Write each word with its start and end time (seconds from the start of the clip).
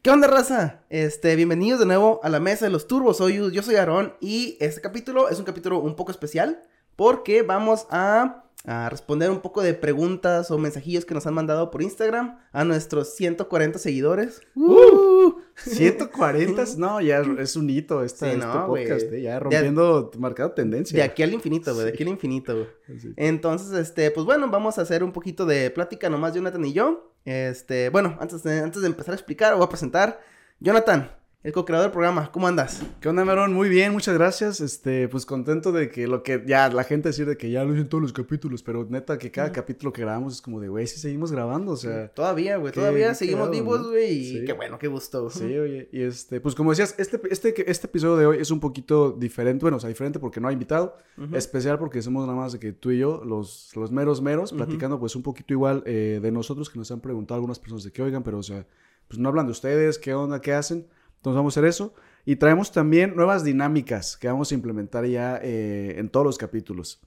¿Qué 0.00 0.10
onda, 0.10 0.28
raza? 0.28 0.84
Este, 0.90 1.34
bienvenidos 1.34 1.80
de 1.80 1.86
nuevo 1.86 2.20
a 2.22 2.28
la 2.28 2.38
mesa 2.38 2.66
de 2.66 2.70
los 2.70 2.86
turbos. 2.86 3.16
Soy, 3.16 3.36
yo 3.52 3.62
soy 3.64 3.74
Aarón 3.74 4.14
y 4.20 4.56
este 4.60 4.80
capítulo 4.80 5.28
es 5.28 5.40
un 5.40 5.44
capítulo 5.44 5.80
un 5.80 5.96
poco 5.96 6.12
especial 6.12 6.62
porque 6.94 7.42
vamos 7.42 7.88
a, 7.90 8.44
a 8.64 8.88
responder 8.90 9.30
un 9.30 9.40
poco 9.40 9.62
de 9.62 9.72
preguntas 9.72 10.50
o 10.50 10.58
mensajillos 10.58 11.04
que 11.04 11.14
nos 11.14 11.26
han 11.26 11.34
mandado 11.34 11.70
por 11.70 11.80
Instagram 11.80 12.38
a 12.52 12.64
nuestros 12.64 13.14
140 13.14 13.78
seguidores. 13.78 14.40
Uh, 14.54 15.32
140, 15.56 16.64
no, 16.76 17.00
ya 17.00 17.22
es 17.38 17.56
un 17.56 17.70
hito 17.70 18.02
esta, 18.04 18.26
Sí, 18.26 18.32
este 18.32 18.46
no, 18.46 18.66
podcast, 18.66 19.06
güey. 19.06 19.20
eh, 19.20 19.22
ya 19.22 19.38
rompiendo, 19.38 20.10
marcando 20.18 20.52
tendencia. 20.54 20.96
De 20.96 21.02
aquí 21.02 21.22
al 21.22 21.32
infinito, 21.32 21.72
güey, 21.72 21.86
de 21.86 21.92
aquí 21.92 22.02
al 22.02 22.08
infinito, 22.10 22.54
güey. 22.54 22.66
Sí. 23.00 23.12
Entonces, 23.16 23.78
este, 23.78 24.10
pues 24.10 24.24
bueno, 24.26 24.48
vamos 24.50 24.78
a 24.78 24.82
hacer 24.82 25.04
un 25.04 25.12
poquito 25.12 25.44
de 25.46 25.70
plática 25.70 26.08
nomás 26.08 26.34
Jonathan 26.34 26.64
y 26.64 26.72
yo. 26.72 27.12
Este, 27.24 27.90
bueno, 27.90 28.16
antes 28.20 28.42
de, 28.42 28.60
antes 28.60 28.80
de 28.82 28.88
empezar 28.88 29.12
a 29.12 29.16
explicar, 29.16 29.54
voy 29.54 29.64
a 29.64 29.68
presentar 29.68 30.20
Jonathan, 30.58 31.10
el 31.44 31.52
co-creador 31.52 31.86
del 31.86 31.92
programa. 31.92 32.32
¿Cómo 32.32 32.48
andas? 32.48 32.82
¿Qué 33.00 33.08
onda, 33.08 33.24
Marón? 33.24 33.52
Muy 33.54 33.68
bien, 33.68 33.92
muchas 33.92 34.12
gracias. 34.14 34.60
Este, 34.60 35.06
pues 35.06 35.24
contento 35.24 35.70
de 35.70 35.88
que 35.88 36.08
lo 36.08 36.24
que 36.24 36.42
ya 36.44 36.68
la 36.68 36.82
gente 36.82 37.10
decir 37.10 37.26
de 37.26 37.36
que 37.36 37.48
ya 37.52 37.62
lo 37.62 37.72
hice 37.72 37.82
en 37.82 37.88
todos 37.88 38.02
los 38.02 38.12
capítulos, 38.12 38.64
pero 38.64 38.84
neta 38.90 39.18
que 39.18 39.30
cada 39.30 39.52
capítulo 39.52 39.92
que 39.92 40.00
grabamos 40.02 40.34
es 40.34 40.42
como 40.42 40.60
de, 40.60 40.68
güey, 40.68 40.88
sí 40.88 40.98
seguimos 40.98 41.30
grabando, 41.30 41.72
o 41.72 41.76
sea. 41.76 42.08
Todavía, 42.08 42.56
güey, 42.56 42.72
todavía 42.72 43.14
seguimos 43.14 43.48
cagado, 43.48 43.52
vivos, 43.64 43.80
¿no? 43.82 43.88
güey, 43.90 44.12
y 44.18 44.24
Sí. 44.40 44.44
qué 44.46 44.52
bueno, 44.52 44.80
qué 44.80 44.88
gusto. 44.88 45.30
Sí, 45.30 45.44
oye, 45.56 45.88
y 45.92 46.02
este, 46.02 46.40
pues 46.40 46.56
como 46.56 46.70
decías, 46.70 46.96
este, 46.98 47.20
este, 47.30 47.70
este 47.70 47.86
episodio 47.86 48.16
de 48.16 48.26
hoy 48.26 48.38
es 48.40 48.50
un 48.50 48.58
poquito 48.58 49.12
diferente, 49.12 49.62
bueno, 49.64 49.76
o 49.76 49.80
sea, 49.80 49.88
diferente 49.88 50.18
porque 50.18 50.40
no 50.40 50.48
hay 50.48 50.54
invitado, 50.54 50.96
Ujú. 51.16 51.36
especial 51.36 51.78
porque 51.78 52.02
somos 52.02 52.26
nada 52.26 52.36
más 52.36 52.52
de 52.52 52.58
que 52.58 52.72
tú 52.72 52.90
y 52.90 52.98
yo, 52.98 53.22
los, 53.24 53.70
los 53.76 53.92
meros 53.92 54.20
meros, 54.20 54.50
Ujú. 54.50 54.58
platicando 54.64 54.98
pues 54.98 55.14
un 55.14 55.22
poquito 55.22 55.52
igual 55.54 55.84
eh, 55.86 56.18
de 56.20 56.32
nosotros 56.32 56.68
que 56.68 56.80
nos 56.80 56.90
han 56.90 57.00
preguntado 57.00 57.36
algunas 57.36 57.60
personas 57.60 57.84
de 57.84 57.92
que 57.92 58.02
oigan, 58.02 58.24
pero 58.24 58.38
o 58.38 58.42
sea, 58.42 58.66
pues 59.06 59.20
no 59.20 59.28
hablan 59.28 59.46
de 59.46 59.52
ustedes, 59.52 59.98
qué 60.00 60.12
onda, 60.14 60.40
qué 60.40 60.52
hacen, 60.52 60.86
entonces 61.18 61.36
vamos 61.36 61.56
a 61.56 61.60
hacer 61.60 61.68
eso. 61.68 61.94
Y 62.24 62.36
traemos 62.36 62.72
también 62.72 63.16
nuevas 63.16 63.42
dinámicas 63.44 64.16
que 64.16 64.28
vamos 64.28 64.52
a 64.52 64.54
implementar 64.54 65.06
ya 65.06 65.40
eh, 65.42 65.94
en 65.98 66.08
todos 66.08 66.26
los 66.26 66.38
capítulos. 66.38 67.00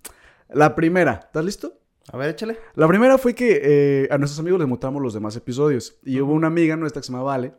La 0.50 0.76
primera, 0.76 1.22
¿estás 1.26 1.46
listo? 1.46 1.78
A 2.12 2.18
ver, 2.18 2.30
échale. 2.30 2.58
La 2.76 2.88
primera 2.88 3.18
fue 3.18 3.34
que 3.36 3.62
eh, 3.64 4.08
a 4.12 4.18
nuestros 4.18 4.40
amigos 4.40 4.60
les 4.60 4.68
mostramos 4.68 5.02
los 5.02 5.14
demás 5.14 5.36
episodios. 5.36 5.98
Y 6.04 6.20
hubo 6.20 6.34
una 6.34 6.48
amiga 6.48 6.76
nuestra 6.76 7.02
que 7.02 7.06
se 7.06 7.14
llama 7.14 7.24
Vale, 7.24 7.54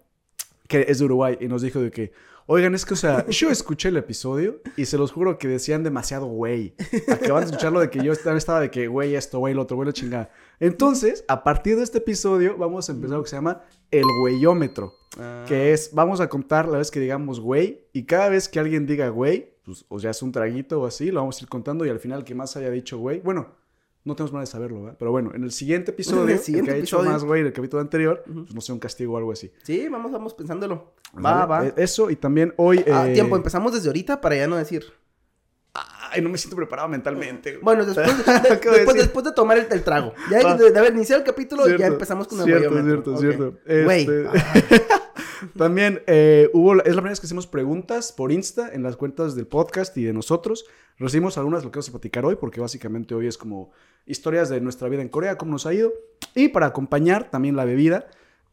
que 0.68 0.86
es 0.88 0.98
de 0.98 1.04
Uruguay, 1.04 1.38
y 1.40 1.48
nos 1.48 1.62
dijo 1.62 1.80
de 1.80 1.90
que, 1.90 2.12
oigan, 2.46 2.74
es 2.74 2.84
que, 2.84 2.94
o 2.94 2.96
sea, 2.96 3.24
yo 3.30 3.50
escuché 3.50 3.88
el 3.88 3.96
episodio 3.96 4.60
y 4.76 4.86
se 4.86 4.98
los 4.98 5.12
juro 5.12 5.38
que 5.38 5.48
decían 5.48 5.82
demasiado 5.84 6.26
güey. 6.26 6.74
Acaban 7.08 7.44
de 7.44 7.46
escucharlo 7.46 7.80
de 7.80 7.88
que 7.88 8.04
yo 8.04 8.12
estaba 8.12 8.60
de 8.60 8.70
que, 8.70 8.88
güey, 8.88 9.14
esto, 9.14 9.38
güey, 9.38 9.54
lo 9.54 9.62
otro, 9.62 9.76
güey, 9.76 9.86
la 9.86 9.92
chingada. 9.92 10.30
Entonces, 10.60 11.24
a 11.28 11.44
partir 11.44 11.76
de 11.76 11.84
este 11.84 11.98
episodio, 11.98 12.56
vamos 12.58 12.88
a 12.88 12.92
empezar 12.92 13.16
lo 13.16 13.22
que 13.22 13.30
se 13.30 13.36
llama 13.36 13.62
el 13.92 14.04
güeyómetro. 14.20 14.98
Ah, 15.18 15.44
Que 15.46 15.72
es, 15.72 15.92
vamos 15.92 16.20
a 16.20 16.28
contar 16.28 16.66
la 16.66 16.78
vez 16.78 16.90
que 16.90 16.98
digamos 16.98 17.38
güey, 17.38 17.86
y 17.92 18.04
cada 18.04 18.28
vez 18.30 18.48
que 18.48 18.58
alguien 18.58 18.86
diga 18.86 19.08
güey, 19.10 19.52
pues 19.64 19.84
o 19.88 19.98
ya 19.98 20.10
es 20.10 20.22
un 20.22 20.32
traguito 20.32 20.80
o 20.80 20.86
así, 20.86 21.10
lo 21.10 21.20
vamos 21.20 21.38
a 21.38 21.44
ir 21.44 21.48
contando 21.48 21.84
y 21.86 21.90
al 21.90 22.00
final 22.00 22.24
que 22.24 22.34
más 22.34 22.56
haya 22.56 22.70
dicho 22.70 22.98
güey, 22.98 23.20
bueno, 23.20 23.48
no 24.04 24.16
tenemos 24.16 24.32
manera 24.32 24.46
de 24.46 24.50
saberlo, 24.50 24.82
¿verdad? 24.82 24.96
Pero 24.98 25.10
bueno, 25.12 25.30
en 25.34 25.44
el 25.44 25.52
siguiente 25.52 25.92
episodio, 25.92 26.22
En 26.22 26.30
el 26.30 26.34
el 26.36 26.64
que 26.64 26.70
ha 26.70 26.74
dicho 26.74 26.96
episodio. 26.96 27.10
más 27.10 27.24
güey 27.24 27.42
del 27.44 27.52
capítulo 27.52 27.80
anterior, 27.82 28.24
pues 28.24 28.54
no 28.54 28.60
sé, 28.60 28.72
un 28.72 28.78
castigo 28.80 29.14
o 29.14 29.16
algo 29.18 29.30
así. 29.32 29.52
Sí, 29.62 29.86
vamos, 29.88 30.10
vamos 30.10 30.34
pensándolo. 30.34 30.94
Va, 31.14 31.44
¿Vale? 31.46 31.46
va. 31.46 31.66
Eh, 31.68 31.74
Eso, 31.84 32.10
y 32.10 32.16
también 32.16 32.52
hoy... 32.56 32.84
Ah, 32.90 33.08
eh, 33.08 33.12
tiempo, 33.14 33.36
empezamos 33.36 33.72
desde 33.74 33.88
ahorita 33.88 34.20
para 34.20 34.34
ya 34.36 34.48
no 34.48 34.56
decir. 34.56 34.86
Ay, 36.12 36.20
no 36.22 36.28
me 36.28 36.38
siento 36.38 36.56
preparado 36.56 36.88
mentalmente. 36.88 37.52
güey. 37.52 37.62
Bueno, 37.62 37.84
después, 37.86 38.18
de, 38.18 38.60
¿Qué 38.60 38.68
voy 38.68 38.76
a 38.76 38.78
después, 38.80 38.96
después 38.96 39.24
de 39.24 39.32
tomar 39.32 39.58
el, 39.58 39.66
el 39.70 39.82
trago. 39.82 40.12
Ya 40.30 40.42
Va. 40.42 40.56
de, 40.56 40.70
de 40.70 40.78
haber 40.78 40.94
iniciado 40.94 41.20
el 41.20 41.26
capítulo, 41.26 41.66
ya 41.68 41.76
Cierto, 41.76 41.94
empezamos 41.94 42.28
con 42.28 42.38
el 42.40 42.44
Cierto, 42.44 42.82
cierto, 42.82 43.12
Ok. 43.14 43.20
cierto. 43.20 43.58
Güey. 43.84 44.00
Este, 44.02 44.82
También 45.58 46.02
eh, 46.06 46.48
hubo, 46.52 46.72
es 46.74 46.78
la 46.78 46.82
primera 46.84 47.10
vez 47.10 47.20
que 47.20 47.26
hacemos 47.26 47.46
preguntas 47.46 48.12
por 48.12 48.30
Insta 48.30 48.70
en 48.72 48.82
las 48.82 48.96
cuentas 48.96 49.34
del 49.34 49.46
podcast 49.46 49.96
y 49.96 50.04
de 50.04 50.12
nosotros. 50.12 50.66
Recibimos 50.98 51.36
algunas 51.38 51.62
de 51.62 51.66
lo 51.66 51.72
que 51.72 51.78
vamos 51.78 51.88
a 51.88 51.92
platicar 51.92 52.24
hoy, 52.24 52.36
porque 52.36 52.60
básicamente 52.60 53.14
hoy 53.14 53.26
es 53.26 53.36
como 53.38 53.72
historias 54.06 54.48
de 54.50 54.60
nuestra 54.60 54.88
vida 54.88 55.02
en 55.02 55.08
Corea, 55.08 55.36
cómo 55.38 55.52
nos 55.52 55.66
ha 55.66 55.74
ido. 55.74 55.92
Y 56.34 56.48
para 56.48 56.66
acompañar 56.66 57.30
también 57.30 57.56
la 57.56 57.64
bebida. 57.64 58.06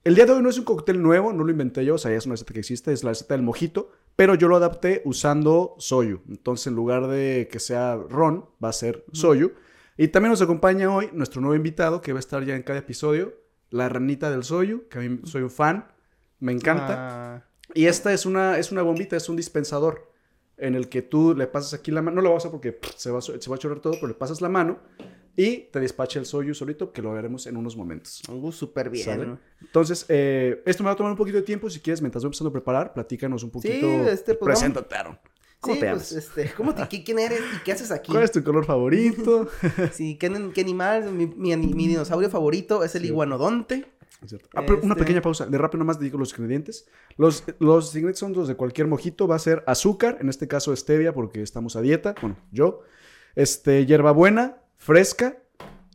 El 0.03 0.15
día 0.15 0.25
de 0.25 0.31
hoy 0.31 0.41
no 0.41 0.49
es 0.49 0.57
un 0.57 0.63
cóctel 0.63 1.01
nuevo, 1.01 1.33
no 1.33 1.43
lo 1.43 1.51
inventé 1.51 1.83
yo, 1.85 1.95
o 1.95 1.97
sea, 1.97 2.11
ya 2.11 2.17
es 2.17 2.25
una 2.25 2.33
receta 2.33 2.53
que 2.53 2.59
existe, 2.61 2.93
es 2.93 3.03
la 3.03 3.11
receta 3.11 3.33
del 3.35 3.43
mojito, 3.43 3.91
pero 4.19 4.35
yo 4.35 4.49
lo 4.49 4.57
adapté 4.57 5.01
usando 5.05 5.75
soyu. 5.77 6.19
Entonces, 6.27 6.67
en 6.67 6.75
lugar 6.75 7.07
de 7.07 7.47
que 7.49 7.57
sea 7.57 7.95
ron, 7.95 8.49
va 8.61 8.67
a 8.67 8.73
ser 8.73 9.05
soyu. 9.13 9.53
Y 9.95 10.09
también 10.09 10.31
nos 10.31 10.41
acompaña 10.41 10.93
hoy 10.93 11.09
nuestro 11.13 11.39
nuevo 11.39 11.55
invitado, 11.55 12.01
que 12.01 12.11
va 12.11 12.19
a 12.19 12.19
estar 12.19 12.43
ya 12.43 12.57
en 12.57 12.63
cada 12.63 12.79
episodio, 12.79 13.33
la 13.69 13.87
ranita 13.87 14.29
del 14.29 14.43
soyu, 14.43 14.89
que 14.89 14.97
a 14.97 15.01
mí 15.01 15.21
soy 15.23 15.43
un 15.43 15.49
fan, 15.49 15.87
me 16.39 16.51
encanta. 16.51 17.35
Ah, 17.35 17.45
Y 17.73 17.85
esta 17.85 18.11
es 18.11 18.25
una, 18.25 18.57
es 18.57 18.73
una 18.73 18.81
bombita, 18.81 19.15
es 19.15 19.29
un 19.29 19.37
dispensador 19.37 20.11
en 20.57 20.75
el 20.75 20.89
que 20.89 21.01
tú 21.01 21.33
le 21.33 21.47
pasas 21.47 21.73
aquí 21.73 21.89
la 21.89 22.01
mano, 22.01 22.17
no 22.17 22.21
lo 22.21 22.33
vas 22.33 22.45
a 22.45 22.51
porque 22.51 22.73
pff, 22.73 22.95
se 22.97 23.11
va, 23.11 23.19
a, 23.19 23.21
se 23.21 23.49
va 23.49 23.55
a 23.55 23.59
chorrar 23.59 23.79
todo, 23.79 23.93
pero 23.93 24.09
le 24.09 24.15
pasas 24.15 24.41
la 24.41 24.49
mano 24.49 24.79
y 25.41 25.69
te 25.71 25.79
despacha 25.79 26.19
el 26.19 26.25
soyu 26.25 26.53
solito, 26.53 26.91
que 26.91 27.01
lo 27.01 27.13
veremos 27.13 27.47
en 27.47 27.55
unos 27.55 27.77
momentos. 27.77 28.21
uh, 28.29 28.51
súper 28.51 28.89
bien. 28.89 29.05
¿Sale? 29.05 29.37
Entonces, 29.61 30.05
eh, 30.09 30.61
esto 30.65 30.83
me 30.83 30.87
va 30.87 30.93
a 30.93 30.95
tomar 30.97 31.11
un 31.13 31.17
poquito 31.17 31.37
de 31.37 31.43
tiempo. 31.43 31.69
Si 31.69 31.79
quieres, 31.79 32.01
mientras 32.01 32.23
voy 32.23 32.27
empezando 32.27 32.49
a 32.49 32.53
preparar, 32.53 32.93
platícanos 32.93 33.43
un 33.43 33.51
poquito. 33.51 33.87
este, 33.87 34.33
pues, 34.35 34.39
vamos- 34.39 34.59
Preséntate, 34.59 34.95
Aaron. 34.95 35.19
¿Cómo 35.61 35.73
Sí, 35.75 35.79
te 35.81 35.89
pues, 35.91 36.11
este, 36.13 36.51
¿cómo 36.55 36.73
te, 36.75 36.81
qui- 36.83 37.03
¿quién 37.05 37.19
eres 37.19 37.39
y 37.39 37.63
qué 37.63 37.71
haces 37.73 37.91
aquí? 37.91 38.11
¿Cuál 38.11 38.23
es 38.23 38.31
tu 38.31 38.43
color 38.43 38.65
favorito? 38.65 39.47
Sí, 39.93 40.17
¿qué, 40.17 40.51
qué 40.53 40.61
animal? 40.61 41.11
Mi, 41.11 41.25
mi, 41.55 41.87
dinosaurio 41.87 42.29
favorito 42.29 42.83
es 42.83 42.95
el 42.95 43.01
Sí. 43.03 43.07
iguanodonte. 43.07 43.85
Cierto. 44.25 44.49
Ah, 44.55 44.61
una 44.67 44.73
Este- 44.75 44.95
pequeña 44.95 45.21
pausa. 45.21 45.45
De 45.45 45.57
rápido 45.57 45.79
nomás 45.79 45.99
digo 45.99 46.17
los 46.17 46.31
ingredientes. 46.31 46.87
Los, 47.17 47.43
los 47.59 47.87
ingredientes 47.95 48.19
son 48.19 48.33
los 48.33 48.47
de 48.49 48.55
cualquier 48.55 48.87
mojito. 48.87 49.27
Va 49.27 49.35
a 49.35 49.39
ser 49.39 49.63
azúcar, 49.67 50.17
en 50.19 50.27
este 50.29 50.47
caso 50.49 50.75
stevia, 50.75 51.13
porque 51.13 51.41
estamos 51.41 51.75
a 51.77 51.81
dieta. 51.81 52.15
Bueno, 52.21 52.35
yo. 52.51 52.81
Este, 53.35 53.85
hierbabuena, 53.85 54.57
fresca. 54.79 55.37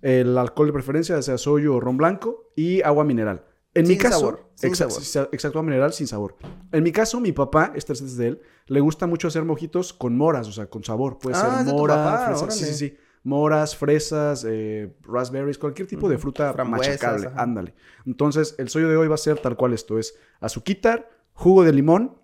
El 0.03 0.37
alcohol 0.39 0.67
de 0.69 0.72
preferencia, 0.75 1.21
sea 1.22 1.39
soyo 1.39 1.75
o 1.75 1.81
ron 1.81 1.97
blanco. 1.97 2.50
Y 2.55 2.83
agua 2.83 3.05
mineral. 3.05 3.45
En 3.77 3.83
mi 3.83 3.95
Sin 3.95 3.99
caso, 3.99 4.21
sabor, 4.21 4.50
sin 4.55 4.71
exa- 4.71 4.77
sabor. 4.89 5.03
sa- 5.03 5.28
exacto, 5.33 5.59
agua 5.59 5.67
mineral 5.71 5.93
sin 5.93 6.06
sabor. 6.06 6.37
En 6.71 6.84
mi 6.84 6.93
caso, 6.93 7.19
mi 7.19 7.33
papá, 7.33 7.72
receta 7.75 7.95
es 7.95 8.17
de 8.17 8.28
él, 8.28 8.41
le 8.69 8.78
gusta 8.78 9.09
mucho 9.09 9.27
hacer 9.27 9.45
mojitos 9.45 9.93
con 9.93 10.17
moras, 10.17 10.47
o 10.47 10.53
sea, 10.53 10.67
con 10.67 10.84
sabor. 10.84 11.19
Puede 11.19 11.34
Ah, 11.37 11.41
ser 11.65 11.75
mora, 11.75 11.95
papá, 11.97 12.27
fresa, 12.27 12.50
sí, 12.53 12.65
sí, 12.67 12.75
sí. 12.75 12.97
Moras, 13.25 13.75
fresas, 13.75 14.47
eh, 14.49 14.95
raspberries, 15.03 15.59
cualquier 15.59 15.89
tipo 15.89 16.09
de 16.09 16.19
fruta 16.19 16.53
Frambuesas, 16.53 16.95
machacable. 17.03 17.27
ajá. 17.28 17.43
Ándale. 17.43 17.75
Entonces, 18.06 18.55
el 18.59 18.69
soyo 18.69 18.89
de 18.89 18.97
hoy 18.97 19.09
va 19.09 19.15
a 19.16 19.19
ser 19.19 19.39
tal 19.41 19.56
cual 19.56 19.72
esto 19.72 19.99
es 19.99 20.15
azuquitar, 20.41 21.09
jugo 21.33 21.65
de 21.65 21.72
limón. 21.72 22.19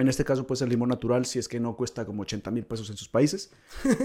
En 0.00 0.08
este 0.08 0.24
caso, 0.24 0.46
pues 0.46 0.62
el 0.62 0.68
limón 0.68 0.88
natural, 0.88 1.26
si 1.26 1.38
es 1.38 1.48
que 1.48 1.60
no 1.60 1.76
cuesta 1.76 2.04
como 2.04 2.22
80 2.22 2.50
mil 2.50 2.64
pesos 2.64 2.88
en 2.90 2.96
sus 2.96 3.08
países. 3.08 3.52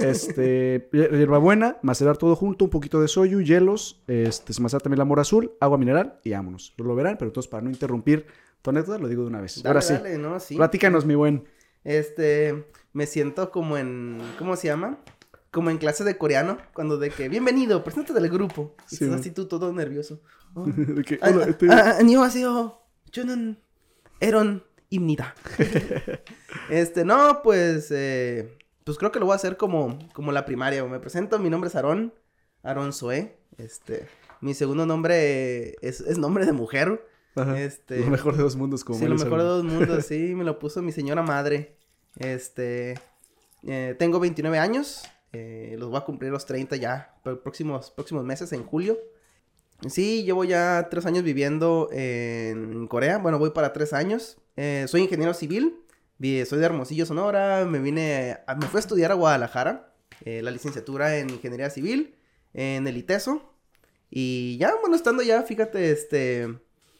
Este, 0.01 0.75
eh, 0.93 1.09
hierbabuena, 1.11 1.77
macerar 1.81 2.17
todo 2.17 2.35
junto, 2.35 2.65
un 2.65 2.71
poquito 2.71 3.01
de 3.01 3.07
soyu, 3.07 3.41
hielos, 3.41 4.03
este, 4.07 4.59
macerar 4.61 4.81
también 4.81 4.99
la 4.99 5.05
mora 5.05 5.21
azul, 5.21 5.53
agua 5.59 5.77
mineral 5.77 6.19
y 6.23 6.31
vámonos. 6.31 6.73
Lo 6.77 6.95
verán, 6.95 7.17
pero 7.17 7.29
entonces 7.29 7.49
para 7.49 7.63
no 7.63 7.69
interrumpir 7.69 8.25
tu 8.61 8.71
anécdota, 8.71 8.99
lo 8.99 9.07
digo 9.07 9.23
de 9.23 9.29
una 9.29 9.41
vez. 9.41 9.65
Ahora 9.65 9.81
sí. 9.81 9.93
Dale, 9.93 10.17
¿no? 10.17 10.39
sí. 10.39 10.55
Platícanos, 10.55 11.05
mi 11.05 11.15
buen. 11.15 11.45
Este, 11.83 12.65
me 12.93 13.05
siento 13.05 13.51
como 13.51 13.77
en, 13.77 14.19
¿cómo 14.37 14.55
se 14.55 14.67
llama? 14.67 14.99
Como 15.51 15.69
en 15.69 15.77
clase 15.77 16.03
de 16.03 16.17
coreano, 16.17 16.57
cuando 16.73 16.97
de 16.97 17.11
que, 17.11 17.29
bienvenido, 17.29 17.83
preséntate 17.83 18.19
del 18.19 18.29
grupo. 18.29 18.75
Y 18.91 18.97
sí, 18.97 19.05
estás 19.05 19.21
así 19.21 19.31
tú 19.31 19.47
todo 19.47 19.71
nervioso. 19.71 20.21
Oh. 20.57 20.63
de 20.67 21.03
que, 21.03 21.19
ah, 21.21 21.31
hola, 21.31 21.43
ah, 21.43 21.49
este... 21.49 21.69
ah, 21.69 21.97
ah, 21.99 22.47
oh, 22.47 22.87
Eron 24.21 24.63
este, 26.69 27.05
no, 27.05 27.41
pues, 27.43 27.91
eh, 27.91 28.57
pues 28.83 28.97
creo 28.97 29.11
que 29.11 29.19
lo 29.19 29.25
voy 29.25 29.33
a 29.33 29.37
hacer 29.37 29.57
como, 29.57 29.99
como 30.13 30.31
la 30.31 30.45
primaria. 30.45 30.83
Me 30.85 30.99
presento, 30.99 31.39
mi 31.39 31.49
nombre 31.49 31.69
es 31.69 31.75
Aarón, 31.75 32.13
Aarón 32.63 32.93
Zoé. 32.93 33.37
Este, 33.57 34.07
mi 34.41 34.53
segundo 34.53 34.85
nombre 34.85 35.75
es, 35.81 36.17
nombre 36.17 36.45
de 36.45 36.53
mujer. 36.53 37.05
Este, 37.57 37.99
lo 37.99 38.07
mejor 38.07 38.37
de 38.37 38.43
dos 38.43 38.55
mundos, 38.55 38.83
como 38.83 38.97
Sí, 38.97 39.05
lo 39.05 39.15
mejor 39.15 39.39
de 39.39 39.45
dos 39.45 39.63
mundos, 39.63 40.05
sí, 40.07 40.33
me 40.35 40.43
lo 40.43 40.59
puso 40.59 40.81
mi 40.81 40.91
señora 40.91 41.21
madre. 41.21 41.75
Este, 42.17 42.95
eh, 43.63 43.95
tengo 43.99 44.19
29 44.19 44.57
años, 44.57 45.03
eh, 45.33 45.75
los 45.77 45.89
voy 45.89 45.97
a 45.97 46.05
cumplir 46.05 46.31
los 46.31 46.45
30 46.45 46.77
ya, 46.77 47.15
próximos, 47.43 47.91
próximos 47.91 48.23
meses, 48.23 48.53
en 48.53 48.63
julio. 48.63 48.97
Sí, 49.89 50.23
llevo 50.23 50.43
ya 50.43 50.87
tres 50.89 51.05
años 51.05 51.23
viviendo 51.23 51.89
en 51.91 52.87
Corea, 52.87 53.17
bueno, 53.17 53.39
voy 53.39 53.51
para 53.51 53.73
tres 53.73 53.93
años. 53.93 54.37
Eh, 54.57 54.85
soy 54.87 55.01
ingeniero 55.01 55.33
civil, 55.33 55.77
vi- 56.17 56.45
soy 56.45 56.59
de 56.59 56.65
Hermosillo, 56.65 57.05
Sonora, 57.05 57.65
me 57.65 57.79
vine, 57.79 58.37
a- 58.47 58.55
me 58.55 58.67
fui 58.67 58.77
a 58.77 58.81
estudiar 58.81 59.11
a 59.11 59.15
Guadalajara, 59.15 59.93
eh, 60.23 60.41
la 60.41 60.51
licenciatura 60.51 61.17
en 61.17 61.29
ingeniería 61.29 61.69
civil, 61.69 62.15
en 62.53 62.87
el 62.87 62.97
ITESO. 62.97 63.53
Y 64.09 64.57
ya, 64.59 64.73
bueno, 64.79 64.95
estando 64.95 65.23
ya, 65.23 65.41
fíjate, 65.43 65.91
este... 65.91 66.47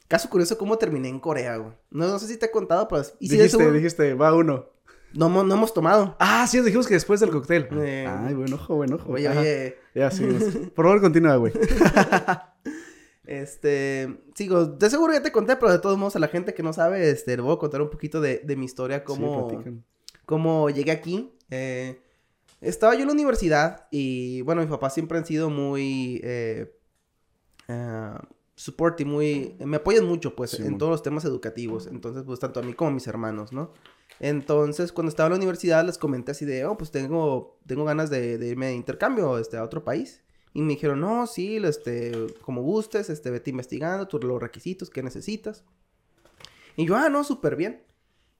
Caso 0.07 0.29
curioso 0.29 0.57
cómo 0.57 0.77
terminé 0.77 1.09
en 1.09 1.19
Corea, 1.19 1.57
güey. 1.57 1.73
No, 1.89 2.07
no 2.07 2.19
sé 2.19 2.27
si 2.27 2.37
te 2.37 2.45
he 2.47 2.51
contado, 2.51 2.87
pero... 2.87 3.01
Y 3.19 3.27
si 3.29 3.37
dijiste, 3.37 3.71
dijiste, 3.71 4.13
va 4.13 4.33
uno. 4.35 4.67
No, 5.13 5.29
no 5.29 5.55
hemos 5.55 5.73
tomado. 5.73 6.15
Ah, 6.19 6.45
sí, 6.47 6.59
dijimos 6.61 6.87
que 6.87 6.93
después 6.93 7.19
del 7.21 7.31
cóctel. 7.31 7.67
Eh. 7.71 8.05
Ay, 8.07 8.33
buen 8.35 8.53
ojo, 8.53 8.75
buen 8.75 8.93
ojo. 8.93 9.13
Oye, 9.13 9.27
Ajá. 9.29 9.39
oye... 9.39 9.77
Ya, 9.95 10.11
seguimos. 10.11 10.43
Por 10.75 10.85
favor, 10.85 11.01
continúa, 11.01 11.37
güey. 11.37 11.53
Este, 13.27 14.19
sigo, 14.35 14.65
de 14.65 14.89
seguro 14.89 15.13
ya 15.13 15.21
te 15.21 15.31
conté, 15.31 15.55
pero 15.55 15.71
de 15.71 15.79
todos 15.79 15.97
modos 15.97 16.15
a 16.15 16.19
la 16.19 16.27
gente 16.27 16.53
que 16.53 16.63
no 16.63 16.73
sabe, 16.73 17.09
este, 17.09 17.35
le 17.35 17.41
voy 17.41 17.55
a 17.55 17.59
contar 17.59 17.81
un 17.81 17.89
poquito 17.89 18.21
de, 18.21 18.39
de 18.39 18.55
mi 18.55 18.65
historia, 18.65 19.03
cómo, 19.03 19.49
Sí, 19.63 19.71
cómo 20.25 20.69
llegué 20.69 20.91
aquí. 20.91 21.31
Eh, 21.49 22.01
estaba 22.61 22.95
yo 22.95 23.01
en 23.01 23.07
la 23.07 23.13
universidad 23.13 23.87
y, 23.91 24.41
bueno, 24.41 24.61
mis 24.61 24.69
papás 24.69 24.93
siempre 24.93 25.17
han 25.17 25.25
sido 25.25 25.49
muy, 25.49 26.21
eh, 26.23 26.75
ah, 27.67 28.21
support 28.55 28.99
y 29.01 29.05
muy, 29.05 29.55
me 29.59 29.77
apoyan 29.77 30.05
mucho, 30.05 30.35
pues, 30.35 30.51
Sí, 30.51 30.63
en 30.63 30.77
todos 30.77 30.91
los 30.91 31.03
temas 31.03 31.25
educativos. 31.25 31.87
Entonces, 31.87 32.23
pues, 32.23 32.39
tanto 32.39 32.59
a 32.59 32.63
mí 32.63 32.73
como 32.73 32.91
a 32.91 32.93
mis 32.93 33.07
hermanos, 33.07 33.51
¿no? 33.51 33.73
Entonces, 34.19 34.91
cuando 34.91 35.09
estaba 35.09 35.27
en 35.27 35.33
la 35.33 35.37
universidad, 35.37 35.85
les 35.85 35.97
comenté 35.97 36.31
así 36.31 36.45
de, 36.45 36.65
oh, 36.65 36.77
pues 36.77 36.91
tengo, 36.91 37.59
tengo 37.65 37.83
ganas 37.83 38.09
de, 38.09 38.37
de 38.37 38.47
irme 38.47 38.67
de 38.67 38.75
intercambio 38.75 39.37
este, 39.37 39.57
a 39.57 39.63
otro 39.63 39.83
país. 39.83 40.21
Y 40.55 40.61
me 40.61 40.69
dijeron, 40.69 41.01
no, 41.01 41.27
sí, 41.27 41.57
este, 41.57 42.13
como 42.41 42.61
gustes, 42.63 43.09
este, 43.09 43.29
vete 43.29 43.49
investigando, 43.49 44.07
tú, 44.07 44.17
los 44.19 44.41
requisitos 44.41 44.89
que 44.89 45.03
necesitas. 45.03 45.65
Y 46.77 46.85
yo, 46.85 46.95
ah, 46.95 47.09
no, 47.09 47.25
súper 47.25 47.57
bien. 47.57 47.83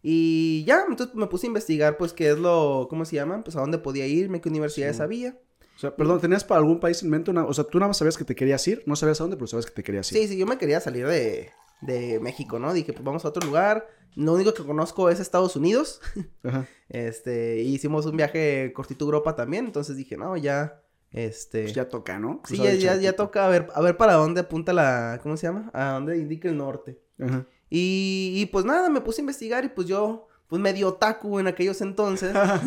Y 0.01 0.63
ya, 0.65 0.85
entonces 0.89 1.13
me 1.13 1.27
puse 1.27 1.45
a 1.45 1.49
investigar, 1.49 1.97
pues, 1.97 2.13
qué 2.13 2.29
es 2.29 2.39
lo, 2.39 2.87
¿cómo 2.89 3.03
se 3.03 3.17
llama? 3.17 3.43
Pues, 3.43 3.57
a 3.57 3.59
dónde 3.59 3.79
podía 3.79 4.07
irme, 4.07 4.39
qué 4.39 4.47
universidades 4.47 4.95
Sí. 4.95 5.01
había. 5.03 5.37
O 5.75 5.77
sea, 5.79 5.93
perdón, 5.93 6.21
¿tenías 6.21 6.45
para 6.45 6.59
algún 6.61 6.79
país 6.79 7.03
en 7.03 7.09
mente 7.09 7.31
una... 7.31 7.43
O 7.43 7.53
sea, 7.53 7.65
tú 7.65 7.79
nada 7.79 7.89
más 7.89 7.97
sabías 7.97 8.17
que 8.17 8.23
te 8.23 8.33
querías 8.33 8.65
ir, 8.65 8.81
no 8.85 8.95
sabías 8.95 9.19
a 9.19 9.25
dónde, 9.25 9.35
pero 9.35 9.47
sabes 9.47 9.65
que 9.65 9.73
te 9.73 9.83
querías 9.83 10.09
ir. 10.13 10.19
Sí, 10.19 10.27
sí, 10.29 10.37
yo 10.37 10.45
me 10.45 10.57
quería 10.57 10.79
salir 10.79 11.05
de, 11.05 11.49
de 11.81 12.21
México, 12.21 12.59
¿no? 12.59 12.73
Dije, 12.73 12.93
pues, 12.93 13.03
vamos 13.03 13.25
a 13.25 13.27
otro 13.27 13.45
lugar. 13.45 13.89
Lo 14.15 14.33
único 14.35 14.53
que 14.53 14.63
conozco 14.63 15.09
es 15.09 15.19
Estados 15.19 15.57
Unidos. 15.57 15.99
Ajá. 16.43 16.65
Este, 16.87 17.61
hicimos 17.61 18.05
un 18.05 18.15
viaje 18.15 18.71
cortito 18.73 19.03
a 19.03 19.07
Europa 19.07 19.35
también, 19.35 19.65
entonces 19.65 19.97
dije, 19.97 20.15
no, 20.15 20.37
ya, 20.37 20.81
este... 21.15 21.63
Pues 21.63 21.73
ya 21.73 21.87
toca, 21.87 22.19
¿no? 22.19 22.41
sí, 22.45 22.57
ya, 22.57 22.73
ya, 22.73 22.95
ya 22.97 23.13
toca 23.13 23.45
a 23.45 23.49
ver, 23.49 23.67
a 23.73 23.81
ver 23.81 23.95
para 23.95 24.13
dónde 24.13 24.41
apunta 24.41 24.73
la, 24.73 25.19
¿cómo 25.23 25.37
se 25.37 25.47
llama? 25.47 25.71
A 25.73 25.93
dónde 25.93 26.17
indica 26.17 26.49
el 26.49 26.57
norte. 26.57 26.99
Ajá. 27.19 27.47
Y, 27.69 28.33
y 28.35 28.45
pues 28.47 28.65
nada, 28.65 28.89
me 28.89 29.01
puse 29.01 29.21
a 29.21 29.23
investigar 29.23 29.65
y 29.65 29.69
pues 29.69 29.87
yo, 29.87 30.27
pues 30.47 30.61
medio 30.61 30.89
otaku 30.89 31.39
en 31.39 31.47
aquellos 31.47 31.81
entonces. 31.81 32.35
Ajá. 32.35 32.61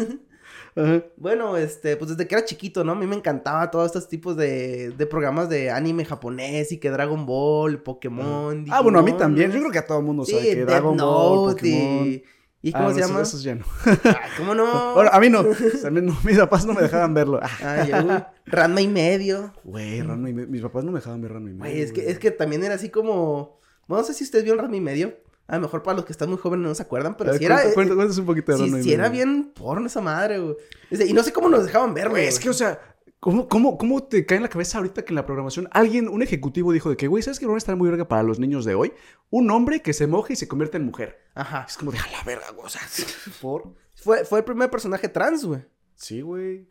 bueno, 1.17 1.56
este, 1.56 1.97
pues 1.97 2.11
desde 2.11 2.27
que 2.27 2.35
era 2.35 2.45
chiquito, 2.45 2.85
¿no? 2.85 2.93
A 2.93 2.95
mí 2.95 3.06
me 3.06 3.17
encantaba 3.17 3.71
todos 3.71 3.87
estos 3.87 4.09
tipos 4.09 4.37
de, 4.37 4.91
de 4.91 5.06
programas 5.06 5.49
de 5.49 5.71
anime 5.71 6.05
japonés 6.05 6.73
y 6.73 6.79
que 6.79 6.91
Dragon 6.91 7.27
Ball, 7.27 7.83
Pokémon. 7.83 8.65
Ah, 8.71 8.81
bueno, 8.81 8.99
a 8.99 9.03
mí 9.03 9.12
también. 9.12 9.53
Yo 9.53 9.59
creo 9.59 9.71
que 9.71 9.79
a 9.79 9.87
todo 9.87 9.99
el 9.99 10.05
mundo 10.05 10.25
Sí, 10.25 10.33
sabe 10.33 10.45
que 10.45 10.56
Death 10.56 10.69
Dragon 10.69 10.97
Ball, 10.97 11.37
Note 11.37 11.55
Pokémon... 11.55 12.06
y... 12.06 12.23
¿Y 12.61 12.73
cómo 12.73 12.89
Ah, 12.89 12.95
se 12.95 13.01
no, 13.01 13.07
llama? 13.09 13.23
Esos 13.23 13.43
ya 13.43 13.55
no. 13.55 13.65
Ay, 13.85 14.31
¿Cómo 14.37 14.55
no? 14.55 14.95
Bueno, 14.95 15.11
a 15.13 15.21
mí 15.21 15.29
no. 15.29 15.45
También 15.83 16.07
no, 16.07 16.17
mis 16.25 16.37
papás 16.39 16.67
no 16.67 16.75
me 16.75 16.83
dejaban 16.83 17.15
verlo. 17.15 17.39
Ay, 17.65 17.93
uy, 17.93 18.23
Ranma 18.47 18.81
y 18.81 18.89
medio. 18.89 19.53
Güey, 19.65 20.03
Ranma 20.03 20.29
y 20.29 20.33
me- 20.33 20.47
Mis 20.47 20.63
papás 20.63 20.83
no 20.85 20.91
me 20.93 20.99
dejaban 20.99 21.21
ver 21.23 21.33
Ranma 21.33 21.51
y 21.51 21.55
medio. 21.55 21.71
Güey, 21.73 21.83
es 21.83 21.93
que, 21.93 22.11
es 22.11 22.19
que 22.19 22.31
también 22.33 22.65
era 22.65 22.75
así 22.75 22.91
como... 22.91 23.61
Bueno, 23.87 24.03
no 24.03 24.07
sé 24.07 24.13
si 24.15 24.25
ustedes 24.25 24.45
vieron 24.45 24.61
Ranma 24.61 24.77
y 24.77 24.81
medio. 24.81 25.15
A 25.47 25.55
lo 25.57 25.63
mejor 25.63 25.83
para 25.83 25.97
los 25.97 26.05
que 26.05 26.13
están 26.13 26.29
muy 26.29 26.37
jóvenes 26.39 26.67
no 26.67 26.75
se 26.75 26.83
acuerdan, 26.83 27.17
pero 27.17 27.31
ver, 27.31 27.39
si 27.39 27.47
era... 27.47 27.55
cuenta- 27.57 27.71
eh, 27.71 27.75
cuéntanos 27.75 28.19
un 28.19 28.27
poquito 28.27 28.53
de 28.53 28.59
Ranma 28.59 28.81
y 28.81 28.83
sí 28.83 28.93
era 28.93 29.09
medio. 29.09 29.25
bien 29.25 29.53
porno 29.55 29.87
esa 29.87 30.01
madre, 30.01 30.41
güey. 30.41 30.57
Y 30.91 31.13
no 31.13 31.23
sé 31.23 31.33
cómo 31.33 31.49
nos 31.49 31.65
dejaban 31.65 31.93
Güey, 31.93 32.09
güey. 32.09 32.27
es 32.27 32.39
que, 32.41 32.51
o 32.51 32.55
sea, 32.55 32.79
¿cómo, 33.20 33.49
cómo, 33.49 33.79
¿cómo 33.79 34.03
te 34.05 34.26
cae 34.26 34.37
en 34.37 34.43
la 34.43 34.49
cabeza 34.49 34.79
ahorita 34.79 35.05
que 35.05 35.11
en 35.11 35.17
la 35.17 35.26
programación 35.26 35.69
alguien, 35.73 36.09
un 36.09 36.23
ejecutivo 36.23 36.73
dijo 36.73 36.91
de 36.91 36.97
que, 36.97 37.09
güey, 37.09 37.23
¿sabes 37.23 37.38
qué 37.38 37.47
va 37.47 37.55
a 37.55 37.59
estar 37.59 37.76
muy 37.76 37.88
verga 37.88 38.09
para 38.09 38.23
los 38.23 38.38
niños 38.38 38.65
de 38.65 38.75
hoy? 38.75 38.93
Un 39.31 39.50
hombre 39.50 39.82
que 39.82 39.93
se 39.93 40.06
moja 40.06 40.32
y 40.32 40.37
se 40.37 40.49
convierte 40.49 40.76
en 40.76 40.85
mujer. 40.85 41.19
Ajá. 41.35 41.67
Es 41.69 41.76
como 41.76 41.93
de, 41.93 41.99
a 41.99 42.11
la 42.11 42.23
verga, 42.25 42.50
güey, 42.53 42.67
o 42.67 42.69
sea, 42.69 42.82
¿por? 43.41 43.75
Fue, 43.94 44.25
fue 44.25 44.41
el 44.41 44.44
primer 44.44 44.70
personaje 44.70 45.09
trans, 45.09 45.44
güey. 45.44 45.65
Sí, 45.94 46.20
güey. 46.20 46.69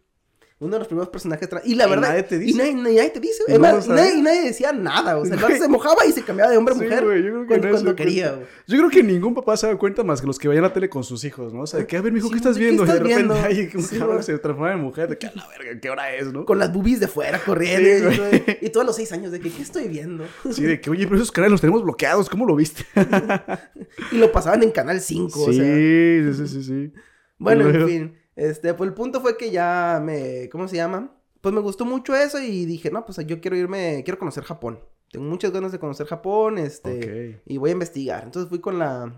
Uno 0.59 0.71
de 0.73 0.79
los 0.79 0.87
primeros 0.87 1.09
personajes 1.09 1.47
trans. 1.47 1.67
Y 1.67 1.75
la 1.75 1.85
Y 1.85 1.89
verdad... 1.91 2.09
nadie 2.09 2.23
te 2.23 2.35
Y 2.37 2.39
dice. 2.39 2.57
nadie, 2.57 2.73
nadie 2.73 3.09
te 3.11 3.19
dice. 3.19 3.43
No, 3.47 3.77
y, 3.77 3.81
sea, 3.83 3.93
nadie, 3.93 4.15
y 4.15 4.21
nadie 4.23 4.41
decía 4.41 4.71
nada. 4.73 5.17
O 5.17 5.23
sea, 5.23 5.35
el 5.35 5.39
vato 5.39 5.49
Güey. 5.49 5.59
se 5.61 5.67
mojaba 5.67 6.03
y 6.07 6.11
se 6.11 6.23
cambiaba 6.23 6.49
de 6.49 6.57
hombre 6.57 6.73
a 6.73 6.77
Sí, 6.79 6.83
mujer. 6.83 7.05
güey, 7.05 7.17
yo 7.21 7.29
creo 7.29 7.41
que 7.43 7.47
cuando, 7.47 7.69
cuando 7.69 7.95
quería, 7.95 8.31
güey. 8.31 8.47
Yo 8.65 8.77
creo 8.79 8.89
que 8.89 9.03
ningún 9.03 9.35
papá 9.35 9.55
se 9.55 9.67
da 9.67 9.77
cuenta 9.77 10.03
más 10.03 10.19
que 10.19 10.25
los 10.25 10.39
que 10.39 10.47
vayan 10.47 10.63
a 10.63 10.69
la 10.69 10.73
tele 10.73 10.89
con 10.89 11.03
sus 11.03 11.23
hijos, 11.25 11.53
¿no? 11.53 11.61
O 11.61 11.67
sea, 11.67 11.81
de 11.81 11.85
que, 11.85 11.95
a 11.95 12.01
ver, 12.01 12.11
mijo, 12.11 12.25
Sí, 12.25 12.31
¿qué 12.33 12.37
estás 12.37 12.55
¿de 12.55 12.59
qué 12.61 12.65
viendo? 12.65 12.83
y 12.85 12.87
de 12.87 12.99
repente, 12.99 13.33
ay, 13.45 13.69
un 13.75 13.83
Sí, 13.83 13.97
cabrón 13.99 14.15
güey. 14.15 14.23
se 14.25 14.37
transforma 14.39 14.73
en 14.73 14.79
mujer. 14.79 15.09
De 15.09 15.17
que, 15.19 15.27
a 15.27 15.31
la 15.35 15.47
verga, 15.47 15.79
¿qué 15.79 15.89
hora 15.91 16.15
es, 16.15 16.33
no? 16.33 16.43
Con 16.43 16.57
las 16.57 16.73
boobies 16.73 16.99
de 17.01 17.07
fuera 17.07 17.37
corriendo. 17.37 18.11
Y, 18.11 18.17
güey. 18.17 18.17
todo- 18.43 18.55
y 18.59 18.69
todos 18.69 18.85
los 18.87 18.95
seis 18.95 19.11
años 19.11 19.31
de 19.31 19.39
que, 19.39 19.51
¿qué 19.51 19.61
estoy 19.61 19.87
viendo? 19.87 20.25
Sí, 20.51 20.63
de 20.63 20.81
que, 20.81 20.89
oye, 20.89 21.05
pero 21.05 21.17
esos 21.17 21.31
canales 21.31 21.51
los 21.51 21.61
tenemos 21.61 21.83
bloqueados, 21.83 22.29
¿cómo 22.29 22.47
lo 22.47 22.55
viste? 22.55 22.83
Y 24.11 24.17
lo 24.17 24.31
pasaban 24.31 24.63
en 24.63 24.71
Canal 24.71 24.99
5, 25.01 25.39
o 25.39 25.51
sí, 25.51 25.57
sea. 25.57 25.65
sí, 25.65 26.33
sí, 26.33 26.47
sí, 26.47 26.63
sí. 26.63 26.93
Bueno, 27.37 27.69
Y 27.69 27.75
en 27.75 27.87
fin. 27.87 28.17
Este, 28.37 28.73
pues 28.75 28.87
el 28.87 28.93
punto 28.93 29.19
fue 29.19 29.35
que 29.35 29.49
ya 29.51 29.99
me... 30.01 30.47
¿Cómo 30.49 30.67
se 30.67 30.75
llama? 30.77 31.11
Pues 31.41 31.53
me 31.53 31.59
gustó 31.59 31.85
mucho 31.85 32.15
eso 32.15 32.39
y 32.39 32.65
dije, 32.65 32.91
no, 32.91 33.03
pues 33.03 33.17
yo 33.25 33.41
quiero 33.41 33.57
irme... 33.57 34.03
Quiero 34.05 34.19
conocer 34.19 34.43
Japón. 34.43 34.79
Tengo 35.11 35.25
muchas 35.25 35.51
ganas 35.51 35.71
de 35.71 35.79
conocer 35.79 36.05
Japón, 36.05 36.59
este... 36.59 37.39
Ok. 37.39 37.41
Y 37.47 37.57
voy 37.57 37.71
a 37.71 37.73
investigar. 37.73 38.23
Entonces 38.23 38.47
fui 38.47 38.59
con 38.59 38.77
la... 38.79 39.11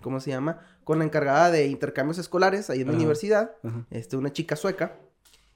¿Cómo 0.00 0.18
se 0.20 0.30
llama? 0.30 0.58
Con 0.84 0.98
la 0.98 1.04
encargada 1.04 1.50
de 1.50 1.66
intercambios 1.66 2.16
escolares 2.16 2.70
ahí 2.70 2.80
en 2.80 2.86
la 2.88 2.94
universidad. 2.94 3.52
Este, 3.90 4.16
una 4.16 4.32
chica 4.32 4.56
sueca. 4.56 4.98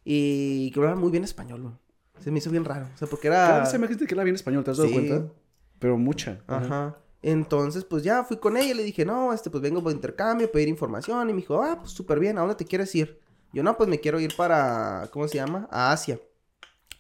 Y 0.05 0.71
que 0.73 0.81
hablaba 0.81 0.97
muy 0.97 1.11
bien 1.11 1.25
español, 1.25 1.63
güey. 1.63 1.75
Se 2.21 2.31
me 2.31 2.39
hizo 2.39 2.51
bien 2.51 2.67
raro. 2.67 2.87
O 2.95 2.99
sea, 2.99 3.09
porque 3.09 3.29
era... 3.29 3.65
hay 3.65 3.79
más 3.79 3.89
gente 3.89 4.07
que 4.07 4.15
habla 4.15 4.25
bien 4.25 4.37
español, 4.37 4.63
¿te 4.63 4.73
has 4.73 4.77
dado 4.77 4.91
Sí. 4.91 4.95
cuenta? 4.95 5.33
Pero 5.79 5.97
mucha. 5.97 6.43
Ajá. 6.47 6.99
Entonces, 7.27 7.85
pues 7.87 8.03
ya 8.03 8.23
fui 8.23 8.37
con 8.37 8.59
ella 8.59 8.73
y 8.73 8.75
le 8.75 8.83
dije, 8.83 9.07
no, 9.07 9.33
este, 9.33 9.49
pues 9.49 9.63
vengo 9.63 9.83
por 9.83 9.93
intercambio, 9.93 10.53
pedir 10.53 10.69
información. 10.69 11.31
Y 11.31 11.33
me 11.33 11.41
dijo, 11.41 11.63
ah, 11.63 11.79
pues 11.81 11.93
súper 11.93 12.21
bien, 12.21 12.37
¿a 12.37 12.43
dónde 12.43 12.55
te 12.55 12.67
quieres 12.67 12.95
ir? 12.95 13.19
Yo, 13.55 13.63
no, 13.63 13.79
pues 13.79 13.89
me 13.89 13.99
quiero 13.99 14.21
ir 14.21 14.37
para, 14.37 15.09
¿cómo 15.11 15.27
se 15.27 15.37
llama? 15.37 15.67
A 15.71 15.91
Asia, 15.91 16.21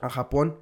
a 0.00 0.08
Japón. 0.08 0.58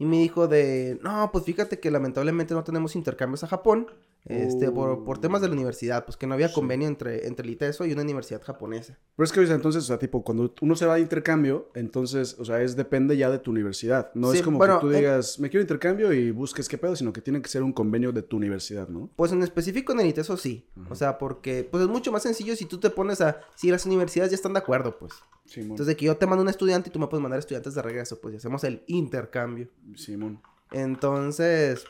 Y 0.00 0.06
me 0.06 0.16
dijo 0.16 0.48
de, 0.48 0.98
no, 1.04 1.30
pues 1.30 1.44
fíjate 1.44 1.78
que 1.78 1.88
lamentablemente 1.92 2.52
no 2.52 2.64
tenemos 2.64 2.96
intercambios 2.96 3.44
a 3.44 3.46
Japón, 3.46 3.86
este, 4.26 4.70
por, 4.70 5.04
por 5.04 5.18
Oh. 5.18 5.20
temas 5.20 5.40
de 5.40 5.48
la 5.48 5.54
universidad, 5.54 6.04
pues 6.04 6.16
que 6.16 6.26
no 6.26 6.34
había 6.34 6.48
Sí. 6.48 6.54
convenio 6.54 6.88
entre, 6.88 7.26
entre 7.26 7.44
el 7.46 7.52
ITESO 7.52 7.86
y 7.86 7.92
una 7.92 8.02
universidad 8.02 8.42
japonesa. 8.42 8.98
Pero 9.16 9.24
es 9.24 9.32
que, 9.32 9.40
o 9.40 9.46
sea, 9.46 9.54
entonces, 9.54 9.84
o 9.84 9.86
sea, 9.86 9.98
tipo, 9.98 10.22
cuando 10.24 10.52
uno 10.60 10.76
se 10.76 10.84
va 10.86 10.96
de 10.96 11.00
intercambio, 11.00 11.70
entonces, 11.74 12.36
o 12.38 12.44
sea, 12.44 12.60
es 12.62 12.76
depende 12.76 13.16
ya 13.16 13.30
de 13.30 13.38
tu 13.38 13.50
universidad. 13.50 14.10
No 14.14 14.32
Sí, 14.32 14.38
es 14.38 14.42
como 14.44 14.58
bueno, 14.58 14.80
que 14.80 14.86
tú 14.86 14.92
eh, 14.92 14.96
digas, 14.96 15.38
me 15.38 15.48
quiero 15.48 15.62
intercambio 15.62 16.12
y 16.12 16.30
busques 16.30 16.68
qué 16.68 16.76
pedo, 16.78 16.96
sino 16.96 17.12
que 17.12 17.20
tiene 17.20 17.40
que 17.40 17.48
ser 17.48 17.62
un 17.62 17.72
convenio 17.72 18.12
de 18.12 18.22
tu 18.22 18.36
universidad, 18.36 18.88
¿no? 18.88 19.10
Pues 19.16 19.32
en 19.32 19.42
específico 19.42 19.92
en 19.92 20.00
el 20.00 20.06
ITESO 20.08 20.36
sí. 20.36 20.66
Ajá. 20.80 20.88
O 20.90 20.94
sea, 20.94 21.18
porque 21.18 21.66
pues 21.70 21.82
es 21.82 21.88
mucho 21.88 22.12
más 22.12 22.22
sencillo 22.22 22.54
si 22.56 22.64
tú 22.66 22.78
te 22.78 22.90
pones 22.90 23.20
a... 23.20 23.40
Si 23.54 23.70
las 23.70 23.86
universidades 23.86 24.30
ya 24.30 24.36
están 24.36 24.52
de 24.54 24.58
acuerdo, 24.58 24.98
pues. 24.98 25.12
Simón. 25.46 25.70
Entonces, 25.70 25.86
de 25.86 25.96
que 25.96 26.06
yo 26.06 26.16
te 26.16 26.26
mando 26.26 26.42
un 26.42 26.48
estudiante 26.48 26.88
y 26.88 26.92
tú 26.92 26.98
me 26.98 27.06
puedes 27.06 27.22
mandar 27.22 27.38
estudiantes 27.38 27.74
de 27.74 27.80
regreso, 27.82 28.20
pues 28.20 28.34
y 28.34 28.36
hacemos 28.38 28.64
el 28.64 28.82
intercambio. 28.88 29.68
Simón. 29.94 30.40
Entonces, 30.72 31.84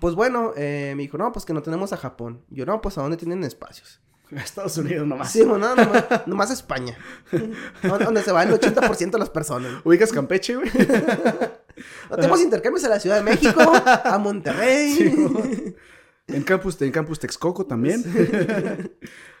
pues 0.00 0.14
bueno, 0.14 0.52
eh, 0.56 0.94
me 0.96 1.02
dijo, 1.02 1.18
no, 1.18 1.32
pues 1.32 1.44
que 1.44 1.52
no 1.54 1.62
tenemos 1.62 1.92
a 1.92 1.96
Japón. 1.96 2.44
Yo, 2.48 2.64
no, 2.66 2.80
pues 2.80 2.98
a 2.98 3.02
dónde 3.02 3.16
tienen 3.16 3.44
espacios. 3.44 4.00
Estados 4.30 4.76
Unidos 4.78 5.06
nomás. 5.06 5.30
Sí, 5.30 5.42
bueno, 5.42 5.74
no, 5.74 5.84
nomás, 5.84 6.04
nomás 6.26 6.50
España. 6.50 6.96
Donde 7.82 8.22
se 8.22 8.32
va 8.32 8.42
el 8.42 8.50
80% 8.52 9.10
de 9.10 9.18
las 9.18 9.30
personas. 9.30 9.72
¿Ubicas 9.84 10.12
Campeche, 10.12 10.56
güey? 10.56 10.70
No 12.10 12.16
tenemos 12.16 12.42
intercambios 12.42 12.84
a 12.84 12.88
la 12.90 13.00
Ciudad 13.00 13.16
de 13.16 13.22
México, 13.22 13.58
a 13.64 14.18
Monterrey. 14.18 14.92
Simón. 14.92 15.74
en 16.26 16.42
campus, 16.42 16.80
en 16.82 16.92
campus 16.92 17.18
Texcoco 17.18 17.64
también. 17.64 18.04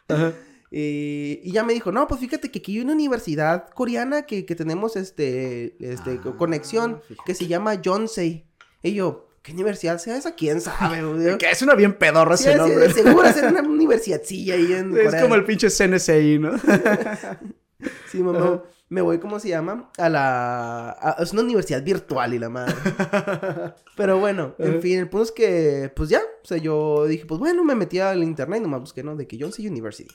Ajá. 0.08 0.32
Y, 0.70 1.40
y 1.44 1.52
ya 1.52 1.62
me 1.62 1.74
dijo, 1.74 1.92
no, 1.92 2.08
pues 2.08 2.20
fíjate 2.22 2.50
que 2.50 2.60
aquí 2.60 2.76
hay 2.78 2.80
una 2.84 2.94
universidad 2.94 3.68
coreana 3.68 4.22
que, 4.22 4.46
que 4.46 4.54
tenemos 4.56 4.96
este, 4.96 5.76
este 5.92 6.20
Ah, 6.24 6.34
conexión 6.38 7.02
fíjate. 7.06 7.22
que 7.26 7.34
se 7.34 7.46
llama 7.46 7.74
Yonsei. 7.74 8.46
Y 8.82 8.94
yo, 8.94 9.28
¿qué 9.42 9.52
universidad 9.52 9.98
sea 9.98 10.16
esa? 10.16 10.34
¿Quién 10.34 10.60
sabe? 10.60 11.02
güey? 11.04 11.38
que 11.38 11.50
es 11.50 11.62
una 11.62 11.74
bien 11.74 11.94
pedorra 11.94 12.36
Sí, 12.36 12.44
ese 12.44 12.52
sí, 12.52 12.58
nombre. 12.58 12.92
seguro 12.92 13.24
es 13.28 13.36
una 13.42 13.60
universidadcilla 13.62 14.54
ahí 14.54 14.72
en 14.72 14.96
Es 14.96 15.04
Corea. 15.06 15.22
como 15.22 15.34
el 15.34 15.44
pinche 15.44 15.68
CNCI, 15.68 16.38
¿no? 16.38 16.52
Sí, 18.10 18.18
mamá. 18.22 18.62
Me 18.92 19.00
voy, 19.00 19.18
¿cómo 19.18 19.40
se 19.40 19.48
llama? 19.48 19.90
A 19.96 20.08
la... 20.10 20.90
a- 20.90 21.16
es 21.22 21.32
una 21.32 21.40
universidad 21.42 21.82
virtual 21.82 22.34
y 22.34 22.38
la 22.38 22.50
madre. 22.50 22.74
Pero 23.96 24.18
bueno, 24.20 24.54
en 24.58 24.72
Ajá. 24.72 24.80
fin, 24.80 24.98
el 24.98 25.08
punto 25.08 25.24
es 25.24 25.32
que, 25.32 25.90
pues 25.96 26.10
ya, 26.10 26.20
o 26.20 26.46
sea, 26.46 26.58
yo 26.58 27.06
dije, 27.06 27.24
pues 27.24 27.38
bueno, 27.40 27.64
me 27.64 27.74
metí 27.74 28.00
al 28.00 28.22
internet 28.22 28.60
y 28.60 28.62
nomás 28.64 28.80
busqué, 28.80 29.02
¿no? 29.02 29.16
De 29.16 29.26
que 29.26 29.38
Yonsei 29.38 29.66
University. 29.66 30.14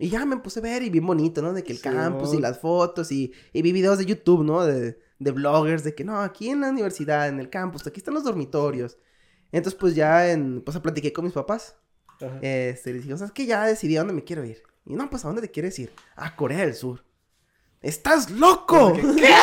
Y 0.00 0.08
ya 0.08 0.26
me 0.26 0.36
puse 0.38 0.58
a 0.58 0.62
ver 0.62 0.82
y 0.82 0.90
bien 0.90 1.06
bonito, 1.06 1.42
¿no? 1.42 1.52
De 1.52 1.62
que 1.62 1.72
el 1.72 1.78
Simón. 1.78 1.96
campus 1.96 2.34
y 2.34 2.40
las 2.40 2.58
fotos 2.58 3.12
y, 3.12 3.32
y 3.52 3.62
vi 3.62 3.70
videos 3.72 3.98
de 3.98 4.06
YouTube, 4.06 4.42
¿no? 4.44 4.64
De, 4.64 4.98
de 5.20 5.30
bloggers, 5.30 5.84
de 5.84 5.94
que 5.94 6.02
no, 6.04 6.18
aquí 6.20 6.48
en 6.50 6.60
la 6.60 6.70
universidad, 6.70 7.28
en 7.28 7.38
el 7.38 7.50
campus, 7.50 7.86
aquí 7.86 7.98
están 8.00 8.14
los 8.14 8.24
dormitorios. 8.24 8.98
Entonces, 9.52 9.78
pues 9.78 9.94
ya 9.94 10.30
en, 10.30 10.62
pues 10.62 10.76
platiqué 10.80 11.12
con 11.12 11.24
mis 11.24 11.34
papás. 11.34 11.76
Ajá. 12.20 12.38
Este, 12.42 12.92
les 12.92 13.02
dije, 13.02 13.14
o 13.14 13.16
sea, 13.16 13.26
es 13.28 13.32
que 13.32 13.46
ya 13.46 13.64
decidí 13.64 13.96
a 13.96 14.00
dónde 14.00 14.14
me 14.14 14.24
quiero 14.24 14.44
ir. 14.44 14.62
Y 14.86 14.94
no, 14.94 15.08
pues, 15.08 15.24
¿a 15.24 15.28
dónde 15.28 15.42
te 15.42 15.50
quieres 15.52 15.78
ir? 15.78 15.92
A 16.16 16.34
Corea 16.34 16.58
del 16.60 16.74
Sur. 16.74 17.04
¡Estás 17.82 18.30
loco! 18.30 18.92
¿Qué? 18.94 19.34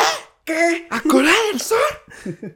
¿Qué? 0.44 0.86
¿A 0.90 1.00
Corea 1.00 1.34
del 1.50 1.60
Sur? 1.60 1.76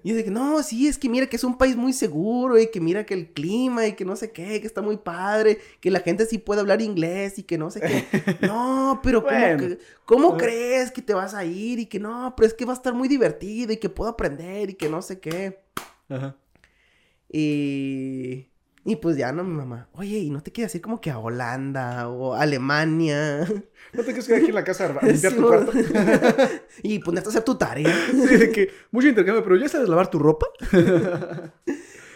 Y 0.04 0.10
yo 0.10 0.16
dije, 0.16 0.30
no, 0.30 0.62
sí, 0.62 0.86
es 0.86 0.96
que 0.96 1.08
mira 1.08 1.26
que 1.26 1.34
es 1.34 1.42
un 1.42 1.58
país 1.58 1.74
muy 1.74 1.92
seguro 1.92 2.56
y 2.58 2.70
que 2.70 2.80
mira 2.80 3.04
que 3.04 3.14
el 3.14 3.32
clima 3.32 3.84
y 3.86 3.94
que 3.94 4.04
no 4.04 4.14
sé 4.14 4.30
qué, 4.30 4.60
que 4.60 4.66
está 4.66 4.80
muy 4.80 4.96
padre, 4.96 5.58
que 5.80 5.90
la 5.90 5.98
gente 6.00 6.24
sí 6.26 6.38
puede 6.38 6.60
hablar 6.60 6.82
inglés 6.82 7.38
y 7.38 7.42
que 7.42 7.58
no 7.58 7.68
sé 7.70 7.80
qué. 7.80 8.04
No, 8.46 9.00
pero 9.02 9.24
¿cómo, 9.24 9.36
Bueno. 9.36 9.58
que- 9.58 9.78
¿cómo 10.04 10.34
Ah. 10.34 10.36
crees 10.38 10.92
que 10.92 11.02
te 11.02 11.14
vas 11.14 11.34
a 11.34 11.44
ir? 11.44 11.80
Y 11.80 11.86
que 11.86 11.98
no, 11.98 12.32
pero 12.36 12.46
es 12.46 12.54
que 12.54 12.64
va 12.64 12.74
a 12.74 12.76
estar 12.76 12.94
muy 12.94 13.08
divertido 13.08 13.72
y 13.72 13.78
que 13.78 13.88
puedo 13.88 14.10
aprender 14.10 14.70
y 14.70 14.74
que 14.74 14.88
no 14.88 15.02
sé 15.02 15.18
qué. 15.18 15.58
Ajá. 16.08 16.36
Y... 17.32 18.49
Y 18.84 18.96
pues 18.96 19.16
ya, 19.16 19.30
¿no? 19.30 19.44
Mi 19.44 19.54
mamá, 19.54 19.88
oye, 19.92 20.18
¿y 20.18 20.30
no 20.30 20.42
te 20.42 20.52
quieres 20.52 20.74
ir 20.74 20.80
como 20.80 21.00
que 21.00 21.10
a 21.10 21.18
Holanda 21.18 22.08
o 22.08 22.34
Alemania? 22.34 23.40
¿No 23.92 24.02
te 24.02 24.06
quieres 24.06 24.26
quedar 24.26 24.40
aquí 24.40 24.48
en 24.48 24.54
la 24.54 24.64
casa 24.64 24.86
a 24.86 25.06
limpiar 25.06 25.32
Sí, 25.32 25.38
tu 25.38 25.46
cuarto? 25.46 25.72
y 26.82 26.98
ponerte 27.00 27.28
a 27.28 27.30
hacer 27.30 27.42
tu 27.42 27.56
tarea. 27.56 27.94
Sí, 28.10 28.36
de 28.36 28.50
que 28.50 28.70
mucho 28.90 29.08
intercambio, 29.08 29.42
pero 29.44 29.56
¿ya 29.56 29.68
sabes 29.68 29.88
lavar 29.88 30.10
tu 30.10 30.18
ropa? 30.18 30.46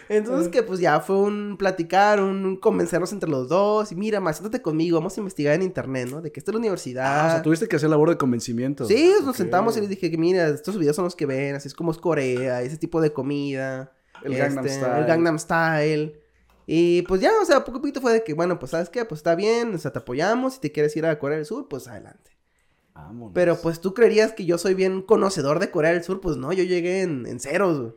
Entonces 0.08 0.48
que 0.48 0.62
pues 0.62 0.80
ya 0.80 1.00
fue 1.00 1.16
un 1.16 1.56
platicar, 1.58 2.20
un 2.20 2.56
convencernos 2.56 3.12
entre 3.12 3.28
los 3.28 3.48
dos. 3.48 3.90
Y 3.92 3.94
mira, 3.94 4.20
más, 4.20 4.36
siéntate 4.36 4.62
conmigo, 4.62 4.98
vamos 4.98 5.16
a 5.16 5.20
investigar 5.20 5.54
en 5.54 5.62
internet, 5.62 6.08
¿no? 6.10 6.20
De 6.20 6.30
que 6.30 6.40
esta 6.40 6.50
es 6.50 6.54
la 6.54 6.60
universidad. 6.60 7.06
Ah, 7.06 7.26
o 7.26 7.30
sea, 7.30 7.42
tuviste 7.42 7.68
que 7.68 7.76
hacer 7.76 7.90
labor 7.90 8.10
de 8.10 8.16
convencimiento. 8.16 8.84
Sí, 8.86 9.12
nos 9.22 9.36
sentamos 9.36 9.76
y 9.76 9.80
les 9.80 9.88
dije 9.88 10.10
que 10.10 10.18
mira, 10.18 10.48
estos 10.48 10.78
videos 10.78 10.96
son 10.96 11.04
los 11.04 11.16
que 11.16 11.26
ven, 11.26 11.54
así 11.54 11.68
es 11.68 11.74
como 11.74 11.90
es 11.90 11.98
Corea, 11.98 12.62
ese 12.62 12.76
tipo 12.76 13.00
de 13.00 13.12
comida. 13.12 13.92
El 14.22 14.36
Gangnam 14.36 14.66
este, 14.66 14.78
Style. 14.78 14.98
El 14.98 15.06
Gangnam 15.06 15.38
Style. 15.38 16.23
Y 16.66 17.02
pues 17.02 17.20
ya, 17.20 17.30
o 17.40 17.44
sea, 17.44 17.64
poco 17.64 17.78
a 17.78 17.80
poquito 17.80 18.00
fue 18.00 18.12
de 18.12 18.24
que, 18.24 18.34
bueno, 18.34 18.58
pues 18.58 18.70
sabes 18.70 18.88
qué, 18.88 19.04
pues 19.04 19.18
está 19.20 19.34
bien, 19.34 19.74
o 19.74 19.78
sea, 19.78 19.92
te 19.92 19.98
apoyamos, 19.98 20.54
si 20.54 20.60
te 20.60 20.72
quieres 20.72 20.96
ir 20.96 21.04
a 21.06 21.18
Corea 21.18 21.36
del 21.36 21.46
Sur, 21.46 21.68
pues 21.68 21.88
adelante. 21.88 22.30
Vámonos. 22.94 23.32
Pero 23.34 23.56
pues 23.60 23.80
tú 23.80 23.92
creerías 23.92 24.32
que 24.32 24.44
yo 24.44 24.56
soy 24.56 24.74
bien 24.74 25.02
conocedor 25.02 25.58
de 25.58 25.70
Corea 25.70 25.92
del 25.92 26.04
Sur, 26.04 26.20
pues 26.20 26.36
no, 26.36 26.52
yo 26.52 26.62
llegué 26.64 27.02
en, 27.02 27.26
en 27.26 27.40
ceros, 27.40 27.80
güey. 27.80 27.92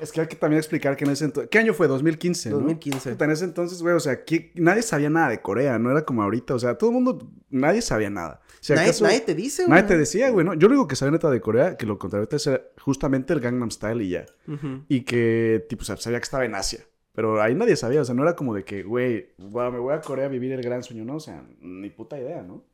Es 0.00 0.10
que 0.12 0.20
hay 0.20 0.26
que 0.26 0.36
también 0.36 0.58
explicar 0.58 0.96
que 0.96 1.04
en 1.04 1.12
ese 1.12 1.24
entonces... 1.26 1.48
¿Qué 1.48 1.58
año 1.58 1.72
fue? 1.74 1.86
2015, 1.86 2.50
¿no? 2.50 2.56
2015. 2.56 3.12
Puta, 3.12 3.24
En 3.24 3.30
ese 3.30 3.44
entonces, 3.44 3.80
güey, 3.82 3.94
o 3.94 4.00
sea, 4.00 4.24
¿qué- 4.24 4.52
nadie 4.56 4.82
sabía 4.82 5.08
nada 5.08 5.28
de 5.30 5.40
Corea, 5.40 5.78
no 5.78 5.90
era 5.90 6.04
como 6.04 6.22
ahorita, 6.22 6.54
o 6.54 6.58
sea, 6.58 6.76
todo 6.76 6.90
el 6.90 6.94
mundo, 6.94 7.30
nadie 7.50 7.80
sabía 7.82 8.10
nada. 8.10 8.40
Si 8.60 8.72
nadie, 8.72 8.88
acaso- 8.88 9.04
nadie 9.04 9.20
te 9.20 9.34
dice, 9.34 9.62
güey. 9.62 9.70
nadie 9.70 9.88
te 9.88 9.96
decía, 9.96 10.28
güey, 10.30 10.44
¿no? 10.44 10.54
Yo 10.54 10.68
lo 10.68 10.74
único 10.74 10.88
que 10.88 10.96
sabía 10.96 11.12
neta 11.12 11.30
de 11.30 11.40
Corea, 11.40 11.76
que 11.76 11.86
lo 11.86 11.98
contrario 11.98 12.28
es 12.30 12.50
justamente 12.80 13.32
el 13.32 13.40
Gangnam 13.40 13.70
Style 13.70 14.02
y 14.02 14.08
ya. 14.10 14.26
Y 14.88 15.02
que, 15.02 15.64
tipo, 15.68 15.82
o 15.82 15.84
sea, 15.84 15.96
sabía 15.96 16.18
que 16.18 16.24
estaba 16.24 16.44
en 16.44 16.54
Asia. 16.56 16.80
Pero 17.14 17.42
ahí 17.42 17.54
nadie 17.54 17.76
sabía, 17.76 18.00
o 18.00 18.04
sea, 18.04 18.14
no 18.14 18.22
era 18.22 18.34
como 18.34 18.54
de 18.54 18.64
que, 18.64 18.82
güey, 18.82 19.28
guau, 19.38 19.70
me 19.70 19.78
voy 19.78 19.94
a 19.94 20.00
Corea 20.00 20.26
a 20.26 20.28
vivir 20.28 20.52
el 20.52 20.62
gran 20.62 20.82
sueño, 20.82 21.04
¿no? 21.04 21.16
O 21.16 21.20
sea, 21.20 21.44
ni 21.60 21.90
puta 21.90 22.18
idea, 22.18 22.42
¿no? 22.42 22.64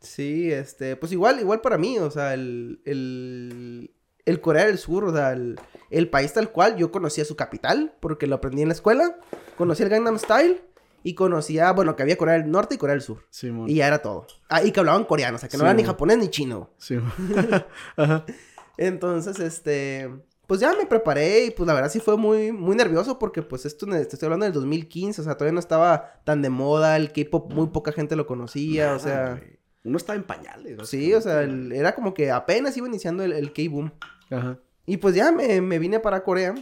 Sí, 0.00 0.52
este, 0.52 0.94
pues 0.94 1.10
igual, 1.10 1.40
igual 1.40 1.60
para 1.60 1.78
mí, 1.78 1.98
o 1.98 2.10
sea, 2.10 2.34
el, 2.34 2.80
el, 2.84 3.90
el 4.24 4.40
Corea 4.40 4.66
del 4.66 4.78
Sur, 4.78 5.04
o 5.04 5.12
sea, 5.12 5.32
el, 5.32 5.58
el 5.90 6.08
país 6.08 6.32
tal 6.32 6.52
cual, 6.52 6.76
yo 6.76 6.92
conocía 6.92 7.24
su 7.24 7.34
capital, 7.34 7.94
porque 7.98 8.28
lo 8.28 8.36
aprendí 8.36 8.62
en 8.62 8.68
la 8.68 8.74
escuela, 8.74 9.18
conocí 9.56 9.82
el 9.82 9.88
Gangnam 9.88 10.18
Style, 10.18 10.60
y 11.02 11.14
conocía, 11.14 11.72
bueno, 11.72 11.96
que 11.96 12.02
había 12.02 12.16
Corea 12.16 12.34
del 12.34 12.50
Norte 12.50 12.74
y 12.74 12.78
Corea 12.78 12.94
del 12.94 13.02
Sur, 13.02 13.24
Sí, 13.30 13.52
y 13.66 13.74
ya 13.76 13.86
era 13.86 13.98
todo. 14.00 14.26
Ah, 14.48 14.62
y 14.62 14.72
que 14.72 14.80
hablaban 14.80 15.04
coreano, 15.04 15.36
o 15.36 15.38
sea, 15.38 15.48
que 15.48 15.56
no 15.56 15.62
Sí, 15.62 15.66
era 15.66 15.74
ni 15.74 15.84
japonés 15.84 16.18
ni 16.18 16.28
chino. 16.28 16.70
Sí. 16.78 16.98
Ajá. 17.96 18.24
Entonces, 18.76 19.40
este, 19.40 20.08
pues 20.48 20.60
ya 20.60 20.72
me 20.72 20.86
preparé, 20.86 21.44
y 21.44 21.50
pues 21.52 21.66
la 21.66 21.74
verdad 21.74 21.90
sí 21.90 22.00
fue 22.00 22.16
muy, 22.16 22.50
muy 22.50 22.74
nervioso, 22.74 23.18
porque 23.20 23.42
pues 23.42 23.66
esto, 23.66 23.86
te 23.86 24.00
estoy 24.00 24.26
hablando 24.26 24.46
del 24.46 24.54
2015, 24.54 25.20
o 25.20 25.24
sea, 25.24 25.34
todavía 25.36 25.52
no 25.52 25.60
estaba 25.60 26.20
tan 26.24 26.42
de 26.42 26.48
moda, 26.50 26.96
el 26.96 27.12
K-pop 27.12 27.52
muy 27.52 27.66
poca 27.68 27.92
gente 27.92 28.16
lo 28.16 28.26
conocía, 28.26 28.94
o 28.94 28.98
sea... 28.98 29.36
güey. 29.36 29.58
Uno 29.84 29.96
estaba 29.96 30.16
en 30.16 30.24
pañales. 30.24 30.88
Sí, 30.88 31.14
o 31.14 31.20
sea, 31.20 31.42
el- 31.42 31.70
era 31.72 31.94
como 31.94 32.12
que 32.12 32.30
apenas 32.32 32.76
iba 32.76 32.88
iniciando 32.88 33.22
el, 33.22 33.32
el 33.32 33.52
K-Boom. 33.52 33.92
Ajá. 34.30 34.58
Y 34.86 34.96
pues 34.96 35.14
ya 35.14 35.30
me, 35.32 35.60
me 35.60 35.78
vine 35.78 36.00
para 36.00 36.24
Corea. 36.24 36.54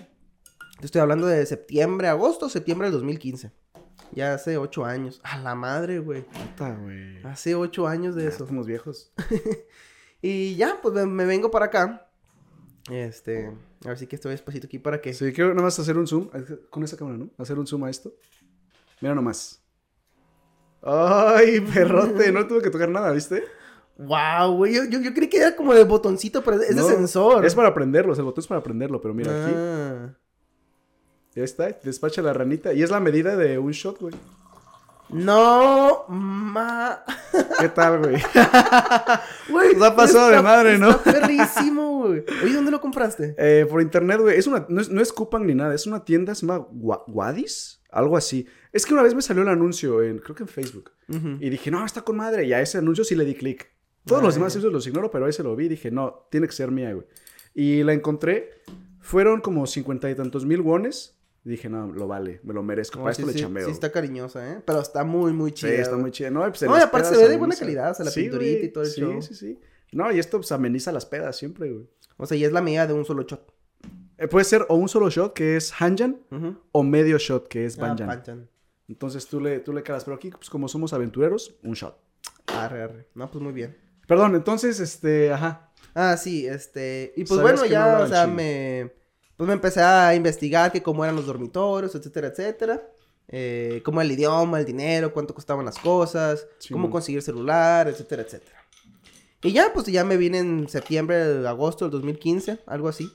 Te 0.80 0.84
estoy 0.86 1.00
hablando 1.00 1.26
de 1.26 1.46
septiembre, 1.46 2.08
agosto, 2.08 2.48
septiembre 2.48 2.88
del 2.88 2.94
2015. 2.98 3.50
Ya 4.12 4.34
hace 4.34 4.58
ocho 4.58 4.84
años. 4.84 5.20
A 5.24 5.38
la 5.38 5.54
madre, 5.54 5.98
güey. 6.00 6.22
Puta, 6.24 6.74
güey. 6.74 7.22
Hace 7.24 7.54
ocho 7.54 7.86
años 7.88 8.14
de 8.14 8.24
Ya 8.24 8.28
eso. 8.28 8.46
Somos 8.46 8.66
viejos. 8.66 9.12
Y 10.22 10.56
ya, 10.56 10.78
pues 10.82 10.94
me, 10.94 11.06
me 11.06 11.24
vengo 11.24 11.50
para 11.50 11.66
acá. 11.66 12.05
Este, 12.90 13.52
a 13.84 13.88
ver 13.88 13.98
si 13.98 14.06
que 14.06 14.16
estoy 14.16 14.30
despacito 14.32 14.66
aquí 14.66 14.78
para 14.78 15.00
que... 15.00 15.12
Sí, 15.12 15.32
quiero 15.32 15.50
nada 15.50 15.62
más 15.62 15.78
hacer 15.78 15.98
un 15.98 16.06
zoom. 16.06 16.28
Con 16.70 16.84
esa 16.84 16.96
cámara, 16.96 17.18
¿no? 17.18 17.30
Hacer 17.38 17.58
un 17.58 17.66
zoom 17.66 17.84
a 17.84 17.90
esto. 17.90 18.14
Mira 19.00 19.14
nomás. 19.14 19.60
Ay, 20.82 21.60
perrote. 21.60 22.30
No 22.30 22.46
tuve 22.46 22.62
que 22.62 22.70
tocar 22.70 22.88
nada, 22.88 23.10
¿viste? 23.12 23.42
Wow, 23.98 24.56
güey. 24.56 24.74
Yo, 24.74 24.84
yo, 24.84 25.00
yo 25.00 25.12
creí 25.12 25.28
que 25.28 25.38
era 25.38 25.56
como 25.56 25.74
de 25.74 25.84
botoncito, 25.84 26.42
pero 26.42 26.60
es 26.60 26.76
No, 26.76 26.86
de 26.86 26.94
sensor. 26.94 27.44
Es 27.44 27.54
para 27.54 27.74
prenderlo. 27.74 28.12
o 28.12 28.14
sea, 28.14 28.22
el 28.22 28.26
botón 28.26 28.42
es 28.42 28.48
para 28.48 28.62
prenderlo. 28.62 29.00
Pero 29.00 29.14
mira, 29.14 29.44
aquí. 29.44 29.54
Ah. 29.56 30.14
Ya 31.34 31.42
está. 31.42 31.68
Despacha 31.82 32.22
la 32.22 32.32
ranita. 32.32 32.72
Y 32.72 32.82
es 32.82 32.90
la 32.90 33.00
medida 33.00 33.36
de 33.36 33.58
un 33.58 33.72
shot, 33.72 34.00
güey. 34.00 34.14
No, 35.08 36.04
ma... 36.08 37.04
¿Qué 37.60 37.68
tal, 37.68 37.98
güey? 38.00 38.16
Güey, 39.48 39.82
ha 39.82 39.94
pasado 39.94 40.30
de 40.30 40.42
madre, 40.42 40.78
¿no? 40.78 40.90
Está 40.90 41.12
perrísimo, 41.12 42.02
güey. 42.06 42.24
Oye, 42.42 42.52
¿dónde 42.52 42.70
lo 42.72 42.80
compraste? 42.80 43.34
Eh, 43.38 43.66
por 43.70 43.80
internet, 43.80 44.20
güey. 44.20 44.36
Es 44.36 44.46
una, 44.46 44.66
no, 44.68 44.80
es, 44.80 44.88
no 44.90 45.00
es 45.00 45.12
Coupang 45.12 45.46
ni 45.46 45.54
nada. 45.54 45.74
Es 45.74 45.86
una 45.86 46.04
tienda, 46.04 46.34
se 46.34 46.46
llama 46.46 46.66
Wa- 46.72 47.04
Wadis. 47.06 47.80
Algo 47.90 48.16
así. 48.16 48.46
Es 48.72 48.84
que 48.84 48.92
una 48.92 49.02
vez 49.02 49.14
me 49.14 49.22
salió 49.22 49.42
el 49.42 49.48
anuncio 49.48 50.02
en, 50.02 50.18
creo 50.18 50.34
que 50.34 50.42
en 50.42 50.48
Facebook. 50.48 50.90
Y 51.08 51.48
dije, 51.50 51.70
no, 51.70 51.84
está 51.86 52.02
con 52.02 52.16
madre. 52.16 52.44
Y 52.44 52.52
a 52.52 52.60
ese 52.60 52.78
anuncio 52.78 53.04
sí 53.04 53.14
le 53.14 53.24
di 53.24 53.34
clic. 53.36 53.70
Todos 54.04 54.20
Ay. 54.22 54.26
los 54.26 54.34
demás 54.34 54.52
anuncios 54.54 54.72
los 54.72 54.86
ignoro, 54.86 55.10
pero 55.10 55.26
ahí 55.26 55.32
se 55.32 55.42
lo 55.44 55.54
vi 55.54 55.66
y 55.66 55.68
dije, 55.68 55.90
no, 55.92 56.26
tiene 56.30 56.46
que 56.48 56.52
ser 56.52 56.70
mía, 56.72 56.92
güey. 56.92 57.06
Y 57.54 57.82
la 57.84 57.92
encontré. 57.92 58.50
Fueron 59.00 59.40
como 59.40 59.66
cincuenta 59.68 60.10
y 60.10 60.14
tantos 60.16 60.44
mil 60.44 60.60
wones. 60.60 61.15
Y 61.46 61.50
dije, 61.50 61.68
no, 61.68 61.86
lo 61.86 62.08
vale, 62.08 62.40
me 62.42 62.52
lo 62.52 62.62
merezco. 62.64 62.98
No, 62.98 63.04
Para 63.04 63.14
sí, 63.14 63.22
esto 63.22 63.28
le 63.32 63.38
sí, 63.38 63.44
chambeo. 63.44 63.66
Sí, 63.66 63.70
está 63.70 63.92
cariñosa, 63.92 64.52
¿eh? 64.52 64.62
Pero 64.66 64.80
está 64.80 65.04
muy, 65.04 65.32
muy 65.32 65.50
Sí, 65.50 65.54
chida. 65.58 65.70
está 65.74 65.90
güey. 65.92 66.02
muy 66.02 66.10
chida. 66.10 66.28
No, 66.30 66.40
pues, 66.40 66.60
y 66.62 66.66
las 66.66 66.82
aparte 66.84 67.08
se 67.10 67.16
ve 67.22 67.28
de 67.28 67.36
buena 67.36 67.54
calidad, 67.54 67.92
o 67.92 67.94
sea, 67.94 68.04
la 68.04 68.10
Sí, 68.10 68.22
pinturita 68.22 68.56
güey. 68.58 68.64
y 68.64 68.72
todo 68.72 68.82
el 68.84 68.90
sí, 68.90 69.00
show. 69.00 69.22
Sí, 69.22 69.34
sí, 69.34 69.60
No, 69.92 70.10
y 70.12 70.18
esto 70.18 70.38
pues 70.38 70.50
ameniza 70.50 70.90
las 70.90 71.06
pedas 71.06 71.36
siempre, 71.36 71.70
güey. 71.70 71.88
O 72.16 72.26
sea, 72.26 72.36
y 72.36 72.44
es 72.44 72.50
la 72.52 72.60
medida 72.62 72.86
de 72.88 72.94
un 72.94 73.04
solo 73.04 73.22
shot. 73.22 73.54
Eh, 74.18 74.26
puede 74.26 74.44
ser 74.44 74.66
o 74.68 74.74
un 74.74 74.88
solo 74.88 75.08
shot, 75.08 75.34
que 75.34 75.56
es 75.56 75.72
Hanjan, 75.80 76.18
o 76.72 76.82
medio 76.82 77.16
shot, 77.18 77.46
que 77.46 77.64
es 77.64 77.78
Ah, 77.78 77.82
Banjan. 77.82 78.06
panchan. 78.08 78.50
Entonces 78.88 79.26
tú 79.28 79.40
le, 79.40 79.60
tú 79.60 79.72
le 79.72 79.82
calas. 79.84 80.02
Pero 80.04 80.16
aquí, 80.16 80.30
pues 80.30 80.50
como 80.50 80.66
somos 80.68 80.92
aventureros, 80.92 81.56
un 81.62 81.74
shot. 81.74 81.96
Arre, 82.48 82.82
arre. 82.82 83.06
No, 83.14 83.30
pues 83.30 83.40
muy 83.42 83.52
bien. 83.52 83.76
Perdón, 84.08 84.34
entonces, 84.34 84.80
este, 84.80 85.32
ajá. 85.32 85.70
Ah, 85.94 86.16
sí, 86.16 86.46
este... 86.46 87.12
Y 87.16 87.24
pues 87.24 87.40
bueno, 87.40 87.60
no 87.62 87.66
ya, 87.66 88.00
o 88.00 88.06
sea, 88.08 88.24
chino. 88.24 88.36
me... 88.36 88.92
Pues 89.36 89.46
me 89.46 89.52
empecé 89.54 89.80
a 89.82 90.14
investigar 90.14 90.72
que 90.72 90.82
cómo 90.82 91.04
eran 91.04 91.16
los 91.16 91.26
dormitorios, 91.26 91.94
etcétera, 91.94 92.28
etcétera. 92.28 92.82
Eh, 93.28 93.82
cómo 93.84 94.00
el 94.00 94.10
idioma, 94.12 94.60
el 94.60 94.64
dinero, 94.66 95.12
cuánto 95.12 95.34
costaban 95.34 95.64
las 95.66 95.78
cosas, 95.78 96.46
Sí, 96.58 96.72
cómo 96.72 96.90
conseguir 96.90 97.20
celular, 97.22 97.88
etcétera, 97.88 98.22
etcétera. 98.22 98.56
Y 99.42 99.52
ya, 99.52 99.72
pues 99.74 99.86
ya 99.86 100.04
me 100.04 100.16
vine 100.16 100.38
en 100.38 100.68
septiembre, 100.68 101.46
agosto 101.46 101.84
del 101.84 101.92
2015, 101.92 102.60
algo 102.66 102.88
así. 102.88 103.10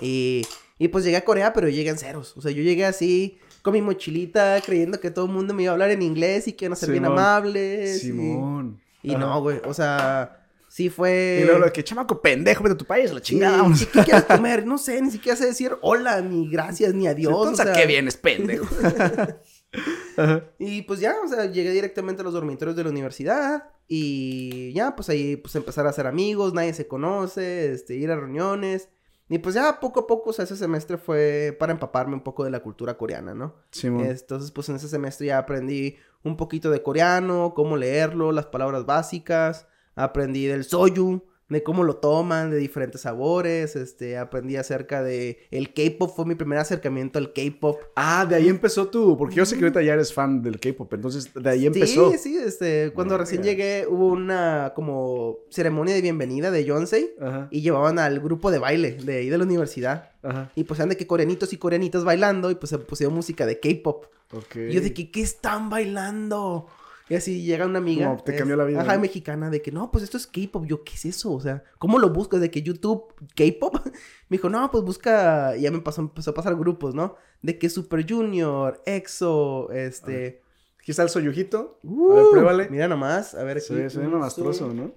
Y, 0.00 0.42
y 0.78 0.88
pues 0.88 1.04
llegué 1.04 1.16
a 1.16 1.24
Corea, 1.24 1.52
pero 1.52 1.68
llegué 1.68 1.90
en 1.90 1.98
ceros. 1.98 2.36
O 2.36 2.40
sea, 2.42 2.50
yo 2.52 2.62
llegué 2.62 2.84
así, 2.86 3.38
con 3.62 3.72
mi 3.72 3.82
mochilita, 3.82 4.60
creyendo 4.64 5.00
que 5.00 5.10
todo 5.10 5.26
el 5.26 5.32
mundo 5.32 5.54
me 5.54 5.64
iba 5.64 5.70
a 5.72 5.74
hablar 5.74 5.90
en 5.90 6.02
inglés 6.02 6.46
y 6.48 6.52
que 6.52 6.66
iban 6.66 6.74
a 6.74 6.76
ser 6.76 6.90
bien 6.90 7.04
Simón. 7.04 7.18
amables. 7.18 7.96
y- 7.96 8.06
Simón. 8.06 8.80
Y, 9.02 9.10
Ajá. 9.14 9.18
no, 9.18 9.40
güey, 9.42 9.60
o 9.64 9.74
sea, 9.74 10.41
sí 10.72 10.88
fue... 10.88 11.40
Y 11.42 11.44
luego 11.44 11.58
lo 11.66 11.70
que 11.70 11.84
chamaco 11.84 12.22
pendejo, 12.22 12.62
vete 12.64 12.72
a 12.72 12.78
tu 12.78 12.86
país, 12.86 13.10
a 13.10 13.14
la 13.14 13.20
Sí, 13.20 13.26
chingada. 13.26 13.74
sí, 13.76 13.84
¿qué 13.92 14.00
quieres 14.04 14.24
comer? 14.36 14.64
No 14.66 14.78
sé, 14.78 15.02
ni 15.02 15.10
siquiera 15.10 15.36
sé 15.36 15.44
decir 15.44 15.76
hola, 15.82 16.22
ni 16.22 16.48
gracias, 16.48 16.94
ni 16.94 17.06
adiós. 17.06 17.30
Entonces, 17.34 17.58
o 17.66 17.70
¿a 17.70 17.74
sea, 17.74 17.82
qué 17.82 17.86
vienes, 17.86 18.16
pendejo? 18.16 18.66
Ajá. 20.16 20.44
Y 20.58 20.82
pues 20.82 21.00
ya, 21.00 21.14
o 21.22 21.28
sea, 21.28 21.44
llegué 21.44 21.70
directamente 21.72 22.22
a 22.22 22.24
los 22.24 22.32
dormitorios 22.32 22.74
de 22.74 22.84
la 22.84 22.90
universidad 22.90 23.64
y 23.86 24.72
ya, 24.72 24.96
pues 24.96 25.10
ahí 25.10 25.36
pues 25.36 25.54
empezar 25.56 25.86
a 25.86 25.90
hacer 25.90 26.06
amigos, 26.06 26.54
nadie 26.54 26.72
se 26.72 26.86
conoce, 26.88 27.72
este, 27.72 27.94
ir 27.96 28.10
a 28.10 28.16
reuniones. 28.16 28.88
Y 29.28 29.38
pues 29.40 29.54
ya 29.54 29.78
poco 29.78 30.00
a 30.00 30.06
poco, 30.06 30.30
o 30.30 30.32
sea, 30.32 30.46
ese 30.46 30.56
semestre 30.56 30.96
fue 30.96 31.54
para 31.58 31.72
empaparme 31.72 32.14
un 32.14 32.22
poco 32.22 32.44
de 32.44 32.50
la 32.50 32.60
cultura 32.60 32.96
coreana, 32.96 33.34
¿no? 33.34 33.56
Simón. 33.70 34.06
Entonces, 34.06 34.50
pues 34.50 34.70
en 34.70 34.76
ese 34.76 34.88
semestre 34.88 35.26
ya 35.26 35.38
aprendí 35.38 35.96
un 36.22 36.38
poquito 36.38 36.70
de 36.70 36.82
coreano, 36.82 37.52
cómo 37.54 37.76
leerlo, 37.76 38.32
las 38.32 38.46
palabras 38.46 38.86
básicas, 38.86 39.66
aprendí 39.94 40.46
del 40.46 40.64
soyu, 40.64 41.22
de 41.52 41.62
cómo 41.62 41.84
lo 41.84 41.96
toman, 41.96 42.50
de 42.50 42.56
diferentes 42.56 43.02
sabores, 43.02 43.76
este, 43.76 44.16
aprendí 44.16 44.56
acerca 44.56 45.02
de 45.02 45.38
el 45.50 45.74
K-pop, 45.74 46.10
fue 46.14 46.24
mi 46.24 46.34
primer 46.34 46.58
acercamiento 46.58 47.18
al 47.18 47.32
K-pop. 47.32 47.78
Ah, 47.94 48.24
de 48.24 48.36
ahí 48.36 48.48
empezó 48.48 48.88
tú, 48.88 49.16
porque 49.18 49.36
yo 49.36 49.44
sé 49.44 49.58
que 49.58 49.64
ahorita 49.64 49.82
ya 49.82 49.92
eres 49.92 50.14
fan 50.14 50.42
del 50.42 50.58
K-pop, 50.58 50.92
entonces 50.94 51.30
de 51.34 51.50
ahí 51.50 51.66
empezó. 51.66 52.10
Sí, 52.12 52.18
sí, 52.18 52.36
este, 52.38 52.90
cuando 52.94 53.18
recién 53.18 53.42
llegué 53.42 53.86
hubo 53.86 54.08
una 54.08 54.72
como 54.74 55.40
ceremonia 55.50 55.94
de 55.94 56.00
bienvenida 56.00 56.50
de 56.50 56.64
Yonsei 56.64 57.14
y 57.50 57.60
llevaban 57.60 57.98
al 57.98 58.20
grupo 58.20 58.50
de 58.50 58.58
baile 58.58 58.92
de 58.92 59.18
ahí 59.18 59.28
de 59.28 59.38
la 59.38 59.44
universidad. 59.44 60.10
ajá, 60.22 60.50
Y 60.54 60.64
pues 60.64 60.80
eran 60.80 60.88
de 60.88 60.96
que 60.96 61.06
coreanitos 61.06 61.52
y 61.52 61.58
coreanitas 61.58 62.02
bailando 62.04 62.50
y 62.50 62.54
pues 62.54 62.70
se 62.70 62.78
pusieron 62.78 63.14
música 63.14 63.44
de 63.44 63.60
K-pop. 63.60 64.06
Y 64.54 64.72
yo 64.72 64.80
de 64.80 64.94
que, 64.94 65.10
¿qué 65.10 65.20
están 65.20 65.68
bailando? 65.68 66.66
Y 67.08 67.14
así 67.14 67.42
llega 67.42 67.66
una 67.66 67.78
amiga. 67.78 68.06
Como 68.06 68.22
te 68.22 68.36
cambió 68.36 68.56
la 68.56 68.64
vida, 68.64 68.80
Ajá, 68.80 68.94
¿no? 68.94 69.00
mexicana, 69.00 69.50
de 69.50 69.60
que 69.60 69.72
no, 69.72 69.90
pues 69.90 70.04
esto 70.04 70.16
es 70.16 70.26
K-pop. 70.26 70.64
Yo, 70.66 70.84
¿qué 70.84 70.94
es 70.94 71.04
eso? 71.04 71.32
O 71.32 71.40
sea, 71.40 71.64
¿cómo 71.78 71.98
lo 71.98 72.10
buscas? 72.10 72.40
De 72.40 72.50
que 72.50 72.62
YouTube, 72.62 73.12
K-pop. 73.34 73.76
Me 74.28 74.36
dijo, 74.36 74.48
no, 74.48 74.70
pues 74.70 74.84
busca. 74.84 75.56
Y 75.56 75.62
ya 75.62 75.70
me 75.70 75.80
pasó, 75.80 76.00
empezó 76.00 76.30
a 76.30 76.34
pasar 76.34 76.56
grupos, 76.56 76.94
¿no? 76.94 77.16
De 77.42 77.58
que 77.58 77.68
Super 77.68 78.08
Junior, 78.08 78.80
EXO, 78.86 79.70
este. 79.72 80.42
Aquí 80.80 80.90
está 80.90 81.02
el 81.02 81.10
soyujito. 81.10 81.78
Uh, 81.84 82.12
a 82.12 82.14
ver, 82.14 82.24
pruébale. 82.30 82.68
Mira 82.70 82.88
nomás, 82.88 83.34
a 83.34 83.44
ver 83.44 83.58
aquí. 83.58 83.66
Se, 83.66 83.98
ve 83.98 84.08
mamastroso, 84.08 84.70
sí. 84.70 84.76
¿no? 84.76 84.92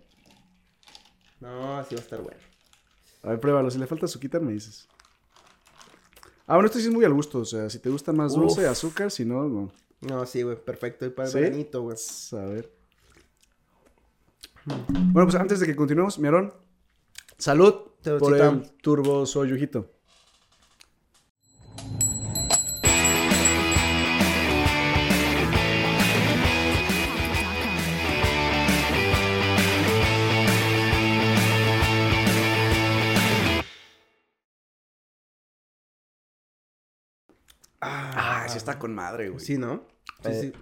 No, 1.42 1.78
así 1.78 1.96
va 1.96 2.02
a 2.02 2.04
estar 2.04 2.22
bueno. 2.22 2.40
A 3.24 3.30
ver, 3.30 3.40
pruébalo. 3.40 3.70
Si 3.70 3.78
le 3.78 3.88
falta 3.88 4.08
suquita, 4.08 4.40
me 4.40 4.54
dices. 4.54 4.88
Ah, 6.48 6.56
bueno, 6.56 6.68
esto 6.68 6.80
sí 6.80 6.88
es 6.88 6.94
muy 6.94 7.04
al 7.06 7.14
gusto. 7.14 7.40
O 7.40 7.46
sea, 7.46 7.70
si 7.70 7.80
te 7.80 7.90
gusta 7.90 8.14
más 8.14 8.34
dulce, 8.34 8.62
Uf. 8.62 8.70
azúcar, 8.70 9.12
si 9.12 9.26
no, 9.26 9.44
no. 9.44 9.72
No, 10.08 10.26
sí, 10.26 10.44
güey, 10.44 10.56
perfecto. 10.64 11.06
Y 11.06 11.10
para 11.10 11.28
el 11.28 11.34
¿Sí? 11.34 11.40
veranito, 11.40 11.82
güey. 11.82 11.98
A 12.34 12.46
ver. 12.46 12.72
Bueno, 14.66 15.28
pues 15.28 15.36
antes 15.36 15.60
de 15.60 15.66
que 15.68 15.76
continuemos, 15.76 16.18
mi 16.20 16.28
Aarón, 16.28 16.54
salud 17.38 17.74
por 18.04 18.38
Saludcita. 18.38 18.50
el 18.50 18.72
turbo 18.82 19.26
soyujito. 19.26 19.92
Ah, 37.82 38.46
sí 38.50 38.58
está 38.58 38.80
con 38.80 38.94
madre, 38.96 39.30
güey. 39.30 39.44
Sí, 39.44 39.58
¿no? 39.58 39.84
Sí, 40.26 40.32
Eh. 40.32 40.42
sí. 40.42 40.54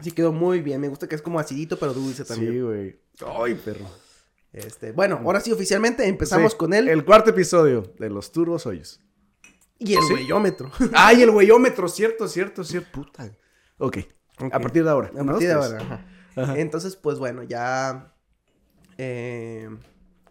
Sí 0.00 0.10
quedó 0.12 0.32
muy 0.32 0.60
bien. 0.60 0.80
Me 0.80 0.88
gusta 0.88 1.08
que 1.08 1.14
es 1.14 1.22
como 1.22 1.38
acidito, 1.38 1.78
pero 1.78 1.94
dulce 1.94 2.24
también. 2.24 2.52
Sí, 2.52 2.60
güey. 2.60 3.00
Ay, 3.26 3.54
perro. 3.54 3.86
Este, 4.52 4.92
bueno, 4.92 5.20
ahora 5.24 5.40
sí, 5.40 5.52
oficialmente 5.52 6.06
empezamos 6.06 6.52
Sí, 6.52 6.58
con 6.58 6.74
él. 6.74 6.88
El 6.88 7.04
cuarto 7.04 7.30
episodio 7.30 7.92
de 7.98 8.10
los 8.10 8.32
turbos 8.32 8.66
hoyos. 8.66 9.00
Y 9.78 9.94
el 9.94 10.02
¿Sí? 10.02 10.12
güeyómetro. 10.12 10.70
¡Ay, 10.94 11.22
el 11.22 11.30
güeyómetro! 11.30 11.88
Cierto, 11.88 12.26
cierto, 12.28 12.64
cierto. 12.64 12.90
Puta. 12.92 13.30
Ok. 13.78 13.98
A 14.52 14.58
partir 14.60 14.82
de 14.84 14.90
ahora. 14.90 15.10
A 15.18 15.24
partir 15.24 15.48
de 15.48 15.54
ahora. 15.54 15.68
tres. 15.78 15.82
ajá. 15.82 16.06
Ajá. 16.36 16.58
Entonces, 16.58 16.96
pues 16.96 17.18
bueno, 17.18 17.42
ya. 17.44 18.12
eh, 18.98 19.68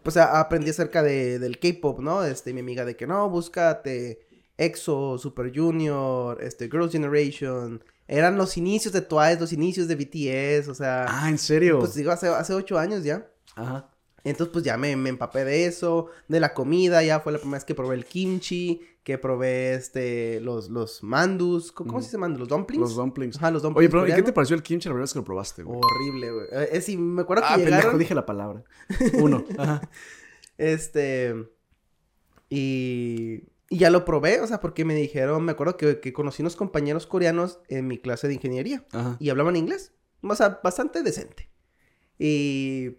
pues 0.02 0.16
aprendí 0.18 0.70
acerca 0.70 1.02
de, 1.02 1.38
del 1.38 1.58
K-pop, 1.58 2.00
¿no? 2.00 2.24
Este, 2.24 2.52
mi 2.52 2.60
amiga 2.60 2.84
de 2.84 2.96
que 2.96 3.06
no, 3.06 3.30
búscate 3.30 4.26
EXO, 4.58 5.16
Super 5.18 5.50
Junior, 5.54 6.42
este, 6.42 6.66
Girls' 6.70 6.92
Generation. 6.92 7.82
Eran 8.06 8.36
los 8.36 8.56
inicios 8.56 8.92
de 8.92 9.00
Twice, 9.00 9.40
los 9.40 9.52
inicios 9.52 9.88
de 9.88 9.94
BTS, 9.96 10.68
o 10.68 10.74
sea. 10.74 11.06
Ah, 11.08 11.28
¿en 11.30 11.38
serio? 11.38 11.78
Pues 11.78 11.94
digo, 11.94 12.10
hace, 12.12 12.28
hace 12.28 12.52
ocho 12.54 12.78
años 12.78 13.02
ya. 13.04 13.26
Ajá. 13.56 13.90
Entonces, 14.24 14.52
pues 14.52 14.64
ya 14.64 14.78
me, 14.78 14.96
me 14.96 15.10
empapé 15.10 15.44
de 15.44 15.66
eso, 15.66 16.06
de 16.28 16.40
la 16.40 16.54
comida, 16.54 17.02
ya 17.02 17.20
fue 17.20 17.32
la 17.32 17.38
primera 17.38 17.58
vez 17.58 17.64
que 17.66 17.74
probé 17.74 17.94
el 17.96 18.06
kimchi, 18.06 18.80
que 19.02 19.18
probé 19.18 19.74
este, 19.74 20.40
los, 20.40 20.70
los 20.70 21.02
mandus, 21.02 21.70
¿cómo, 21.72 21.88
cómo 21.88 22.00
Mm. 22.00 22.02
se 22.04 22.12
llaman? 22.12 22.38
¿Los 22.38 22.48
dumplings? 22.48 22.80
Los 22.80 22.96
dumplings. 22.96 23.36
Ajá, 23.36 23.50
los 23.50 23.60
dumplings. 23.62 23.80
Oye, 23.80 23.90
pero 23.90 24.10
¿y 24.10 24.16
qué 24.16 24.22
te 24.22 24.32
pareció 24.32 24.56
el 24.56 24.62
kimchi 24.62 24.88
la 24.88 24.94
verdad 24.94 25.04
es 25.04 25.12
que 25.12 25.18
lo 25.18 25.24
probaste, 25.26 25.62
güey? 25.62 25.78
Horrible, 25.78 26.30
güey. 26.32 26.46
Eh, 26.52 26.68
eh, 26.72 26.80
sí, 26.80 26.96
me 26.96 27.20
acuerdo 27.20 27.42
que 27.42 27.48
ah, 27.50 27.56
pendejo, 27.56 27.76
llegaron, 27.76 27.98
dije 27.98 28.14
la 28.14 28.24
palabra. 28.24 28.64
Uno. 29.14 29.44
Ajá. 29.58 29.82
este, 30.56 31.34
y, 32.48 33.42
y 33.70 33.78
ya 33.78 33.90
lo 33.90 34.04
probé, 34.04 34.40
o 34.40 34.46
sea, 34.46 34.60
porque 34.60 34.84
me 34.84 34.94
dijeron, 34.94 35.44
me 35.44 35.52
acuerdo 35.52 35.76
que, 35.76 36.00
que 36.00 36.12
conocí 36.12 36.42
unos 36.42 36.56
compañeros 36.56 37.06
coreanos 37.06 37.60
en 37.68 37.86
mi 37.86 37.98
clase 37.98 38.28
de 38.28 38.34
ingeniería. 38.34 38.84
Ajá. 38.92 39.16
y 39.20 39.30
hablaban 39.30 39.56
inglés. 39.56 39.92
O 40.22 40.34
sea, 40.36 40.60
bastante 40.62 41.02
decente. 41.02 41.48
Y, 42.18 42.96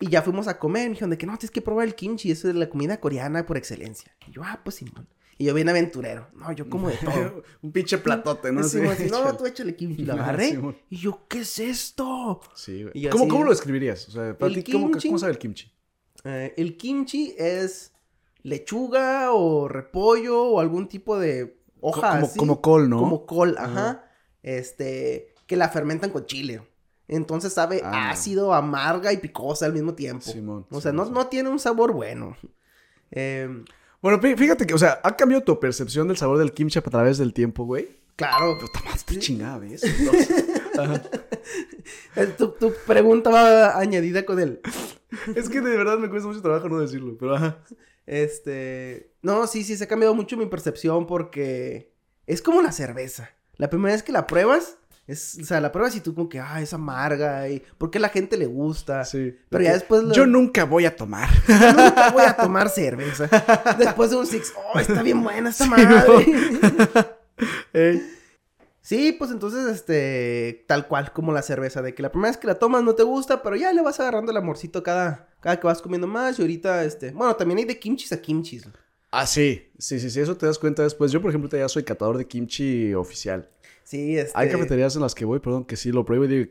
y 0.00 0.08
ya 0.08 0.22
fuimos 0.22 0.48
a 0.48 0.58
comer. 0.58 0.84
Me 0.84 0.90
dijeron 0.90 1.10
de 1.10 1.18
que 1.18 1.26
no, 1.26 1.36
tienes 1.38 1.50
que 1.50 1.60
probar 1.62 1.86
el 1.86 1.94
kimchi. 1.94 2.30
Eso 2.30 2.48
es 2.48 2.54
la 2.54 2.68
comida 2.68 3.00
coreana 3.00 3.44
por 3.46 3.56
excelencia. 3.56 4.14
Y 4.28 4.32
yo, 4.32 4.42
ah, 4.44 4.60
pues 4.64 4.76
Simón. 4.76 5.08
Y 5.38 5.46
yo 5.46 5.54
bien 5.54 5.68
aventurero. 5.68 6.28
No, 6.34 6.52
yo 6.52 6.68
como 6.70 6.88
de 6.88 6.96
todo. 6.96 7.42
Un 7.62 7.72
pinche 7.72 7.98
platote, 7.98 8.52
¿no? 8.52 8.62
Sí, 8.62 8.80
así, 8.80 9.06
no, 9.10 9.36
tú 9.36 9.46
échale 9.46 9.74
kimchi. 9.74 10.04
Lo 10.04 10.12
Ah, 10.18 10.22
agarré. 10.22 10.58
Y 10.90 10.96
yo, 10.98 11.26
¿qué 11.28 11.40
es 11.40 11.58
esto? 11.58 12.40
Sí, 12.54 12.84
güey. 12.84 13.08
¿Cómo, 13.10 13.24
así- 13.24 13.30
¿Cómo 13.30 13.44
lo 13.44 13.50
describirías? 13.50 14.08
O 14.08 14.12
sea, 14.12 14.36
para 14.38 14.52
ti, 14.54 14.62
¿cómo, 14.72 14.90
¿cómo 14.90 15.18
sabe 15.18 15.32
el 15.32 15.38
kimchi? 15.38 15.72
Eh, 16.24 16.54
el 16.56 16.76
kimchi 16.76 17.34
es 17.36 17.91
lechuga 18.42 19.32
o 19.32 19.68
repollo 19.68 20.42
o 20.44 20.60
algún 20.60 20.88
tipo 20.88 21.18
de 21.18 21.56
hoja 21.80 22.12
como, 22.12 22.26
así. 22.26 22.38
como 22.38 22.60
col, 22.60 22.88
¿no? 22.90 22.98
Como 22.98 23.26
col, 23.26 23.56
Ajá. 23.58 24.04
Este, 24.42 25.34
que 25.46 25.56
la 25.56 25.68
fermentan 25.68 26.10
con 26.10 26.26
chile. 26.26 26.62
Entonces 27.08 27.52
sabe 27.52 27.80
Ah. 27.84 28.10
ácido, 28.10 28.54
amarga 28.54 29.12
y 29.12 29.18
picosa 29.18 29.66
al 29.66 29.72
mismo 29.72 29.94
tiempo. 29.94 30.22
Simón, 30.24 30.66
o 30.70 30.80
sea, 30.80 30.90
Simón, 30.92 30.96
no, 30.96 31.04
Simón. 31.04 31.14
no 31.24 31.26
tiene 31.28 31.48
un 31.50 31.58
sabor 31.58 31.92
bueno. 31.92 32.36
Em, 33.10 33.64
Bueno, 34.00 34.18
fí- 34.20 34.36
fíjate 34.36 34.66
que, 34.66 34.74
o 34.74 34.78
sea, 34.78 34.98
¿ha 35.04 35.16
cambiado 35.16 35.44
tu 35.44 35.60
percepción 35.60 36.08
del 36.08 36.16
sabor 36.16 36.38
del 36.38 36.52
kimchi 36.52 36.78
a 36.78 36.82
través 36.82 37.18
del 37.18 37.32
tiempo, 37.32 37.64
güey? 37.64 37.88
claro. 38.16 38.58
Puta 38.58 38.80
madre, 38.80 38.96
estoy 38.96 39.18
chingada, 39.18 39.58
¿ves? 39.58 39.82
Ajá. 40.78 41.02
Eh, 42.16 42.26
Tu, 42.38 42.48
tu 42.52 42.72
pregunta 42.86 43.30
va 43.30 43.78
añadida 43.78 44.24
con 44.24 44.38
el. 44.40 44.60
Es 45.36 45.48
que 45.48 45.60
de 45.60 45.76
verdad 45.76 45.98
me 45.98 46.08
cuesta 46.08 46.28
mucho 46.28 46.40
trabajo 46.42 46.68
no 46.68 46.78
decirlo, 46.80 47.16
pero 47.18 47.36
ajá. 47.36 47.58
Este. 48.06 49.12
No, 49.22 49.46
sí, 49.46 49.64
sí, 49.64 49.76
se 49.76 49.84
ha 49.84 49.88
cambiado 49.88 50.14
mucho 50.14 50.36
mi 50.36 50.46
percepción 50.46 51.06
porque 51.06 51.92
es 52.26 52.42
como 52.42 52.62
la 52.62 52.72
cerveza. 52.72 53.30
La 53.56 53.70
primera 53.70 53.92
vez 53.94 54.02
que 54.02 54.12
la 54.12 54.26
pruebas, 54.26 54.76
es, 55.06 55.38
o 55.40 55.44
sea, 55.44 55.60
la 55.60 55.70
pruebas 55.72 55.94
y 55.96 56.00
tú 56.00 56.14
como 56.14 56.28
que, 56.28 56.40
ah, 56.40 56.60
es 56.60 56.72
amarga 56.72 57.48
y 57.48 57.60
¿por 57.78 57.90
qué 57.90 57.98
a 57.98 58.00
la 58.00 58.08
gente 58.08 58.36
le 58.36 58.46
gusta? 58.46 59.04
Sí. 59.04 59.36
Pero 59.50 59.64
ya 59.64 59.72
después 59.74 60.02
lo- 60.02 60.12
Yo 60.12 60.26
nunca 60.26 60.64
voy 60.64 60.84
a 60.86 60.96
tomar. 60.96 61.28
Yo 61.48 61.72
nunca 61.72 62.10
voy 62.10 62.24
a 62.24 62.34
tomar 62.36 62.68
cerveza. 62.70 63.28
Después 63.78 64.10
de 64.10 64.16
un 64.16 64.26
six, 64.26 64.52
oh, 64.74 64.78
está 64.78 65.02
bien 65.02 65.22
buena 65.22 65.50
esta 65.50 65.64
Sí, 65.64 65.70
madre. 65.70 66.26
Ey. 67.72 68.02
Sí, 68.82 69.14
pues 69.16 69.30
entonces, 69.30 69.66
este, 69.66 70.64
tal 70.66 70.88
cual 70.88 71.12
como 71.12 71.32
la 71.32 71.42
cerveza, 71.42 71.82
de 71.82 71.94
que 71.94 72.02
la 72.02 72.10
primera 72.10 72.30
vez 72.30 72.36
que 72.36 72.48
la 72.48 72.58
tomas 72.58 72.82
no 72.82 72.94
te 72.94 73.04
gusta, 73.04 73.42
pero 73.42 73.54
ya 73.54 73.72
le 73.72 73.80
vas 73.80 74.00
agarrando 74.00 74.32
el 74.32 74.36
amorcito 74.36 74.82
cada, 74.82 75.28
cada 75.40 75.58
que 75.58 75.66
vas 75.66 75.80
comiendo 75.80 76.08
más 76.08 76.38
y 76.38 76.42
ahorita, 76.42 76.84
este, 76.84 77.12
bueno, 77.12 77.34
también 77.36 77.58
hay 77.58 77.64
de 77.64 77.78
kimchis 77.78 78.12
a 78.12 78.20
kimchis. 78.20 78.66
Ah, 79.12 79.26
sí. 79.26 79.70
Sí, 79.78 80.00
sí, 80.00 80.10
sí, 80.10 80.20
eso 80.20 80.36
te 80.36 80.46
das 80.46 80.58
cuenta 80.58 80.82
después. 80.82 81.12
Yo, 81.12 81.20
por 81.20 81.30
ejemplo, 81.30 81.50
ya 81.56 81.68
soy 81.68 81.84
catador 81.84 82.16
de 82.16 82.26
kimchi 82.26 82.94
oficial. 82.94 83.48
Sí, 83.84 84.16
este. 84.16 84.32
Hay 84.34 84.50
cafeterías 84.50 84.96
en 84.96 85.02
las 85.02 85.14
que 85.14 85.26
voy, 85.26 85.38
perdón, 85.38 85.66
que 85.66 85.76
sí 85.76 85.92
lo 85.92 86.04
pruebo 86.06 86.24
y 86.24 86.28
digo, 86.28 86.50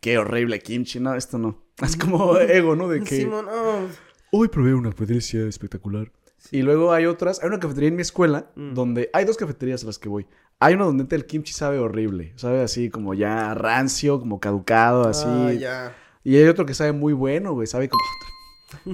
qué, 0.00 0.16
horrible 0.16 0.60
kimchi. 0.60 1.00
No, 1.00 1.16
esto 1.16 1.38
no. 1.38 1.60
Es 1.82 1.96
como 1.96 2.38
ego, 2.38 2.76
¿no? 2.76 2.88
De 2.88 3.00
que, 3.00 3.16
Sí, 3.16 3.24
oh, 3.24 3.88
hoy 4.30 4.48
probé 4.48 4.74
una 4.74 4.90
cafetería 4.90 5.48
espectacular. 5.48 6.12
Y 6.50 6.62
luego 6.62 6.92
hay 6.92 7.06
otras, 7.06 7.40
hay 7.42 7.48
una 7.48 7.58
cafetería 7.60 7.88
en 7.88 7.96
mi 7.96 8.02
escuela 8.02 8.46
Mm. 8.56 8.74
donde 8.74 9.10
hay 9.12 9.24
dos 9.24 9.36
cafeterías 9.36 9.82
a 9.82 9.86
las 9.86 9.98
que 9.98 10.08
voy. 10.08 10.26
Hay 10.60 10.74
una 10.74 10.84
donde 10.86 11.14
el 11.14 11.26
kimchi 11.26 11.52
sabe 11.52 11.78
horrible, 11.78 12.32
sabe 12.36 12.62
así 12.62 12.90
como 12.90 13.14
ya 13.14 13.54
rancio, 13.54 14.18
como 14.18 14.40
caducado, 14.40 15.08
así. 15.08 15.26
ah, 15.28 15.52
ya. 15.52 15.96
Y 16.24 16.36
hay 16.36 16.44
otro 16.48 16.66
que 16.66 16.74
sabe 16.74 16.92
muy 16.92 17.12
bueno, 17.12 17.52
güey, 17.52 17.66
sabe 17.66 17.88
como... 17.88 18.02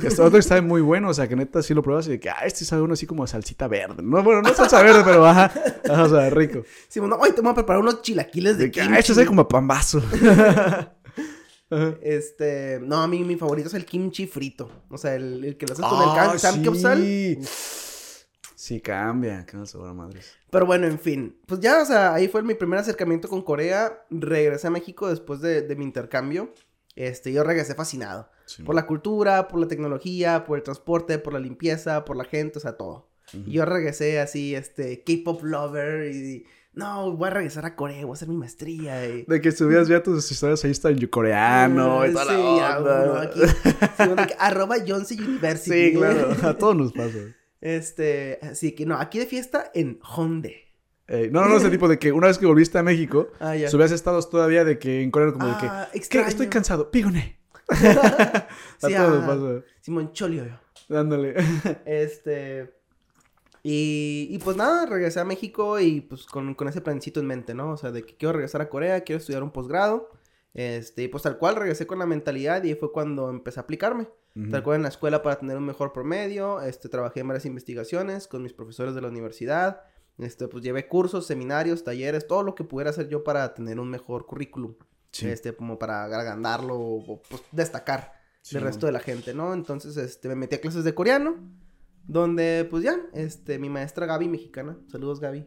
Este 0.05 0.23
otro 0.23 0.39
que 0.39 0.43
sabe 0.43 0.61
muy 0.61 0.81
bueno, 0.83 1.09
o 1.09 1.15
sea, 1.15 1.27
que 1.27 1.35
neta 1.35 1.61
sí 1.63 1.75
lo 1.75 1.83
pruebas 1.83 2.07
y 2.07 2.11
de 2.11 2.21
que, 2.21 2.31
ah, 2.31 2.45
este 2.45 2.65
sabe 2.65 2.83
uno 2.83 2.93
así 2.95 3.07
como 3.07 3.25
a 3.25 3.27
salsita 3.27 3.67
verde. 3.67 4.03
No, 4.05 4.23
bueno, 4.23 4.41
no 4.41 4.55
salsa 4.55 4.81
verde, 4.83 5.03
pero 5.05 5.27
ajá, 5.27 5.51
ajá, 5.91 6.03
o 6.05 6.09
sea, 6.09 6.31
rico. 6.31 6.63
Sí, 6.89 7.01
mon, 7.01 7.13
hoy 7.15 7.33
te 7.33 7.41
voy 7.41 7.51
a 7.51 7.55
preparar 7.55 7.83
unos 7.83 8.01
chilaquiles 8.03 8.57
de 8.57 8.65
De 8.67 8.71
que, 8.71 8.81
kimchi. 8.81 8.95
ah, 8.95 8.99
este 9.01 9.15
sabe 9.15 9.27
como 9.27 9.41
a 9.43 9.49
pambazo. 9.49 10.01
Ajá. 11.75 11.97
Este, 12.03 12.79
no, 12.83 13.03
a 13.03 13.09
mí 13.09 13.25
mi 13.25 13.37
favorito 13.37 13.69
es 13.69 13.75
el 13.75 13.85
kimchi 13.85 14.27
frito. 14.27 14.71
O 14.91 14.99
sea, 14.99 15.15
el, 15.15 15.45
el 15.45 15.57
que 15.57 15.67
lo 15.67 15.73
haces 15.73 15.85
con 15.85 16.03
el 16.09 16.15
can- 16.15 16.39
samgyeopsal. 16.39 16.99
Ah, 16.99 17.05
sí. 17.05 17.39
Sí, 18.57 18.81
cambia, 18.81 19.45
qué 19.45 19.67
sabor 19.67 19.89
a 19.91 19.95
madres. 19.95 20.33
Pero 20.51 20.65
bueno, 20.65 20.87
en 20.87 20.99
fin. 20.99 21.37
Pues 21.47 21.61
ya, 21.61 21.83
o 21.83 21.85
sea, 21.85 22.15
ahí 22.15 22.29
fue 22.29 22.43
mi 22.43 22.55
primer 22.55 22.79
acercamiento 22.79 23.29
con 23.29 23.43
Corea. 23.43 24.05
Regresé 24.11 24.69
a 24.69 24.71
México 24.71 25.09
después 25.11 25.41
de, 25.41 25.63
de 25.63 25.77
mi 25.77 25.85
intercambio. 25.85 26.53
Este, 26.97 27.33
yo 27.33 27.43
regresé 27.45 27.75
fascinado. 27.75 28.31
Sí, 28.47 28.63
Por 28.63 28.75
la 28.75 28.87
cultura, 28.87 29.49
por 29.49 29.61
la 29.61 29.69
tecnología, 29.69 30.45
por 30.47 30.57
el 30.59 30.63
transporte, 30.65 31.19
por 31.19 31.33
la 31.33 31.41
limpieza, 31.41 32.05
por 32.05 32.17
la 32.17 32.25
gente, 32.25 32.59
o 32.59 32.61
sea, 32.61 32.77
todo. 32.77 33.09
Y 33.33 33.53
yo 33.53 33.65
regresé 33.65 34.21
así, 34.21 34.55
este, 34.55 35.03
K-pop 35.03 35.43
lover 35.43 36.15
y... 36.15 36.47
No, 36.75 37.13
voy 37.17 37.29
a 37.29 37.31
regresar 37.31 37.65
a 37.67 37.77
Corea, 37.77 38.05
voy 38.05 38.11
a 38.11 38.15
hacer 38.15 38.29
mi 38.29 38.37
maestría 38.37 39.07
y... 39.09 39.25
De 39.29 39.41
que 39.41 39.53
subías 39.53 39.87
ya 39.87 40.03
tus 40.03 40.29
historias 40.31 40.65
ahí 40.65 40.73
está 40.73 40.91
en 40.91 41.07
coreano 41.07 42.05
y 42.07 42.13
toda 42.13 42.25
Ah, 42.25 42.27
Sí, 42.27 42.33
la 42.61 42.79
onda. 42.79 43.23
aquí, 43.23 43.41
sí, 43.41 44.27
que 44.29 44.35
arroba 44.39 44.79
Yonsei 44.85 45.21
University. 45.21 45.71
Sí, 45.91 45.93
claro, 45.97 46.35
a 46.43 46.59
todos 46.59 46.75
nos 46.77 46.93
pasa. 46.93 47.19
Este, 47.61 48.39
así 48.43 48.73
que 48.73 48.87
no, 48.87 48.97
aquí 48.99 49.19
de 49.21 49.27
fiesta 49.27 49.71
en 49.73 49.99
Honde. 50.17 50.63
Eh, 51.07 51.29
no, 51.31 51.43
no, 51.43 51.49
no, 51.51 51.57
ese 51.59 51.71
tipo 51.71 51.87
de 51.87 51.99
que 51.99 52.13
una 52.13 52.27
vez 52.27 52.39
que 52.39 52.47
volviste 52.47 52.77
a 52.79 52.83
México, 52.83 53.29
Ah, 53.39 53.55
ya. 53.55 53.69
subías 53.69 53.93
estados 53.93 54.29
todavía 54.29 54.65
de 54.65 54.79
que 54.79 55.03
en 55.03 55.11
coreano 55.11 55.35
como 55.35 55.47
de 55.49 55.59
que, 55.59 55.67
Ah, 55.67 55.89
extraño. 55.95 56.29
Estoy 56.29 56.49
cansado, 56.49 56.91
pígone. 56.91 57.39
a 57.71 58.47
Sí, 58.81 58.95
todos 58.95 59.15
nos 59.15 59.23
ah, 59.23 59.27
pasa. 59.27 59.65
Simón 59.81 60.13
Cholio. 60.13 60.61
Dándole. 60.89 61.35
Este. 61.87 62.75
Y, 63.67 64.29
y 64.31 64.39
pues 64.41 64.59
nada, 64.59 64.85
regresé 64.85 65.21
a 65.21 65.25
México 65.25 65.81
y 65.81 66.03
pues 66.03 66.27
con, 66.27 66.55
con 66.55 66.69
ese 66.69 66.83
plancito 66.83 67.19
en 67.19 67.27
mente, 67.27 67.55
¿no? 67.55 67.73
O 67.73 67.77
sea, 67.79 67.91
de 67.93 68.05
que 68.05 68.15
quiero 68.15 68.35
regresar 68.35 68.61
a 68.61 68.69
Corea, 68.69 69.01
quiero 69.01 69.19
estudiar 69.19 69.43
un 69.43 69.51
posgrado. 69.51 70.11
Este, 70.53 71.05
y 71.05 71.09
pues 71.09 71.23
tal 71.23 71.39
cual 71.39 71.57
regresé 71.57 71.87
con 71.87 71.99
la 71.99 72.05
mentalidad 72.05 72.63
y 72.63 72.75
fue 72.75 72.93
cuando 72.93 73.31
empecé 73.31 73.59
a 73.59 73.63
aplicarme. 73.63 74.09
Tal 74.51 74.65
cual 74.65 74.77
en 74.77 74.83
la 74.83 74.89
escuela 74.89 75.23
para 75.23 75.39
tener 75.39 75.57
un 75.57 75.65
mejor 75.65 75.93
promedio. 75.93 76.61
Este, 76.61 76.89
trabajé 76.89 77.21
en 77.21 77.29
varias 77.29 77.47
investigaciones 77.47 78.27
con 78.27 78.43
mis 78.43 78.53
profesores 78.53 78.95
de 78.95 79.01
la 79.01 79.09
universidad. 79.09 79.83
Este, 80.19 80.49
pues 80.49 80.63
llevé 80.63 80.89
cursos, 80.89 81.27
seminarios, 81.27 81.85
talleres, 81.85 82.27
todo 82.27 82.43
lo 82.43 82.57
que 82.57 82.65
pudiera 82.65 82.91
hacer 82.91 83.09
yo 83.09 83.23
para 83.23 83.55
tener 83.55 83.79
un 83.79 83.89
mejor 83.89 84.27
currículum. 84.27 84.75
Sí. 85.13 85.29
Este, 85.29 85.55
como 85.55 85.79
para 85.79 86.05
agrandarlo 86.05 86.77
o, 86.77 87.13
o, 87.13 87.23
pues 87.23 87.43
destacar 87.53 88.13
Sí, 88.43 88.57
del 88.57 88.65
resto 88.65 88.85
de 88.85 88.93
la 88.93 89.01
gente, 89.01 89.33
¿no? 89.33 89.55
Entonces, 89.55 89.97
este, 89.97 90.29
me 90.29 90.35
metí 90.35 90.57
a 90.57 90.61
clases 90.61 90.85
de 90.85 90.95
coreano. 90.95 91.37
Donde, 92.07 92.67
pues 92.71 92.83
ya, 92.83 93.01
este, 93.15 93.59
mi 93.59 93.71
maestra 93.71 94.07
Gaby, 94.07 94.29
mexicana, 94.29 94.79
saludos 94.89 95.21
Gaby. 95.21 95.47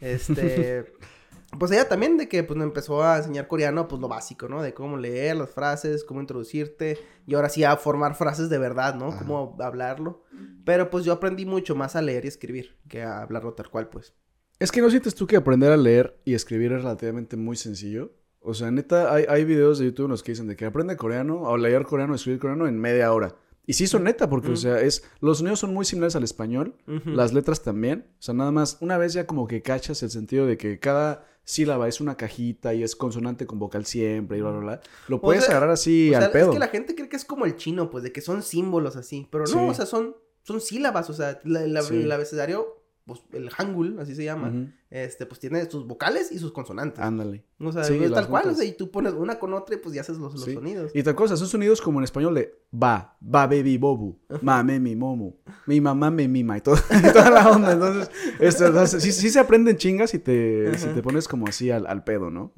Este, 0.00 0.92
pues 1.58 1.70
ella 1.70 1.88
también 1.88 2.16
de 2.16 2.28
que 2.28 2.42
pues 2.42 2.56
me 2.56 2.64
empezó 2.64 3.02
a 3.02 3.18
enseñar 3.18 3.48
coreano, 3.48 3.88
pues 3.88 4.00
lo 4.00 4.08
básico, 4.08 4.48
¿no? 4.48 4.62
De 4.62 4.74
cómo 4.74 4.96
leer 4.96 5.36
las 5.36 5.50
frases, 5.50 6.04
cómo 6.04 6.20
introducirte 6.20 6.98
y 7.26 7.34
ahora 7.34 7.48
sí 7.48 7.64
a 7.64 7.76
formar 7.76 8.14
frases 8.14 8.48
de 8.48 8.58
verdad, 8.58 8.94
¿no? 8.94 9.08
Ajá. 9.08 9.18
Cómo 9.18 9.56
hablarlo. 9.60 10.24
Pero 10.64 10.90
pues 10.90 11.04
yo 11.04 11.12
aprendí 11.12 11.46
mucho 11.46 11.74
más 11.74 11.94
a 11.94 12.02
leer 12.02 12.24
y 12.24 12.28
escribir 12.28 12.76
que 12.88 13.02
a 13.02 13.22
hablarlo 13.22 13.54
tal 13.54 13.70
cual, 13.70 13.88
pues. 13.88 14.14
Es 14.58 14.72
que 14.72 14.80
no 14.80 14.88
sientes 14.88 15.14
tú 15.14 15.26
que 15.26 15.36
aprender 15.36 15.70
a 15.70 15.76
leer 15.76 16.18
y 16.24 16.34
escribir 16.34 16.72
es 16.72 16.82
relativamente 16.82 17.36
muy 17.36 17.56
sencillo. 17.56 18.14
O 18.40 18.54
sea, 18.54 18.70
neta, 18.70 19.12
hay, 19.12 19.24
hay 19.28 19.44
videos 19.44 19.78
de 19.78 19.86
YouTube 19.86 20.06
en 20.06 20.12
los 20.12 20.22
que 20.22 20.32
dicen 20.32 20.46
de 20.46 20.56
que 20.56 20.64
aprende 20.64 20.96
coreano 20.96 21.42
o 21.42 21.56
leer 21.56 21.84
coreano, 21.84 22.14
escribir 22.14 22.40
coreano 22.40 22.66
en 22.66 22.78
media 22.78 23.12
hora. 23.12 23.34
Y 23.66 23.72
sí 23.72 23.86
son 23.88 24.04
neta, 24.04 24.30
porque, 24.30 24.52
o 24.52 24.56
sea, 24.56 24.80
es, 24.80 25.02
los 25.20 25.38
sonidos 25.38 25.58
son 25.58 25.74
muy 25.74 25.84
similares 25.84 26.14
al 26.14 26.22
español, 26.22 26.76
las 27.04 27.32
letras 27.32 27.62
también. 27.62 28.06
O 28.18 28.22
sea, 28.22 28.32
nada 28.32 28.52
más, 28.52 28.78
una 28.80 28.96
vez 28.96 29.12
ya 29.12 29.26
como 29.26 29.46
que 29.48 29.60
cachas 29.62 30.02
el 30.04 30.10
sentido 30.10 30.46
de 30.46 30.56
que 30.56 30.78
cada 30.78 31.26
sílaba 31.42 31.86
es 31.88 32.00
una 32.00 32.16
cajita 32.16 32.74
y 32.74 32.82
es 32.82 32.94
consonante 32.96 33.46
con 33.46 33.58
vocal 33.58 33.84
siempre 33.84 34.38
y 34.38 34.40
bla, 34.40 34.50
bla, 34.50 34.60
bla. 34.60 34.80
Lo 35.08 35.20
puedes 35.20 35.44
sea, 35.44 35.52
agarrar 35.56 35.70
así 35.70 36.10
O 36.14 36.16
sea, 36.18 36.26
al 36.26 36.32
pedo. 36.32 36.46
Es 36.46 36.52
que 36.52 36.58
la 36.60 36.68
gente 36.68 36.94
cree 36.94 37.08
que 37.08 37.16
es 37.16 37.24
como 37.24 37.44
el 37.44 37.56
chino, 37.56 37.90
pues, 37.90 38.02
de 38.04 38.12
que 38.12 38.20
son 38.20 38.42
símbolos 38.42 38.96
así. 38.96 39.28
Pero 39.30 39.44
no, 39.44 39.50
Sí. 39.50 39.58
o 39.58 39.74
sea, 39.74 39.86
son, 39.86 40.16
son 40.42 40.60
sílabas. 40.60 41.10
O 41.10 41.12
sea, 41.12 41.40
la- 41.44 41.66
la- 41.66 41.82
Sí. 41.82 41.96
el 42.02 42.10
abecedario, 42.12 42.82
pues, 43.06 43.20
el 43.32 43.48
hangul, 43.50 43.98
así 44.00 44.14
se 44.16 44.24
llama, 44.24 44.52
este, 44.90 45.26
pues 45.26 45.38
tiene 45.40 45.64
sus 45.70 45.86
vocales 45.86 46.32
y 46.32 46.38
sus 46.40 46.50
consonantes. 46.52 46.98
Ándale. 46.98 47.44
o 47.60 47.70
sea, 47.72 47.84
sí, 47.84 47.94
es 47.94 48.10
las 48.10 48.20
tal 48.22 48.28
cual, 48.28 48.48
o 48.50 48.54
sea, 48.54 48.64
y 48.64 48.72
tú 48.72 48.90
pones 48.90 49.12
una 49.14 49.38
con 49.38 49.54
otra 49.54 49.76
y 49.76 49.78
pues 49.78 49.94
ya 49.94 50.00
haces 50.00 50.18
los, 50.18 50.32
los 50.34 50.42
Sí. 50.44 50.54
sonidos. 50.54 50.90
Y 50.92 51.02
tal 51.04 51.14
cosa, 51.14 51.36
son 51.36 51.46
sonidos 51.46 51.80
como 51.80 52.00
en 52.00 52.04
español 52.04 52.34
de 52.34 52.52
ba, 52.72 53.16
ba, 53.20 53.46
baby, 53.46 53.78
bobu, 53.78 54.18
ma, 54.42 54.62
me, 54.64 54.80
mi, 54.80 54.96
momu, 54.96 55.36
mi 55.66 55.80
mamá, 55.80 56.10
me, 56.10 56.26
mima 56.26 56.58
y, 56.58 56.60
todo, 56.60 56.76
y 56.90 57.12
toda 57.12 57.30
la 57.30 57.48
onda. 57.50 57.72
Entonces, 57.72 58.10
esto, 58.40 58.66
entonces, 58.66 59.00
sí, 59.02 59.12
sí 59.12 59.30
se 59.30 59.38
aprenden 59.38 59.76
chingas 59.76 60.10
si 60.10 60.18
te, 60.18 60.76
si 60.76 60.88
te 60.88 61.00
pones 61.00 61.28
como 61.28 61.46
así 61.46 61.70
al, 61.70 61.86
al 61.86 62.02
pedo, 62.02 62.30
¿no? 62.30 62.52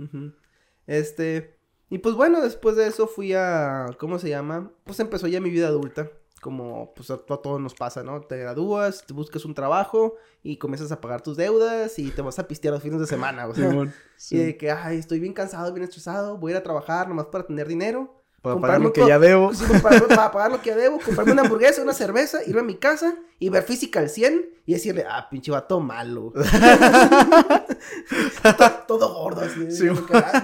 Este, 0.86 1.58
y 1.90 1.98
pues 1.98 2.14
bueno, 2.14 2.40
después 2.40 2.76
de 2.76 2.86
eso 2.86 3.06
fui 3.06 3.32
a, 3.34 3.86
¿cómo 3.98 4.18
se 4.18 4.28
llama? 4.28 4.72
Pues 4.84 4.98
empezó 5.00 5.26
ya 5.26 5.40
mi 5.40 5.50
vida 5.50 5.68
adulta, 5.68 6.10
como 6.40 6.92
pues 6.94 7.10
a, 7.10 7.14
a 7.14 7.18
todos 7.18 7.60
nos 7.60 7.74
pasa, 7.74 8.02
¿no? 8.02 8.20
Te 8.20 8.36
gradúas, 8.38 9.04
te 9.06 9.12
buscas 9.12 9.44
un 9.44 9.54
trabajo 9.54 10.16
y 10.42 10.56
comienzas 10.56 10.92
a 10.92 11.00
pagar 11.00 11.20
tus 11.22 11.36
deudas 11.36 11.98
y 11.98 12.10
te 12.10 12.22
vas 12.22 12.38
a 12.38 12.46
pistear 12.48 12.74
los 12.74 12.82
fines 12.82 13.00
de 13.00 13.06
semana, 13.06 13.46
o 13.46 13.54
sea. 13.54 13.68
Simón, 13.70 13.92
Y 14.30 14.38
de 14.38 14.56
que, 14.56 14.70
ay, 14.70 14.98
estoy 14.98 15.20
bien 15.20 15.32
cansado, 15.32 15.72
bien 15.72 15.84
estresado, 15.84 16.36
voy 16.38 16.52
a 16.52 16.54
ir 16.56 16.60
a 16.60 16.62
trabajar 16.62 17.08
nomás 17.08 17.26
para 17.26 17.46
tener 17.46 17.68
dinero. 17.68 18.14
Para 18.42 18.60
pagar 18.60 18.80
lo 18.80 18.92
que 18.92 19.04
ya 19.06 19.18
debo. 19.18 19.52
Sí, 19.52 19.64
para, 19.82 20.00
para 20.06 20.30
pagar 20.30 20.52
lo 20.52 20.62
que 20.62 20.72
debo, 20.74 21.00
comprarme 21.00 21.32
una 21.32 21.42
hamburguesa, 21.42 21.82
una 21.82 21.92
cerveza, 21.92 22.38
irme 22.46 22.60
a 22.60 22.64
mi 22.64 22.76
casa 22.76 23.16
y 23.40 23.48
ver 23.48 23.64
física 23.64 23.98
al 23.98 24.08
100 24.08 24.48
y 24.64 24.74
decirle, 24.74 25.04
ah, 25.08 25.28
pinche 25.28 25.50
vato 25.50 25.80
malo. 25.80 26.32
todo, 28.42 28.70
todo 28.86 29.14
gordo, 29.14 29.40
así. 29.40 29.70
Sí. 29.72 29.88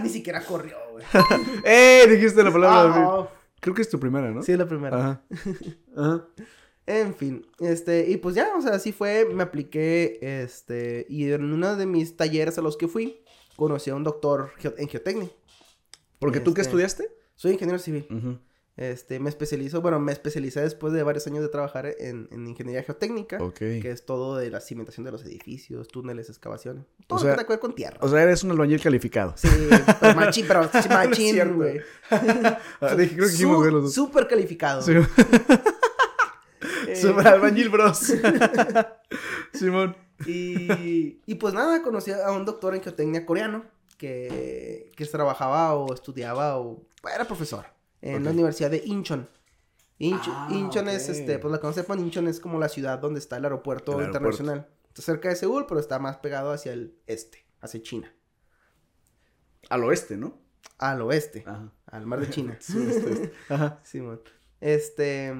ni 0.02 0.08
siquiera 0.08 0.44
corrió, 0.44 0.76
güey. 0.90 1.04
¡Eh! 1.64 2.06
Dijiste 2.08 2.42
la 2.42 2.50
palabra. 2.50 2.94
Ah, 2.96 3.28
Creo 3.64 3.74
que 3.74 3.80
es 3.80 3.88
tu 3.88 3.98
primera, 3.98 4.30
¿no? 4.30 4.42
sí, 4.42 4.52
es 4.52 4.58
la 4.58 4.68
primera. 4.68 4.94
Ajá. 4.98 5.22
Ajá. 5.96 6.28
En 6.86 7.14
fin, 7.14 7.46
este, 7.60 8.10
y 8.10 8.18
pues 8.18 8.34
ya, 8.34 8.54
o 8.54 8.60
sea, 8.60 8.72
así 8.74 8.92
fue, 8.92 9.24
me 9.32 9.42
apliqué, 9.42 10.18
este, 10.20 11.06
y 11.08 11.32
en 11.32 11.50
uno 11.50 11.76
de 11.76 11.86
mis 11.86 12.14
talleres 12.14 12.58
a 12.58 12.60
los 12.60 12.76
que 12.76 12.88
fui, 12.88 13.22
conocí 13.56 13.88
a 13.88 13.94
un 13.94 14.04
doctor 14.04 14.50
en 14.76 14.86
geotecnia. 14.86 15.30
Porque 16.18 16.40
tú 16.40 16.52
qué 16.52 16.60
Este, 16.60 16.68
estudiaste? 16.72 17.10
Soy 17.36 17.52
ingeniero 17.52 17.78
civil. 17.78 18.06
Ujú. 18.10 18.38
Este, 18.76 19.20
me 19.20 19.28
especializo, 19.28 19.80
bueno, 19.82 20.00
me 20.00 20.10
especialicé 20.10 20.60
después 20.60 20.92
de 20.92 21.04
varios 21.04 21.24
años 21.28 21.42
de 21.42 21.48
trabajar 21.48 21.86
en, 22.00 22.26
en 22.32 22.48
ingeniería 22.48 22.82
geotécnica, 22.82 23.38
que 23.54 23.88
es 23.90 24.04
todo 24.04 24.36
de 24.36 24.50
la 24.50 24.60
cimentación 24.60 25.04
de 25.04 25.12
los 25.12 25.24
edificios, 25.24 25.86
túneles, 25.86 26.28
excavaciones, 26.28 26.84
todo 27.06 27.18
O 27.18 27.20
lo 27.20 27.22
sea, 27.24 27.30
que 27.30 27.36
tenga 27.36 27.46
que 27.46 27.52
ver 27.52 27.60
con 27.60 27.74
tierra. 27.76 27.98
O 28.00 28.08
sea, 28.08 28.20
eres 28.22 28.42
un 28.42 28.50
albañil 28.50 28.80
calificado. 28.82 29.34
sí, 29.36 29.48
pero 30.00 30.14
machín, 30.16 30.44
pero 30.48 30.62
machín, 30.90 31.54
güey. 31.56 31.80
Ah, 32.80 32.94
dije, 32.96 33.14
creo 33.14 33.28
que 33.28 33.32
Su- 33.32 33.62
de 33.62 33.70
los 33.70 33.82
dos. 33.84 33.94
Súper 33.94 34.26
calificado. 34.26 34.82
Sí. 34.82 34.92
Eh, 36.88 36.96
Super 36.96 37.28
albañil 37.28 37.68
bros. 37.68 38.12
Simón. 39.52 39.96
y, 40.26 41.20
y 41.26 41.34
pues 41.36 41.54
nada, 41.54 41.82
conocí 41.82 42.10
a 42.10 42.30
un 42.32 42.44
doctor 42.44 42.74
en 42.74 42.82
geotecnia 42.82 43.24
coreano 43.24 43.64
que, 43.98 44.90
que 44.96 45.06
trabajaba 45.06 45.74
o 45.74 45.92
estudiaba 45.94 46.58
o 46.58 46.82
era 47.14 47.24
profesor 47.24 47.66
en 48.12 48.24
la. 48.24 48.30
Universidad 48.30 48.70
de 48.70 48.82
Incheon. 48.84 49.28
Inch- 49.98 50.22
Ah, 50.28 50.48
Incheon 50.50 50.88
es, 50.88 51.08
este, 51.08 51.38
pues 51.38 51.52
la 51.52 51.60
que 51.60 51.66
no 51.66 51.72
sepan, 51.72 52.00
Incheon 52.00 52.26
es 52.28 52.40
como 52.40 52.58
la 52.58 52.68
ciudad 52.68 52.98
donde 52.98 53.20
está 53.20 53.36
el 53.36 53.44
aeropuerto 53.44 53.92
El 53.92 54.06
aeropuerto. 54.06 54.28
internacional. 54.42 54.68
Está 54.88 55.02
cerca 55.02 55.28
de 55.28 55.36
Seúl, 55.36 55.66
pero 55.66 55.78
está 55.80 55.98
más 55.98 56.16
pegado 56.18 56.52
hacia 56.52 56.72
el 56.72 56.98
este, 57.06 57.46
hacia 57.60 57.82
China. 57.82 58.12
Al 59.70 59.84
oeste, 59.84 60.16
¿no? 60.16 60.38
Al 60.78 61.00
oeste, 61.02 61.44
Ajá. 61.46 61.72
al 61.86 62.06
mar 62.06 62.20
de 62.20 62.30
China. 62.30 62.56
Sí, 62.60 62.78
este, 62.88 63.12
este. 63.12 63.32
Ajá. 63.54 63.80
Simón. 63.84 64.20
Este. 64.60 65.32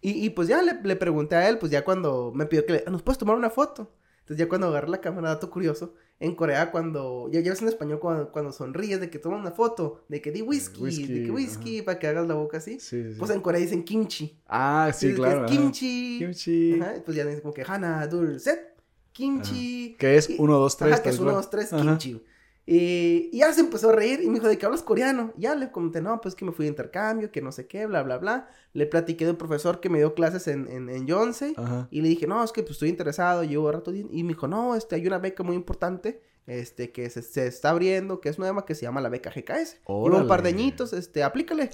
Y, 0.00 0.24
y 0.24 0.30
pues 0.30 0.46
ya 0.48 0.62
le, 0.62 0.80
le 0.82 0.96
pregunté 0.96 1.34
a 1.34 1.48
él, 1.48 1.58
pues 1.58 1.72
ya 1.72 1.84
cuando 1.84 2.30
me 2.34 2.46
pidió 2.46 2.64
que 2.64 2.72
le, 2.74 2.84
nos 2.90 3.02
puedes 3.02 3.18
tomar 3.18 3.36
una 3.36 3.50
foto. 3.50 3.90
Entonces 4.28 4.44
ya 4.44 4.48
cuando 4.48 4.66
agarré 4.68 4.88
la 4.90 5.00
cámara, 5.00 5.28
dato 5.30 5.48
curioso, 5.48 5.94
en 6.20 6.34
Corea 6.34 6.70
cuando, 6.70 7.30
ya 7.32 7.40
llevas 7.40 7.62
en 7.62 7.68
español 7.68 7.98
cuando, 7.98 8.30
cuando 8.30 8.52
sonríes 8.52 9.00
de 9.00 9.08
que 9.08 9.18
toman 9.18 9.40
una 9.40 9.52
foto, 9.52 10.02
de 10.08 10.20
que 10.20 10.30
di 10.32 10.42
whisky, 10.42 10.82
Whisky, 10.82 11.06
de 11.06 11.24
que 11.24 11.30
whisky, 11.30 11.80
para 11.80 11.98
que 11.98 12.08
hagas 12.08 12.26
la 12.28 12.34
boca 12.34 12.58
así. 12.58 12.78
Sí, 12.78 13.12
sí. 13.12 13.16
Pues 13.18 13.30
en 13.30 13.40
Corea 13.40 13.58
dicen 13.60 13.84
kimchi. 13.84 14.38
Ah, 14.46 14.90
sí, 14.94 15.06
Es- 15.06 15.12
es 15.12 15.18
claro. 15.18 15.38
ajá. 15.44 15.46
kimchi. 15.46 16.16
Kimchi. 16.18 16.78
Ajá, 16.78 16.94
pues 17.04 17.16
ya 17.16 17.24
dicen 17.24 17.40
como 17.40 17.54
que 17.54 17.62
hana, 17.66 18.06
dul, 18.06 18.38
set, 18.38 18.74
kimchi. 19.12 19.96
Que 19.98 20.16
es 20.16 20.28
Y- 20.28 20.36
1, 20.38 20.58
2, 20.58 20.76
3. 20.76 20.92
Ajá, 20.92 21.02
que 21.02 21.08
es 21.10 21.18
uno, 21.18 21.32
dos, 21.32 21.48
tres, 21.50 21.70
kimchi. 21.70 22.22
Y, 22.70 23.30
y 23.32 23.38
ya 23.38 23.50
se 23.54 23.62
empezó 23.62 23.88
a 23.88 23.92
reír 23.94 24.20
y 24.22 24.26
me 24.26 24.34
dijo, 24.34 24.46
¿de 24.46 24.58
qué 24.58 24.66
hablas 24.66 24.82
coreano? 24.82 25.32
Ya 25.38 25.54
le 25.54 25.72
comenté, 25.72 26.02
no, 26.02 26.20
pues 26.20 26.34
que 26.34 26.44
me 26.44 26.52
fui 26.52 26.66
de 26.66 26.68
intercambio, 26.68 27.32
que 27.32 27.40
no 27.40 27.50
sé 27.50 27.66
qué, 27.66 27.86
bla, 27.86 28.02
bla, 28.02 28.18
bla. 28.18 28.50
Le 28.74 28.84
platiqué 28.84 29.24
de 29.24 29.30
un 29.30 29.38
profesor 29.38 29.80
que 29.80 29.88
me 29.88 29.96
dio 29.96 30.12
clases 30.12 30.48
en, 30.48 30.68
en, 30.68 30.90
en 30.90 31.06
Yonsei. 31.06 31.54
Ajá. 31.56 31.88
Y 31.90 32.02
le 32.02 32.08
dije, 32.08 32.26
no, 32.26 32.44
es 32.44 32.52
que 32.52 32.60
pues 32.62 32.72
estoy 32.72 32.90
interesado, 32.90 33.42
llevo 33.42 33.72
rato. 33.72 33.90
bien". 33.90 34.10
Y 34.12 34.22
me 34.22 34.34
dijo, 34.34 34.48
no, 34.48 34.74
este, 34.74 34.96
hay 34.96 35.06
una 35.06 35.16
beca 35.16 35.42
muy 35.42 35.56
importante, 35.56 36.20
este, 36.46 36.92
que 36.92 37.08
se, 37.08 37.22
se 37.22 37.46
está 37.46 37.70
abriendo, 37.70 38.20
que 38.20 38.28
es 38.28 38.38
nueva, 38.38 38.66
que 38.66 38.74
se 38.74 38.82
llama 38.82 39.00
la 39.00 39.08
beca 39.08 39.30
GKS. 39.30 39.78
Lleva 39.88 40.18
un 40.18 40.26
par 40.28 40.42
de 40.42 40.50
añitos, 40.50 40.92
este, 40.92 41.22
aplícale. 41.22 41.70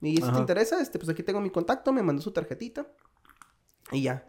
Y 0.00 0.16
si 0.16 0.22
Ajá. 0.24 0.32
te 0.32 0.38
interesa, 0.40 0.82
este, 0.82 0.98
pues 0.98 1.08
aquí 1.10 1.22
tengo 1.22 1.40
mi 1.40 1.50
contacto, 1.50 1.92
me 1.92 2.02
mandó 2.02 2.20
su 2.20 2.32
tarjetita. 2.32 2.88
Y 3.92 4.02
ya. 4.02 4.26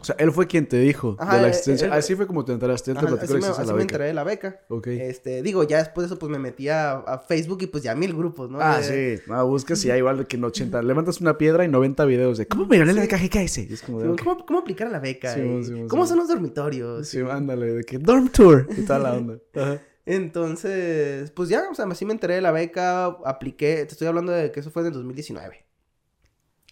O 0.00 0.04
sea, 0.04 0.14
él 0.18 0.30
fue 0.30 0.46
quien 0.46 0.68
te 0.68 0.78
dijo 0.78 1.16
Ajá, 1.18 1.36
de 1.36 1.40
la 1.42 1.46
eh, 1.48 1.50
existencia. 1.50 1.86
él- 1.88 1.92
Así 1.92 2.14
fue 2.14 2.26
como 2.26 2.44
te 2.44 2.52
enteraste. 2.52 2.92
Él 2.92 2.98
te 2.98 3.06
Ajá, 3.06 3.16
platicó 3.16 3.32
así 3.34 3.40
la 3.42 3.48
me, 3.48 3.52
así 3.52 3.60
de 3.62 3.66
la 3.66 3.72
me 3.74 3.80
enteré 3.82 4.04
de 4.04 4.14
la 4.14 4.22
beca. 4.24 4.60
Ok. 4.68 4.86
Este, 4.88 5.42
digo, 5.42 5.64
ya 5.64 5.78
después 5.78 6.04
de 6.08 6.14
eso, 6.14 6.18
pues 6.20 6.30
me 6.30 6.38
metí 6.38 6.68
a, 6.68 6.92
a 6.92 7.18
Facebook 7.18 7.58
y 7.62 7.66
pues 7.66 7.82
ya 7.82 7.94
mil 7.96 8.14
grupos, 8.14 8.48
¿no? 8.48 8.58
Ah, 8.60 8.78
De- 8.80 9.16
sí. 9.18 9.22
No, 9.26 9.46
buscas 9.48 9.84
y 9.84 9.90
hay 9.90 9.98
igual 9.98 10.18
de 10.18 10.26
que 10.26 10.36
en 10.36 10.44
80. 10.44 10.82
Levantas 10.82 11.20
una 11.20 11.36
piedra 11.36 11.64
y 11.64 11.68
90 11.68 12.04
videos 12.04 12.38
de 12.38 12.46
¿Cómo 12.46 12.66
me 12.66 12.78
gané 12.78 12.92
la 12.92 13.00
beca 13.00 13.16
GKS? 13.18 13.58
Es 13.58 13.82
como 13.82 14.00
de, 14.00 14.08
Sí. 14.10 14.22
¿Cómo, 14.22 14.46
¿Cómo 14.46 14.58
aplicar 14.60 14.86
a 14.86 14.90
la 14.90 15.00
beca? 15.00 15.34
Sí, 15.34 15.40
Y 15.40 15.64
sí, 15.64 15.72
sí, 15.74 15.86
¿Cómo 15.88 16.04
sí. 16.04 16.10
son 16.10 16.18
los 16.18 16.28
dormitorios? 16.28 17.08
Sí, 17.08 17.18
ándale, 17.20 17.72
de 17.74 17.82
que 17.84 17.98
dorm 17.98 18.28
tour 18.28 18.68
y 18.76 18.82
toda 18.82 18.98
la 19.00 19.14
onda. 19.14 19.38
Ajá. 19.56 19.80
Entonces, 20.06 21.30
pues 21.32 21.48
ya, 21.48 21.64
o 21.70 21.74
sea, 21.74 21.86
así 21.86 22.04
me 22.04 22.12
enteré 22.12 22.34
de 22.36 22.40
la 22.40 22.52
beca, 22.52 23.06
apliqué, 23.24 23.84
te 23.84 23.92
estoy 23.92 24.06
hablando 24.06 24.32
de 24.32 24.52
que 24.52 24.60
eso 24.60 24.70
fue 24.70 24.82
en 24.82 24.88
el 24.88 24.94
2019. 24.94 25.64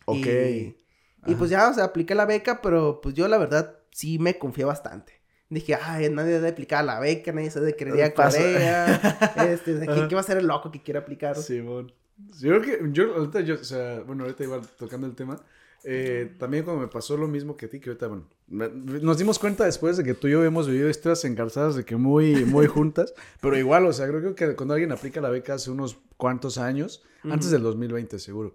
Ok. 0.07 0.17
Y, 0.17 0.77
y 1.25 1.31
Ajá. 1.31 1.39
pues 1.39 1.51
ya, 1.51 1.69
o 1.71 1.75
sea, 1.75 1.85
apliqué 1.85 2.15
la 2.15 2.27
beca, 2.27 2.61
pero 2.61 3.01
pues 3.01 3.15
yo 3.15 3.29
la 3.29 3.39
verdad 3.39 3.79
sí 3.91 4.19
me 4.19 4.39
confié 4.39 4.65
bastante. 4.65 5.15
Dije, 5.49 5.77
ay, 5.81 6.11
nadie 6.11 6.33
debe 6.33 6.49
aplicar 6.49 6.85
la 6.85 6.99
beca, 6.99 7.33
nadie 7.33 7.51
se 7.51 7.61
debe 7.61 7.77
querer 7.77 7.95
ir 7.97 8.03
a. 8.03 8.15
Corea. 8.15 8.95
este, 9.49 9.89
Ajá. 9.89 10.09
¿qué 10.09 10.15
va 10.15 10.21
a 10.21 10.25
ser 10.25 10.39
el 10.39 10.47
loco 10.47 10.73
que 10.73 10.83
quiera 10.83 11.01
aplicar? 11.01 11.37
Simón. 11.37 11.93
Sí, 12.33 12.47
Yo 12.47 12.61
creo 12.61 12.63
que, 12.63 12.93
yo, 12.93 13.15
ahorita 13.15 13.41
yo, 13.43 13.55
o 13.55 13.65
sea, 13.65 14.01
bueno, 14.01 14.25
ahorita 14.25 14.43
igual 14.43 14.63
tocando 14.79 15.07
el 15.07 15.15
tema, 15.15 15.41
eh, 15.85 16.35
también 16.39 16.65
cuando 16.65 16.83
me 16.83 16.89
pasó 16.89 17.17
lo 17.17 17.29
mismo 17.29 17.57
que 17.57 17.67
a 17.67 17.69
ti, 17.71 17.79
que 17.79 17.91
ahorita, 17.91 18.09
bueno, 18.09 18.25
nos 18.49 19.19
dimos 19.19 19.39
cuenta 19.39 19.65
después 19.65 19.97
de 19.97 20.03
que 20.03 20.15
tú 20.15 20.27
y 20.27 20.33
yo 20.33 20.43
hemos 20.43 20.67
vivido 20.67 20.89
historias 20.89 21.25
engarzadas 21.25 21.77
de 21.77 21.85
que 21.85 21.95
muy, 21.97 22.45
muy 22.45 22.67
juntas, 22.67 23.15
pero 23.41 23.57
igual, 23.57 23.87
o 23.87 23.93
sea, 23.93 24.09
creo 24.09 24.35
que 24.35 24.57
cuando 24.57 24.75
alguien 24.75 24.91
aplica 24.91 25.21
la 25.21 25.29
beca 25.29 25.55
hace 25.55 25.71
unos 25.71 25.97
cuantos 26.17 26.59
años, 26.59 27.05
antes 27.23 27.47
Ujú. 27.47 27.53
del 27.55 27.63
2020 27.63 28.19
seguro, 28.19 28.55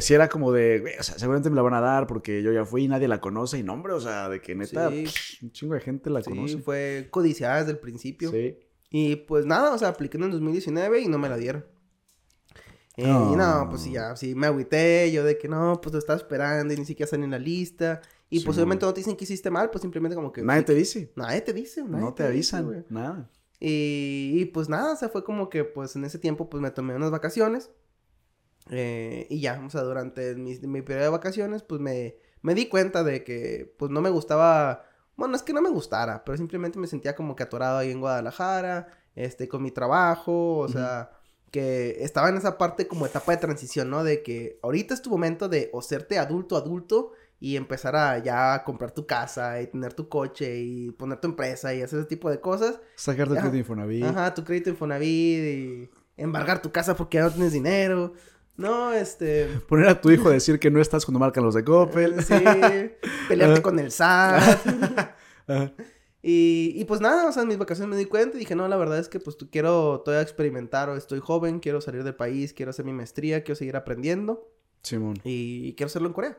si 0.00 0.14
era 0.14 0.28
como 0.28 0.52
de, 0.52 0.96
o 0.98 1.02
sea, 1.02 1.18
seguramente 1.18 1.48
me 1.50 1.56
la 1.56 1.62
van 1.62 1.74
a 1.74 1.80
dar 1.80 2.06
porque 2.06 2.42
yo 2.42 2.52
ya 2.52 2.64
fui 2.64 2.84
y 2.84 2.88
nadie 2.88 3.08
la 3.08 3.20
conoce 3.20 3.58
y 3.58 3.62
no, 3.62 3.72
hombre, 3.74 3.92
o 3.94 4.00
sea, 4.00 4.28
de 4.28 4.40
que 4.40 4.54
neta, 4.54 4.90
Sí. 4.90 5.06
psh, 5.06 5.42
un 5.44 5.52
chingo 5.52 5.74
de 5.74 5.80
gente 5.80 6.10
la 6.10 6.22
Sí, 6.22 6.30
conoce. 6.30 6.58
fue 6.58 7.08
codiciada 7.10 7.58
desde 7.60 7.72
el 7.72 7.78
principio. 7.78 8.30
Sí. 8.30 8.58
Y 8.90 9.16
pues 9.16 9.44
nada, 9.46 9.72
o 9.74 9.78
sea, 9.78 9.88
apliqué 9.88 10.16
en 10.18 10.24
el 10.24 10.30
2019 10.32 11.00
y 11.00 11.08
no 11.08 11.18
me 11.18 11.28
la 11.28 11.36
dieron. 11.36 11.64
Eh, 12.96 13.06
No. 13.06 13.32
Y 13.32 13.36
no, 13.36 13.66
pues 13.70 13.82
sí, 13.82 13.92
ya, 13.92 14.16
sí, 14.16 14.34
me 14.34 14.46
agüité, 14.46 15.10
yo 15.12 15.22
de 15.24 15.38
que 15.38 15.46
no, 15.48 15.80
pues 15.80 15.92
te 15.92 15.98
estaba 15.98 16.16
esperando 16.16 16.74
y 16.74 16.76
ni 16.76 16.84
siquiera 16.84 17.08
salen 17.08 17.24
en 17.24 17.30
la 17.32 17.38
lista. 17.38 18.00
Y 18.30 18.40
Sí, 18.40 18.46
no 18.46 18.78
te 18.78 18.92
dicen 19.00 19.16
que 19.16 19.24
hiciste 19.24 19.50
mal, 19.50 19.70
pues 19.70 19.80
simplemente 19.82 20.14
como 20.14 20.32
que... 20.32 20.42
Nadie 20.42 20.62
te 20.64 20.74
dice, 20.74 21.10
Nadie 21.16 21.40
te 21.40 21.52
dice, 21.54 21.82
nadie 21.84 22.04
no 22.04 22.12
te 22.12 22.24
dice, 22.30 22.56
avisan, 22.56 22.64
güey. 22.66 22.84
nada. 22.90 23.30
Y, 23.60 24.32
y, 24.36 24.44
pues 24.46 24.68
nada, 24.68 24.92
o 24.92 24.96
sea, 24.96 25.08
fue 25.08 25.24
como 25.24 25.48
que 25.48 25.64
pues 25.64 25.96
en 25.96 26.04
ese 26.04 26.18
tiempo 26.18 26.48
pues 26.50 26.60
me 26.62 26.70
tomé 26.70 26.94
unas 26.94 27.10
vacaciones. 27.10 27.70
Eh, 28.70 29.26
y 29.30 29.40
ya, 29.40 29.62
o 29.64 29.70
sea, 29.70 29.82
durante 29.82 30.34
mi, 30.34 30.58
mi 30.58 30.82
periodo 30.82 31.04
de 31.04 31.10
vacaciones 31.10 31.62
pues 31.62 31.80
me, 31.80 32.16
me 32.42 32.54
di 32.54 32.66
cuenta 32.68 33.04
de 33.04 33.24
que, 33.24 33.74
pues, 33.78 33.90
no 33.90 34.00
me 34.00 34.10
gustaba, 34.10 34.84
bueno, 35.16 35.36
es 35.36 35.42
que 35.42 35.52
no 35.52 35.62
me 35.62 35.70
gustara, 35.70 36.24
pero 36.24 36.36
simplemente 36.36 36.78
me 36.78 36.86
sentía 36.86 37.14
como 37.14 37.36
que 37.36 37.42
atorado 37.42 37.78
ahí 37.78 37.90
en 37.90 38.00
Guadalajara, 38.00 38.88
este, 39.14 39.48
con 39.48 39.62
mi 39.62 39.70
trabajo, 39.70 40.58
o 40.58 40.68
sea, 40.68 41.10
que 41.50 42.04
estaba 42.04 42.28
en 42.28 42.36
esa 42.36 42.58
parte 42.58 42.86
como 42.86 43.06
etapa 43.06 43.32
de 43.32 43.38
transición, 43.38 43.90
¿no? 43.90 44.04
De 44.04 44.22
que 44.22 44.58
ahorita 44.62 44.94
es 44.94 45.02
tu 45.02 45.10
momento 45.10 45.48
de 45.48 45.70
o 45.72 45.82
serte 45.82 46.18
adulto, 46.18 46.56
adulto, 46.56 47.12
y 47.40 47.56
empezar 47.56 47.94
a 47.94 48.18
ya 48.18 48.64
comprar 48.64 48.90
tu 48.90 49.06
casa 49.06 49.60
y 49.60 49.68
tener 49.68 49.94
tu 49.94 50.08
coche 50.08 50.58
y 50.58 50.90
poner 50.92 51.20
tu 51.20 51.28
empresa 51.28 51.72
y 51.72 51.82
hacer 51.82 52.00
ese 52.00 52.08
tipo 52.08 52.30
de 52.30 52.40
cosas. 52.40 52.80
Sacar 52.96 53.28
tu 53.28 53.34
crédito 53.34 53.56
Infonavit. 53.56 54.04
Ajá, 54.04 54.34
tu 54.34 54.44
crédito 54.44 54.70
Infonavit 54.70 55.08
y 55.08 55.90
embargar 56.16 56.60
tu 56.60 56.72
casa 56.72 56.96
porque 56.96 57.18
ya 57.18 57.24
no 57.24 57.30
tienes 57.30 57.52
dinero. 57.52 58.12
No, 58.58 58.92
este... 58.92 59.46
Poner 59.68 59.88
a 59.88 60.00
tu 60.00 60.10
hijo 60.10 60.28
a 60.28 60.32
decir 60.32 60.58
que 60.58 60.70
no 60.70 60.80
estás 60.80 61.06
cuando 61.06 61.20
marcan 61.20 61.44
los 61.44 61.54
de 61.54 61.64
Coppel. 61.64 62.22
Sí, 62.24 62.34
pelearte 63.28 63.62
con 63.62 63.78
el 63.78 63.90
SAT. 63.90 64.58
Y, 66.20 66.72
y, 66.74 66.84
pues 66.84 67.00
nada, 67.00 67.28
o 67.28 67.32
sea, 67.32 67.44
en 67.44 67.48
mis 67.48 67.58
vacaciones 67.58 67.88
me 67.88 67.96
di 67.96 68.04
cuenta 68.04 68.36
y 68.36 68.40
dije, 68.40 68.56
no, 68.56 68.66
la 68.66 68.76
verdad 68.76 68.98
es 68.98 69.08
que 69.08 69.20
pues 69.20 69.36
quiero 69.52 70.02
todavía 70.04 70.20
experimentar 70.20 70.88
o 70.88 70.96
estoy 70.96 71.20
joven, 71.20 71.60
quiero 71.60 71.80
salir 71.80 72.02
del 72.02 72.16
país, 72.16 72.52
quiero 72.52 72.70
hacer 72.70 72.84
mi 72.84 72.92
maestría, 72.92 73.44
quiero 73.44 73.54
seguir 73.54 73.76
aprendiendo. 73.76 74.50
Simón. 74.82 75.14
Y, 75.22 75.68
y 75.68 75.74
quiero 75.74 75.86
hacerlo 75.86 76.08
en 76.08 76.14
Corea. 76.14 76.38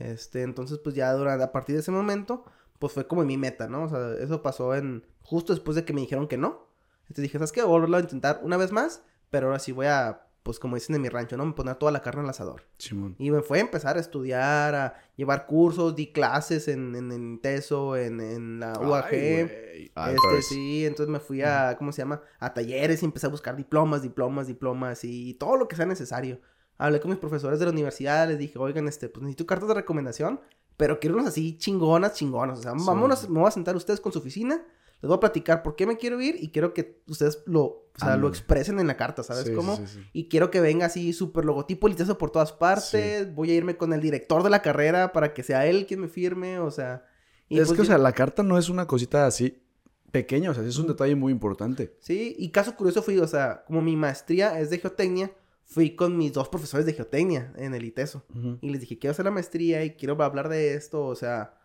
Este, 0.00 0.42
entonces 0.42 0.78
pues 0.78 0.96
ya 0.96 1.12
durante, 1.12 1.44
a 1.44 1.52
partir 1.52 1.76
de 1.76 1.80
ese 1.80 1.92
momento, 1.92 2.44
pues 2.80 2.92
fue 2.92 3.06
como 3.06 3.24
mi 3.24 3.38
meta, 3.38 3.68
¿no? 3.68 3.84
O 3.84 3.88
sea, 3.88 4.14
eso 4.14 4.42
pasó 4.42 4.74
en, 4.74 5.06
justo 5.22 5.54
después 5.54 5.76
de 5.76 5.84
que 5.84 5.92
me 5.92 6.00
dijeron 6.00 6.26
que 6.26 6.36
no. 6.36 6.66
Entonces 7.02 7.22
dije, 7.22 7.38
¿sabes 7.38 7.52
qué? 7.52 7.62
Voy 7.62 7.68
a 7.68 7.72
volverlo 7.72 7.96
a 7.98 8.00
intentar 8.00 8.40
una 8.42 8.56
vez 8.56 8.72
más, 8.72 9.04
pero 9.30 9.46
ahora 9.46 9.60
sí 9.60 9.70
voy 9.70 9.86
a 9.86 10.26
pues 10.42 10.58
como 10.58 10.76
dicen 10.76 10.96
en 10.96 11.02
mi 11.02 11.08
rancho, 11.08 11.36
¿no? 11.36 11.44
Me 11.44 11.52
poner 11.52 11.76
toda 11.76 11.92
la 11.92 12.00
carne 12.00 12.22
al 12.22 12.30
asador. 12.30 12.62
Simón. 12.78 13.14
Y 13.18 13.30
me 13.30 13.42
fue 13.42 13.58
a 13.58 13.60
empezar 13.60 13.96
a 13.96 14.00
estudiar, 14.00 14.74
a 14.74 14.94
llevar 15.16 15.46
cursos, 15.46 15.94
di 15.94 16.12
clases 16.12 16.68
en, 16.68 16.94
en, 16.96 17.12
en 17.12 17.40
TESO, 17.40 17.96
en, 17.96 18.20
en 18.20 18.60
la 18.60 18.78
UAG. 18.78 19.12
Ay, 19.12 19.92
ah, 19.94 20.12
este, 20.12 20.42
sí, 20.42 20.86
entonces 20.86 21.12
me 21.12 21.20
fui 21.20 21.42
a, 21.42 21.76
¿cómo 21.76 21.92
se 21.92 22.02
llama? 22.02 22.22
A 22.38 22.54
talleres 22.54 23.02
y 23.02 23.04
empecé 23.04 23.26
a 23.26 23.30
buscar 23.30 23.54
diplomas, 23.56 24.02
diplomas, 24.02 24.46
diplomas 24.46 25.04
y 25.04 25.34
todo 25.34 25.56
lo 25.56 25.68
que 25.68 25.76
sea 25.76 25.86
necesario. 25.86 26.40
Hablé 26.78 27.00
con 27.00 27.10
mis 27.10 27.20
profesores 27.20 27.58
de 27.58 27.66
la 27.66 27.72
universidad, 27.72 28.26
les 28.26 28.38
dije, 28.38 28.58
oigan, 28.58 28.88
este, 28.88 29.10
pues 29.10 29.22
necesito 29.22 29.46
cartas 29.46 29.68
de 29.68 29.74
recomendación, 29.74 30.40
pero 30.78 30.98
quiero 30.98 31.16
unas 31.16 31.28
así 31.28 31.58
chingonas, 31.58 32.14
chingonas. 32.14 32.60
O 32.60 32.62
sea, 32.62 32.72
sí. 32.72 32.84
vámonos, 32.86 33.28
me 33.28 33.40
voy 33.40 33.48
a 33.48 33.50
sentar 33.50 33.76
ustedes 33.76 34.00
con 34.00 34.12
su 34.12 34.20
oficina 34.20 34.64
les 35.02 35.08
voy 35.08 35.16
a 35.16 35.20
platicar 35.20 35.62
por 35.62 35.76
qué 35.76 35.86
me 35.86 35.96
quiero 35.96 36.20
ir 36.20 36.36
y 36.40 36.50
quiero 36.50 36.74
que 36.74 37.02
ustedes 37.06 37.42
lo, 37.46 37.62
o 37.62 37.92
sea, 37.98 38.16
lo 38.16 38.28
expresen 38.28 38.78
en 38.80 38.86
la 38.86 38.96
carta, 38.96 39.22
¿sabes 39.22 39.44
sí, 39.44 39.54
cómo? 39.54 39.76
sí, 39.76 39.86
sí. 39.86 40.00
Y 40.12 40.28
quiero 40.28 40.50
que 40.50 40.60
venga 40.60 40.86
así 40.86 41.12
súper 41.14 41.46
logotipo 41.46 41.88
literoso 41.88 42.18
por 42.18 42.30
todas 42.30 42.52
partes. 42.52 43.34
Voy 43.34 43.50
a 43.50 43.54
irme 43.54 43.76
con 43.76 43.94
el 43.94 44.00
director 44.02 44.42
de 44.42 44.50
la 44.50 44.60
carrera 44.60 45.12
para 45.12 45.32
que 45.32 45.42
sea 45.42 45.66
él 45.66 45.86
quien 45.86 46.00
me 46.00 46.08
firme, 46.08 46.58
o 46.58 46.70
sea. 46.70 47.06
es 47.48 47.66
pues, 47.66 47.72
que, 47.72 47.82
o 47.82 47.84
sea, 47.86 47.96
la 47.96 48.12
carta 48.12 48.42
no 48.42 48.58
es 48.58 48.68
una 48.68 48.86
cosita 48.86 49.26
así 49.26 49.62
pequeña, 50.10 50.50
o 50.50 50.54
sea, 50.54 50.64
es 50.64 50.76
un 50.76 50.88
detalle 50.88 51.14
muy 51.14 51.32
importante. 51.32 51.96
Sí, 52.00 52.36
y 52.38 52.50
caso 52.50 52.76
curioso 52.76 53.02
fui, 53.02 53.18
o 53.18 53.26
sea, 53.26 53.64
como 53.66 53.80
mi 53.80 53.96
maestría 53.96 54.60
es 54.60 54.68
de 54.68 54.78
geotecnia, 54.78 55.32
fui 55.64 55.94
con 55.94 56.18
mis 56.18 56.32
dos 56.32 56.48
profesores 56.48 56.84
de 56.84 56.92
geotecnia 56.92 57.52
en 57.56 57.74
el 57.74 57.84
ITESO. 57.84 58.24
Uh 58.34 58.38
-huh. 58.38 58.58
Y 58.60 58.70
les 58.70 58.80
dije, 58.80 58.98
quiero 58.98 59.12
hacer 59.12 59.24
la 59.24 59.30
maestría 59.30 59.84
y 59.84 59.92
quiero 59.92 60.20
hablar 60.22 60.48
de 60.48 60.74
esto, 60.74 61.06
o 61.06 61.14
sea, 61.14 61.59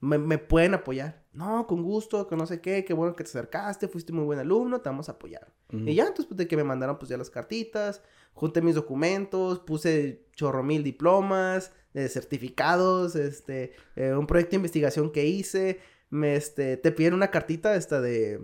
me, 0.00 0.18
me, 0.18 0.38
pueden 0.38 0.74
apoyar. 0.74 1.24
No, 1.32 1.66
con 1.66 1.82
gusto, 1.82 2.26
que 2.26 2.36
no 2.36 2.46
sé 2.46 2.60
qué, 2.60 2.84
qué 2.84 2.94
bueno 2.94 3.14
que 3.14 3.24
te 3.24 3.30
acercaste, 3.30 3.88
fuiste 3.88 4.12
muy 4.12 4.24
buen 4.24 4.38
alumno, 4.38 4.80
te 4.80 4.88
vamos 4.88 5.08
a 5.08 5.12
apoyar. 5.12 5.52
Uh 5.72 5.76
-huh. 5.76 5.90
Y 5.90 5.94
ya, 5.94 6.02
entonces, 6.04 6.26
pues, 6.26 6.38
de 6.38 6.48
que 6.48 6.56
me 6.56 6.64
mandaron, 6.64 6.98
pues, 6.98 7.08
ya 7.08 7.16
las 7.16 7.30
cartitas, 7.30 8.02
junté 8.32 8.60
mis 8.62 8.74
documentos, 8.74 9.60
puse 9.60 10.26
chorro 10.34 10.62
mil 10.62 10.82
diplomas, 10.82 11.72
eh, 11.94 12.08
certificados, 12.08 13.16
este, 13.16 13.72
eh, 13.96 14.12
un 14.12 14.26
proyecto 14.26 14.52
de 14.52 14.56
investigación 14.56 15.10
que 15.10 15.26
hice, 15.26 15.80
me, 16.10 16.36
este, 16.36 16.76
te 16.76 16.92
piden 16.92 17.14
una 17.14 17.30
cartita, 17.30 17.74
esta 17.74 18.00
de... 18.00 18.40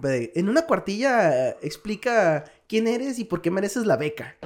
de 0.00 0.32
en 0.34 0.48
una 0.48 0.66
cuartilla 0.66 1.50
eh, 1.50 1.56
explica 1.62 2.44
quién 2.66 2.86
eres 2.88 3.18
y 3.18 3.24
por 3.24 3.42
qué 3.42 3.50
mereces 3.50 3.86
la 3.86 3.96
beca. 3.96 4.36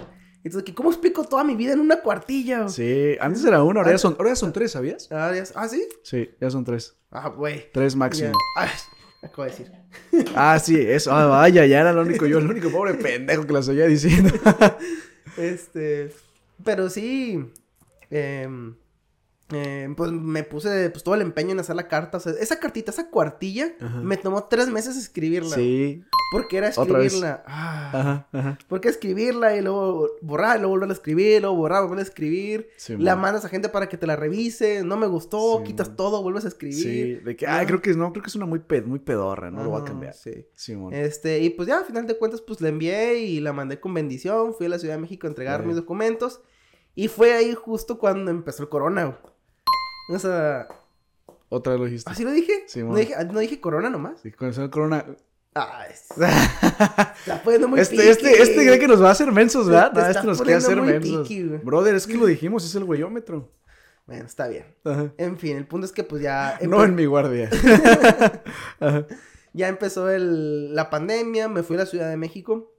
Entonces, 0.46 0.74
¿cómo 0.76 0.90
explico 0.90 1.24
toda 1.24 1.42
mi 1.42 1.56
vida 1.56 1.72
en 1.72 1.80
una 1.80 2.00
cuartilla? 2.00 2.68
Sí, 2.68 3.16
antes 3.20 3.44
era 3.44 3.64
una, 3.64 3.80
ahora, 3.80 3.90
ya 3.90 3.98
son, 3.98 4.14
ahora 4.16 4.30
ya 4.30 4.36
son 4.36 4.52
tres, 4.52 4.70
¿sabías? 4.70 5.10
Ah, 5.10 5.32
ya, 5.34 5.42
¿ah 5.56 5.68
¿sí? 5.68 5.88
Sí, 6.04 6.30
ya 6.40 6.50
son 6.50 6.64
tres. 6.64 6.96
Ah, 7.10 7.30
güey. 7.30 7.68
Tres 7.72 7.96
máximo. 7.96 8.30
Ay, 8.56 8.68
acabo 9.24 9.42
de 9.42 9.50
decir. 9.50 9.72
Ah, 10.36 10.56
sí, 10.60 10.78
eso. 10.78 11.10
Ah, 11.10 11.26
vaya, 11.26 11.66
ya 11.66 11.80
era 11.80 11.90
el 11.90 11.98
único, 11.98 12.26
yo 12.26 12.38
el 12.38 12.48
único 12.48 12.70
pobre 12.70 12.94
pendejo 12.94 13.44
que 13.44 13.52
las 13.54 13.66
oía 13.66 13.86
diciendo. 13.86 14.32
este, 15.36 16.12
pero 16.62 16.90
sí, 16.90 17.44
eh, 18.10 18.48
eh, 19.52 19.88
pues 19.96 20.10
me 20.10 20.42
puse 20.42 20.90
pues 20.90 21.04
todo 21.04 21.14
el 21.14 21.20
empeño 21.20 21.52
en 21.52 21.60
hacer 21.60 21.76
la 21.76 21.86
carta. 21.86 22.16
O 22.18 22.20
sea, 22.20 22.32
esa 22.32 22.58
cartita, 22.58 22.90
esa 22.90 23.10
cuartilla, 23.10 23.72
ajá. 23.80 24.00
me 24.00 24.16
tomó 24.16 24.44
tres 24.44 24.68
meses 24.68 24.96
escribirla. 24.96 25.54
Sí. 25.54 26.04
Porque 26.32 26.56
era 26.58 26.68
escribirla. 26.68 27.44
Ah, 27.46 27.90
ajá, 27.92 28.28
ajá. 28.32 28.58
Porque 28.68 28.88
escribirla 28.88 29.56
y 29.56 29.62
luego 29.62 30.08
borrar, 30.20 30.56
y 30.56 30.60
luego 30.60 30.74
volver 30.74 30.90
a 30.90 30.92
escribir, 30.92 31.42
luego 31.42 31.56
borrar, 31.56 31.82
volver 31.84 32.00
a 32.00 32.02
escribir. 32.02 32.68
Sí, 32.76 32.96
la 32.96 33.14
mandas 33.14 33.44
a 33.44 33.48
gente 33.48 33.68
para 33.68 33.88
que 33.88 33.96
te 33.96 34.08
la 34.08 34.16
revise. 34.16 34.82
No 34.82 34.96
me 34.96 35.06
gustó, 35.06 35.58
sí, 35.58 35.64
quitas 35.64 35.88
man. 35.88 35.96
todo, 35.96 36.22
vuelves 36.22 36.44
a 36.44 36.48
escribir. 36.48 36.82
Sí, 36.82 37.14
de 37.14 37.36
que, 37.36 37.46
ah, 37.46 37.62
creo 37.64 37.80
que 37.80 37.94
no, 37.94 38.12
creo 38.12 38.24
que 38.24 38.28
es 38.30 38.36
una 38.36 38.46
muy, 38.46 38.58
ped 38.58 38.84
muy 38.84 38.98
pedorra, 38.98 39.52
no 39.52 39.62
lo 39.62 39.70
voy 39.70 39.82
a 39.82 39.84
cambiar. 39.84 40.14
Sí. 40.14 40.46
sí 40.54 40.76
este, 40.90 41.38
y 41.38 41.50
pues 41.50 41.68
ya, 41.68 41.78
al 41.78 41.84
final 41.84 42.06
de 42.08 42.18
cuentas, 42.18 42.40
pues 42.40 42.60
la 42.60 42.68
envié 42.68 43.20
y 43.20 43.38
la 43.38 43.52
mandé 43.52 43.78
con 43.78 43.94
bendición. 43.94 44.54
Fui 44.54 44.66
a 44.66 44.70
la 44.70 44.80
Ciudad 44.80 44.96
de 44.96 45.00
México 45.00 45.28
a 45.28 45.30
entregar 45.30 45.64
mis 45.64 45.76
documentos. 45.76 46.40
Y 46.96 47.08
fue 47.08 47.34
ahí 47.34 47.54
justo 47.54 47.98
cuando 47.98 48.30
empezó 48.30 48.62
el 48.62 48.70
corona, 48.70 49.18
o 50.08 50.18
sea. 50.18 50.68
Otra 51.48 51.72
vez 51.72 51.80
lo 51.80 51.86
dijiste. 51.86 52.10
¿Así 52.10 52.24
lo 52.24 52.32
dije? 52.32 52.64
Sí, 52.66 52.82
no, 52.82 52.94
dije, 52.94 53.14
no 53.24 53.38
dije 53.38 53.60
corona 53.60 53.90
nomás. 53.90 54.20
Sí, 54.20 54.32
con 54.32 54.48
el 54.48 54.70
corona. 54.70 55.04
Ah, 55.54 55.86
está 55.88 57.42
poniendo 57.42 57.66
muy 57.66 57.80
este, 57.80 58.10
este, 58.10 58.42
este 58.42 58.66
cree 58.66 58.78
que 58.78 58.88
nos 58.88 59.02
va 59.02 59.08
a 59.08 59.12
hacer 59.12 59.32
mensos, 59.32 59.66
¿verdad? 59.66 59.90
No, 59.94 60.06
este 60.06 60.26
nos 60.26 60.42
quiere 60.42 60.58
hacer 60.58 60.82
mensos. 60.82 61.28
Brother, 61.64 61.94
es 61.94 62.06
que 62.06 62.14
lo 62.14 62.26
dijimos, 62.26 62.64
es 62.66 62.74
el 62.74 62.84
güeyómetro. 62.84 63.50
Bueno, 64.06 64.26
está 64.26 64.48
bien. 64.48 64.66
Ajá. 64.84 65.14
En 65.16 65.38
fin, 65.38 65.56
el 65.56 65.66
punto 65.66 65.86
es 65.86 65.92
que 65.92 66.04
pues 66.04 66.22
ya... 66.22 66.58
No 66.68 66.84
en 66.84 66.94
mi 66.94 67.06
guardia. 67.06 67.48
ya 69.54 69.68
empezó 69.68 70.10
el, 70.10 70.74
la 70.74 70.90
pandemia, 70.90 71.48
me 71.48 71.62
fui 71.62 71.76
a 71.76 71.80
la 71.80 71.86
Ciudad 71.86 72.10
de 72.10 72.18
México, 72.18 72.74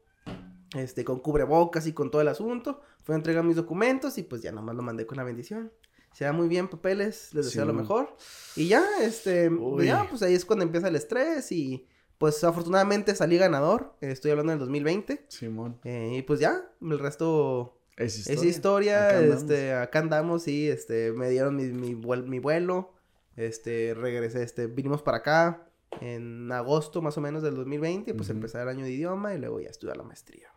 este, 0.76 1.04
con 1.04 1.20
cubrebocas 1.20 1.88
y 1.88 1.94
con 1.94 2.12
todo 2.12 2.22
el 2.22 2.28
asunto. 2.28 2.82
Fui 3.02 3.14
a 3.14 3.18
entregar 3.18 3.44
mis 3.44 3.56
documentos 3.56 4.20
y 4.20 4.24
pues 4.24 4.44
ya 4.44 4.52
nomás 4.52 4.76
lo 4.76 4.84
mandé 4.84 5.08
con 5.08 5.18
la 5.18 5.24
bendición 5.24 5.72
se 6.14 6.26
da 6.26 6.34
muy 6.34 6.48
bien 6.48 6.68
papeles, 6.68 7.34
les 7.34 7.46
deseo 7.46 7.64
sí, 7.64 7.68
lo 7.68 7.74
mejor. 7.74 8.16
Y 8.56 8.68
ya, 8.68 8.84
este, 9.02 9.50
Uy. 9.50 9.86
ya, 9.86 10.08
pues 10.10 10.22
ahí 10.24 10.34
es 10.34 10.46
cuando 10.46 10.64
empieza 10.64 10.88
el 10.88 10.96
estrés 10.96 11.52
y 11.52 11.86
pues 12.18 12.44
afortunadamente 12.44 13.16
salí 13.16 13.38
ganador, 13.38 13.94
estoy 14.02 14.32
hablando 14.32 14.52
del 14.52 14.60
2020. 14.60 15.26
Simón. 15.28 15.80
Eh, 15.84 16.16
y 16.18 16.22
pues 16.24 16.40
ya, 16.40 16.72
el 16.82 16.98
resto 16.98 17.78
es 17.96 18.18
historia. 18.18 18.42
Es 18.42 18.48
historia, 18.48 19.08
acá 19.10 19.20
este, 19.22 19.74
acá 19.74 20.00
andamos 20.00 20.48
y 20.48 20.68
este, 20.68 21.12
me 21.12 21.30
dieron 21.30 21.56
mi, 21.56 21.66
mi, 21.66 21.96
mi 21.96 22.40
vuelo, 22.40 22.94
este, 23.36 23.94
regresé, 23.94 24.42
este, 24.44 24.68
vinimos 24.68 25.04
para 25.04 25.18
acá 25.18 25.70
en 26.02 26.52
agosto 26.52 27.02
más 27.02 27.18
o 27.18 27.22
menos 27.22 27.44
del 27.44 27.56
2020, 27.56 28.14
pues 28.14 28.30
uh 28.30 28.32
-huh. 28.32 28.36
empezar 28.36 28.64
el 28.64 28.70
año 28.70 28.86
de 28.86 28.92
idioma 28.92 29.34
y 29.34 29.38
luego 29.38 29.60
ya 29.60 29.70
estudiar 29.70 29.98
la 29.98 30.04
maestría. 30.04 30.50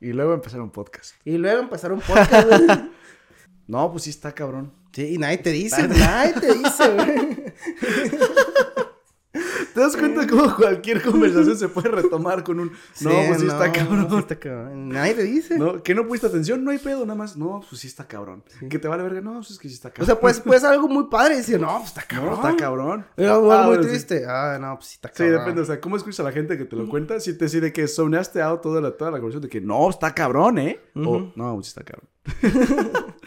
Y 0.00 0.12
luego 0.12 0.32
empezar 0.32 0.60
un 0.60 0.70
podcast. 0.70 1.14
Y 1.24 1.36
luego 1.36 1.60
empezar 1.60 1.92
un 1.92 2.00
podcast. 2.00 2.32
no, 3.70 3.90
pues 3.92 4.02
sí 4.02 4.10
está 4.10 4.32
cabrón. 4.32 4.72
Sí, 4.92 5.14
y 5.14 5.18
nadie 5.18 5.38
te 5.38 5.50
dice, 5.50 5.86
nadie 5.86 6.32
te 6.34 6.54
dice, 6.54 6.94
güey. 6.94 7.54
¿Te 9.74 9.80
das 9.80 9.96
cuenta 9.96 10.26
cómo 10.26 10.56
cualquier 10.56 11.00
conversación 11.00 11.56
se 11.56 11.68
puede 11.68 11.88
retomar 11.88 12.42
con 12.42 12.58
un... 12.58 12.72
No, 13.00 13.10
sí, 13.10 13.16
pues 13.28 13.38
sí 13.38 13.46
no, 13.46 13.52
está 13.52 13.70
cabrón. 13.70 14.02
No, 14.02 14.10
sí 14.10 14.16
está 14.16 14.36
cabrón. 14.36 14.88
Nadie 14.88 15.14
te 15.14 15.22
dice. 15.22 15.56
No, 15.56 15.80
que 15.84 15.94
no 15.94 16.04
pusiste 16.04 16.26
atención, 16.26 16.64
no 16.64 16.72
hay 16.72 16.78
pedo, 16.78 17.02
nada 17.06 17.14
más. 17.14 17.36
No, 17.36 17.62
pues 17.68 17.80
sí 17.80 17.86
está 17.86 18.08
cabrón. 18.08 18.42
Sí. 18.58 18.68
Que 18.68 18.80
te 18.80 18.88
vale 18.88 19.04
verga, 19.04 19.20
no, 19.20 19.34
pues 19.34 19.52
es 19.52 19.58
que 19.60 19.68
sí 19.68 19.74
está 19.74 19.90
cabrón. 19.90 20.02
O 20.02 20.06
sea, 20.06 20.20
pues, 20.20 20.40
pues 20.40 20.64
algo 20.64 20.88
muy 20.88 21.04
padre 21.04 21.36
decir, 21.36 21.60
no, 21.60 21.76
pues 21.76 21.90
está 21.90 22.02
cabrón. 22.02 22.40
No, 22.40 22.48
está 22.48 22.56
cabrón. 22.56 23.06
Era 23.16 23.34
algo 23.34 23.52
ah, 23.52 23.58
muy 23.58 23.76
bueno, 23.76 23.88
triste. 23.88 24.24
Ah, 24.26 24.58
no, 24.60 24.74
pues 24.74 24.88
sí 24.88 24.94
está 24.96 25.10
cabrón. 25.10 25.28
Sí, 25.28 25.38
depende, 25.38 25.62
o 25.62 25.64
sea, 25.64 25.80
¿cómo 25.80 25.96
escuchas 25.96 26.18
a 26.18 26.24
la 26.24 26.32
gente 26.32 26.58
que 26.58 26.64
te 26.64 26.74
lo 26.74 26.88
cuenta? 26.88 27.20
Si 27.20 27.34
te 27.34 27.44
decide 27.44 27.72
que 27.72 27.86
sonaste 27.86 28.42
out 28.42 28.62
toda 28.62 28.80
la, 28.80 28.90
toda 28.96 29.12
la 29.12 29.18
conversación 29.18 29.42
de 29.42 29.48
que 29.48 29.60
no, 29.60 29.88
está 29.88 30.12
cabrón, 30.12 30.58
¿eh? 30.58 30.80
Uh 30.96 31.00
-huh. 31.00 31.06
O 31.06 31.32
no, 31.36 31.54
pues 31.54 31.66
sí 31.68 31.78
está 31.78 31.84
cabrón. 31.84 32.08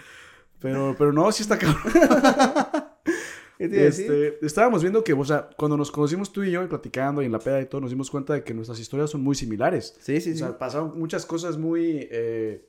Pero, 0.63 0.95
pero 0.97 1.12
no, 1.12 1.30
sí 1.32 1.43
está 1.43 1.60
cabrón. 1.60 1.82
este, 3.60 4.43
estábamos 4.45 4.82
viendo 4.82 5.04
que, 5.04 5.12
o 5.12 5.26
sea, 5.26 5.49
cuando 5.58 5.76
nos 5.76 5.91
conocimos 5.91 6.32
tú 6.32 6.41
y 6.41 6.52
yo, 6.52 6.63
y 6.63 6.67
platicando 6.67 7.21
y 7.21 7.26
en 7.26 7.34
la 7.34 7.39
peda 7.39 7.62
y 7.62 7.65
todo, 7.65 7.82
nos 7.82 7.91
dimos 7.91 8.10
cuenta 8.10 8.34
de 8.34 8.43
que 8.45 8.54
nuestras 8.54 8.80
historias 8.80 9.10
son 9.10 9.21
muy 9.21 9.36
similares. 9.36 9.93
Sí, 9.99 10.21
sí, 10.21 10.32
o 10.32 10.34
sí. 10.34 10.39
sea, 10.39 10.58
pasaron 10.58 10.97
muchas 10.97 11.26
cosas 11.26 11.58
muy, 11.58 12.08
eh, 12.10 12.65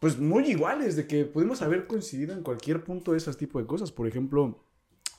pues 0.00 0.18
muy 0.18 0.44
iguales, 0.48 0.96
de 0.96 1.06
que 1.06 1.26
pudimos 1.26 1.60
haber 1.60 1.86
coincidido 1.86 2.32
en 2.32 2.42
cualquier 2.42 2.82
punto 2.82 3.12
de 3.12 3.18
ese 3.18 3.32
tipo 3.34 3.60
de 3.60 3.66
cosas. 3.66 3.92
Por 3.92 4.08
ejemplo, 4.08 4.64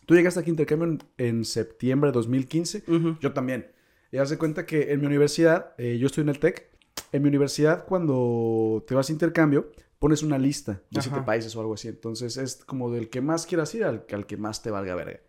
tú 0.08 0.16
llegaste 0.16 0.40
aquí 0.40 0.50
a 0.50 0.54
intercambio 0.54 0.88
en, 0.88 1.00
en 1.20 1.46
septiembre 1.46 2.10
de 2.10 2.14
2015, 2.14 2.84
uh 2.88 2.92
-huh. 2.92 3.20
yo 3.20 3.34
también. 3.34 3.68
Y 4.12 4.18
hace 4.18 4.40
cuenta 4.40 4.66
que 4.66 4.92
en 4.92 5.00
mi 5.00 5.06
universidad, 5.06 5.76
eh, 5.78 6.00
yo 6.00 6.08
estoy 6.08 6.24
en 6.24 6.30
el 6.30 6.40
TEC, 6.40 6.68
En 7.12 7.22
mi 7.22 7.30
universidad, 7.30 7.86
cuando 7.86 8.84
te 8.88 8.96
vas 8.96 9.10
a 9.10 9.12
intercambio, 9.12 9.72
pones 10.00 10.24
una 10.24 10.38
lista 10.38 10.82
de 10.90 11.02
siete 11.02 11.22
países 11.22 11.56
o 11.56 11.60
algo 11.62 11.74
así. 11.76 11.88
Entonces 11.90 12.38
es 12.38 12.56
como 12.66 12.90
del 12.92 13.10
que 13.10 13.22
más 13.22 13.46
quieras 13.46 13.74
ir 13.76 13.84
al, 13.84 14.06
al 14.12 14.26
que 14.26 14.38
más 14.38 14.62
te 14.62 14.72
valga 14.72 14.96
verga. 14.96 15.20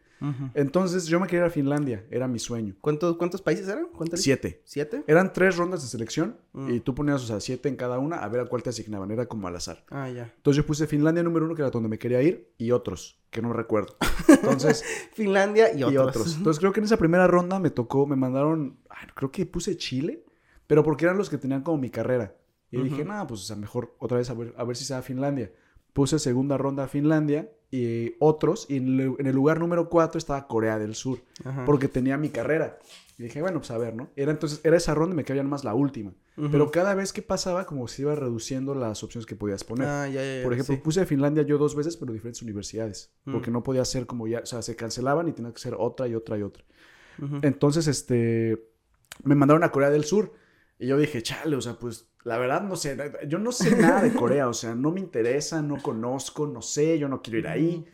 Entonces 0.52 1.06
yo 1.06 1.18
me 1.18 1.26
quería 1.26 1.40
ir 1.40 1.46
a 1.46 1.50
Finlandia, 1.50 2.04
era 2.10 2.28
mi 2.28 2.38
sueño. 2.38 2.74
¿Cuántos, 2.82 3.16
¿Cuántos 3.16 3.40
países 3.40 3.66
eran? 3.68 3.86
¿Cuántos? 3.86 4.20
Siete. 4.20 4.60
¿Siete? 4.66 5.02
Eran 5.06 5.32
tres 5.32 5.56
rondas 5.56 5.80
de 5.82 5.88
selección 5.88 6.36
Mm. 6.52 6.74
y 6.74 6.80
tú 6.80 6.94
ponías, 6.94 7.22
o 7.22 7.26
sea, 7.26 7.40
siete 7.40 7.68
en 7.70 7.76
cada 7.76 7.98
una 7.98 8.16
a 8.16 8.28
ver 8.28 8.40
a 8.42 8.46
cuál 8.46 8.62
te 8.62 8.68
asignaban. 8.70 9.10
Era 9.10 9.24
como 9.26 9.48
al 9.48 9.56
azar. 9.56 9.82
Ah, 9.88 10.10
ya. 10.10 10.30
Entonces 10.36 10.58
yo 10.62 10.66
puse 10.66 10.86
Finlandia 10.86 11.22
número 11.22 11.46
uno, 11.46 11.54
que 11.54 11.62
era 11.62 11.70
donde 11.70 11.88
me 11.88 11.98
quería 11.98 12.20
ir, 12.22 12.52
y 12.58 12.70
otros, 12.72 13.18
que 13.30 13.40
no 13.40 13.52
recuerdo. 13.54 13.96
Entonces, 14.28 14.84
Finlandia 15.14 15.72
y 15.74 15.78
y 15.80 15.84
otros. 15.84 16.08
otros. 16.08 16.36
Entonces 16.36 16.58
creo 16.60 16.72
que 16.72 16.80
en 16.80 16.84
esa 16.84 16.96
primera 16.98 17.26
ronda 17.26 17.58
me 17.58 17.70
tocó, 17.70 18.06
me 18.06 18.16
mandaron, 18.16 18.78
ay, 18.90 19.06
creo 19.14 19.30
que 19.30 19.46
puse 19.46 19.76
Chile, 19.78 20.22
pero 20.66 20.82
porque 20.82 21.06
eran 21.06 21.16
los 21.16 21.30
que 21.30 21.38
tenían 21.38 21.62
como 21.62 21.78
mi 21.78 21.88
carrera. 21.88 22.34
Y 22.70 22.78
Ujú. 22.78 22.84
dije, 22.84 23.04
nada, 23.04 23.26
pues 23.26 23.40
o 23.40 23.44
sea, 23.44 23.56
mejor 23.56 23.94
otra 23.98 24.18
vez 24.18 24.30
a 24.30 24.34
ver, 24.34 24.54
a 24.56 24.64
ver 24.64 24.76
si 24.76 24.84
se 24.84 24.94
da 24.94 25.02
Finlandia. 25.02 25.52
Puse 25.92 26.18
segunda 26.18 26.56
ronda 26.56 26.84
a 26.84 26.88
Finlandia 26.88 27.50
y 27.70 28.14
otros, 28.18 28.66
y 28.68 28.76
en 28.76 28.98
el, 29.18 29.34
lugar 29.34 29.60
número 29.60 29.88
cuatro 29.88 30.18
estaba 30.18 30.46
Corea 30.46 30.78
del 30.78 30.94
Sur, 30.94 31.20
Ajá. 31.44 31.64
porque 31.64 31.88
tenía 31.88 32.16
mi 32.16 32.28
carrera. 32.28 32.78
Y 33.18 33.24
dije, 33.24 33.42
bueno, 33.42 33.58
pues 33.58 33.70
a 33.70 33.78
ver, 33.78 33.94
¿no? 33.94 34.08
Era 34.16 34.32
entonces, 34.32 34.60
era 34.64 34.76
esa 34.76 34.94
ronda 34.94 35.14
y 35.14 35.16
me 35.16 35.24
cabía 35.24 35.42
más 35.42 35.62
la 35.62 35.74
última. 35.74 36.14
Ujú. 36.36 36.50
Pero 36.50 36.70
cada 36.70 36.94
vez 36.94 37.12
que 37.12 37.22
pasaba, 37.22 37.66
como 37.66 37.86
se 37.86 38.02
iba 38.02 38.14
reduciendo 38.14 38.74
las 38.74 39.04
opciones 39.04 39.26
que 39.26 39.36
podías 39.36 39.62
poner. 39.62 39.86
Ah, 39.86 40.08
ya, 40.08 40.22
ya, 40.22 40.36
ya. 40.38 40.42
Por 40.42 40.54
ejemplo, 40.54 40.74
sí. 40.74 40.80
puse 40.80 41.02
a 41.02 41.06
Finlandia 41.06 41.42
yo 41.42 41.58
dos 41.58 41.76
veces, 41.76 41.96
pero 41.96 42.12
diferentes 42.12 42.40
universidades. 42.40 43.12
Mm. 43.26 43.32
Porque 43.32 43.50
no 43.50 43.62
podía 43.62 43.84
ser 43.84 44.06
como 44.06 44.26
ya, 44.26 44.40
o 44.40 44.46
sea, 44.46 44.62
se 44.62 44.74
cancelaban 44.74 45.28
y 45.28 45.32
tenía 45.32 45.52
que 45.52 45.60
ser 45.60 45.74
otra 45.78 46.08
y 46.08 46.14
otra 46.14 46.38
y 46.38 46.42
otra. 46.42 46.64
Ujú. 47.22 47.40
Entonces, 47.42 47.86
este, 47.88 48.70
me 49.22 49.34
mandaron 49.34 49.64
a 49.64 49.70
Corea 49.70 49.90
del 49.90 50.04
Sur. 50.04 50.32
Y 50.78 50.86
yo 50.86 50.96
dije, 50.96 51.22
chale, 51.22 51.56
o 51.56 51.60
sea, 51.60 51.74
pues, 51.74 52.09
la 52.24 52.38
verdad, 52.38 52.62
no 52.62 52.76
sé, 52.76 52.96
yo 53.28 53.38
no 53.38 53.52
sé 53.52 53.76
nada 53.76 54.02
de 54.02 54.12
Corea, 54.12 54.48
o 54.48 54.54
sea, 54.54 54.74
no 54.74 54.92
me 54.92 55.00
interesa, 55.00 55.62
no 55.62 55.82
conozco, 55.82 56.46
no 56.46 56.62
sé, 56.62 56.98
yo 56.98 57.08
no 57.08 57.22
quiero 57.22 57.38
ir 57.38 57.48
ahí. 57.48 57.86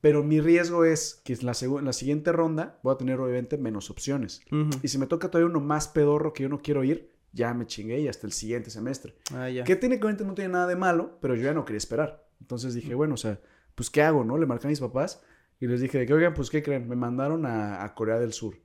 Pero 0.00 0.22
mi 0.22 0.40
riesgo 0.40 0.84
es 0.86 1.20
que 1.24 1.34
en 1.34 1.44
la, 1.44 1.52
en 1.60 1.84
la 1.84 1.92
siguiente 1.92 2.32
ronda 2.32 2.78
voy 2.82 2.94
a 2.94 2.96
tener, 2.96 3.20
obviamente, 3.20 3.58
menos 3.58 3.90
opciones. 3.90 4.40
Ujú. 4.50 4.70
Y 4.82 4.88
si 4.88 4.96
me 4.96 5.06
toca 5.06 5.30
todavía 5.30 5.50
uno 5.50 5.60
más 5.60 5.88
pedorro 5.88 6.32
que 6.32 6.44
yo 6.44 6.48
no 6.48 6.62
quiero 6.62 6.84
ir, 6.84 7.10
ya 7.32 7.52
me 7.52 7.66
chingué 7.66 8.00
y 8.00 8.08
hasta 8.08 8.26
el 8.26 8.32
siguiente 8.32 8.70
semestre. 8.70 9.14
Ah, 9.34 9.50
ya. 9.50 9.64
Que 9.64 9.76
técnicamente 9.76 10.24
no 10.24 10.34
tiene 10.34 10.52
nada 10.52 10.66
de 10.66 10.76
malo, 10.76 11.18
pero 11.20 11.34
yo 11.34 11.42
ya 11.42 11.52
no 11.52 11.64
quería 11.66 11.78
esperar. 11.78 12.26
Entonces 12.40 12.72
dije, 12.72 12.94
bueno, 12.94 13.14
o 13.14 13.18
sea, 13.18 13.40
pues 13.74 13.90
¿qué 13.90 14.02
hago, 14.02 14.24
no? 14.24 14.38
Le 14.38 14.46
marqué 14.46 14.66
a 14.66 14.70
mis 14.70 14.80
papás 14.80 15.22
y 15.60 15.66
les 15.66 15.82
dije 15.82 15.98
de 15.98 16.06
que, 16.06 16.14
oigan, 16.14 16.32
pues 16.32 16.48
¿qué 16.48 16.62
creen? 16.62 16.88
Me 16.88 16.96
mandaron 16.96 17.44
a, 17.44 17.84
a 17.84 17.94
Corea 17.94 18.18
del 18.18 18.32
Sur. 18.32 18.56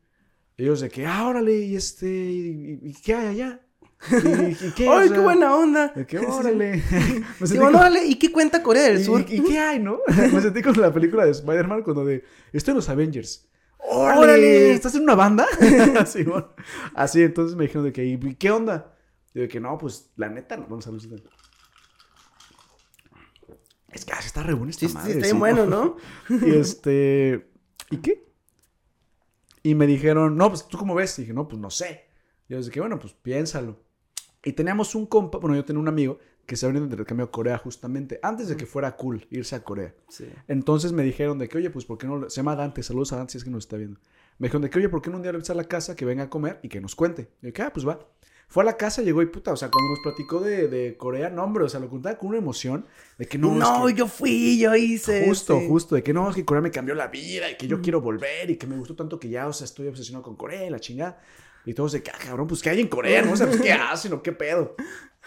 Ellos 0.58 0.80
de 0.80 0.90
que, 0.90 1.06
ah, 1.06 1.28
órale, 1.28 1.58
y 1.58 1.76
este, 1.76 2.08
¿y, 2.08 2.80
y 2.82 2.94
qué 2.94 3.14
hay 3.14 3.28
allá? 3.28 3.65
¿Y, 4.12 4.66
y 4.68 4.72
qué? 4.76 4.88
O 4.88 4.94
¡Ay, 4.98 5.08
sea, 5.08 5.18
qué 5.18 5.24
buena 5.24 5.56
onda! 5.56 5.94
Que, 6.06 6.20
órale. 6.20 6.84
Me 7.40 7.48
sentí 7.48 7.58
como- 7.58 7.78
órale, 7.78 8.06
¿y 8.06 8.16
qué 8.16 8.32
cuenta 8.32 8.62
Corea 8.62 8.84
del 8.84 9.02
¿Y, 9.02 9.04
Sur? 9.04 9.26
y 9.28 9.42
qué 9.44 9.60
hay, 9.60 9.80
no? 9.80 10.00
Me 10.08 10.42
sentí 10.42 10.62
con 10.62 10.80
la 10.80 10.94
película 10.94 11.26
de 11.26 11.32
Spider-Man 11.32 11.84
cuando 11.84 12.06
de, 12.06 12.24
estoy 12.54 12.72
en 12.74 12.76
los 12.78 12.90
Avengers. 12.90 13.48
¡Órale! 13.78 14.20
¡Órale! 14.20 14.72
¿Estás 14.74 14.96
en 14.96 15.04
una 15.04 15.16
banda? 15.16 15.46
Así, 16.00 16.24
bueno. 16.24 16.50
Así, 16.96 17.22
entonces 17.24 17.56
me 17.56 17.64
dijeron 17.66 17.84
de 17.86 17.94
que, 17.94 18.04
¿y 18.06 18.18
qué 18.36 18.52
onda? 18.52 18.96
Y 19.34 19.42
de 19.42 19.48
que, 19.48 19.60
no, 19.60 19.78
pues, 19.78 20.12
la 20.16 20.30
neta, 20.30 20.58
no, 20.58 20.64
vamos 20.68 20.88
a 20.88 20.92
lucir. 20.92 21.24
Es 23.92 24.04
que 24.06 24.14
ah, 24.14 24.20
está 24.20 24.44
re 24.44 24.54
bueno 24.54 24.72
esta 24.72 24.82
Sí, 24.82 24.88
sí, 24.90 24.94
madre, 24.94 25.12
está 25.14 25.26
sí. 25.28 25.34
bueno, 25.34 25.66
¿no? 25.66 25.96
Y 26.30 26.56
este, 26.56 27.50
¿y 27.92 27.98
qué? 27.98 28.26
Y 29.64 29.74
me 29.76 29.88
dijeron, 29.88 30.36
no, 30.36 30.50
pues, 30.50 30.68
¿tú 30.68 30.78
cómo 30.78 30.96
ves? 30.96 31.18
Y 31.20 31.22
dije, 31.24 31.34
no, 31.34 31.48
pues, 31.48 31.62
no 31.62 31.70
sé. 31.70 32.06
Y 32.50 32.54
yo 32.54 32.60
dije, 32.60 32.72
que 32.72 32.80
bueno, 32.82 33.00
pues, 33.00 33.14
piénsalo. 33.14 33.85
Y 34.46 34.54
teníamos 34.54 34.96
un 34.96 35.06
compa, 35.08 35.40
bueno, 35.40 35.56
yo 35.56 35.66
tenía 35.66 35.82
un 35.82 35.88
amigo 35.88 36.20
que 36.46 36.56
se 36.56 36.66
había 36.66 36.78
ido 36.78 36.88
de 36.88 36.92
intercambio 36.94 37.26
a 37.26 37.32
Corea 37.32 37.58
justamente 37.58 38.20
antes 38.22 38.48
de 38.48 38.56
que 38.56 38.66
fuera 38.68 38.96
cool 38.96 39.26
irse 39.32 39.56
a 39.56 39.64
Corea. 39.64 39.94
Sí. 40.08 40.30
Entonces 40.48 40.92
me 40.92 41.04
dijeron 41.04 41.40
de 41.40 41.50
que, 41.50 41.58
oye, 41.58 41.72
pues, 41.72 41.86
¿por 41.86 41.98
qué 41.98 42.06
no? 42.08 42.30
Se 42.30 42.38
llama 42.38 42.56
Dante, 42.56 42.84
saludos 42.84 43.12
a 43.14 43.18
Dante 43.18 43.32
si 43.34 43.38
es 43.40 43.44
que 43.44 43.50
nos 43.50 43.66
está 43.66 43.78
viendo. 43.78 44.00
Me 44.38 44.48
dijeron 44.48 44.62
de 44.62 44.70
que, 44.70 44.78
oye, 44.78 44.90
¿por 44.90 45.02
qué 45.02 45.10
no 45.10 45.18
un 45.18 45.24
día 45.24 45.32
le 45.32 45.40
a 45.46 45.54
la 45.56 45.64
casa 45.64 45.96
que 45.96 46.06
venga 46.06 46.24
a 46.24 46.30
comer 46.30 46.60
y 46.62 46.70
que 46.70 46.80
nos 46.80 46.96
cuente? 46.96 47.30
Y 47.42 47.48
yo, 47.48 47.54
que, 47.54 47.62
ah, 47.64 47.74
pues 47.74 47.88
va. 47.88 48.00
Fue 48.48 48.62
a 48.62 48.66
la 48.66 48.78
casa, 48.78 49.02
llegó 49.02 49.24
y 49.24 49.26
puta, 49.26 49.52
o 49.52 49.58
sea, 49.58 49.72
cuando 49.72 49.90
nos 49.90 50.00
platicó 50.02 50.40
de, 50.40 50.68
de 50.68 50.98
Corea, 50.98 51.32
no, 51.32 51.44
hombre, 51.44 51.64
o 51.64 51.70
sea, 51.70 51.80
lo 51.80 51.90
contaba 51.90 52.16
con 52.18 52.30
una 52.30 52.38
emoción 52.38 52.86
de 53.18 53.26
que 53.26 53.40
no, 53.40 53.56
No, 53.56 53.88
es 53.88 53.94
que- 53.96 54.00
yo 54.00 54.08
fui, 54.08 54.60
yo 54.60 54.76
hice. 54.76 55.26
Justo, 55.26 55.60
justo, 55.68 55.96
de 55.96 56.04
que 56.04 56.14
no, 56.14 56.30
es 56.30 56.36
que 56.36 56.46
Corea 56.46 56.62
me 56.62 56.70
cambió 56.70 56.94
la 56.94 57.08
vida 57.08 57.50
y 57.50 57.58
que 57.58 57.68
yo 57.68 57.82
quiero 57.82 58.02
volver 58.02 58.52
y 58.52 58.58
que 58.58 58.68
me 58.68 58.78
gustó 58.78 58.96
tanto 58.96 59.20
que 59.20 59.30
ya, 59.30 59.48
o 59.48 59.54
sea, 59.54 59.66
estoy 59.66 59.88
obsesionado 59.88 60.24
con 60.24 60.36
Corea 60.36 60.68
y 60.68 60.70
la 60.70 60.80
chingada. 60.80 61.20
Y 61.66 61.74
todos 61.74 61.94
de 61.94 62.04
que, 62.04 62.12
ah, 62.12 62.18
cabrón, 62.24 62.48
pues, 62.48 62.62
¿qué 62.62 62.70
hay 62.70 62.82
en 62.82 62.88
Corea? 62.88 63.22
No, 63.22 63.34
o 63.34 63.38
sea, 63.38 63.48
pues, 63.48 63.62
¿qué 63.62 63.72
hacen 63.72 64.14
o 64.14 64.22
qué 64.22 64.32
pedo? 64.32 64.76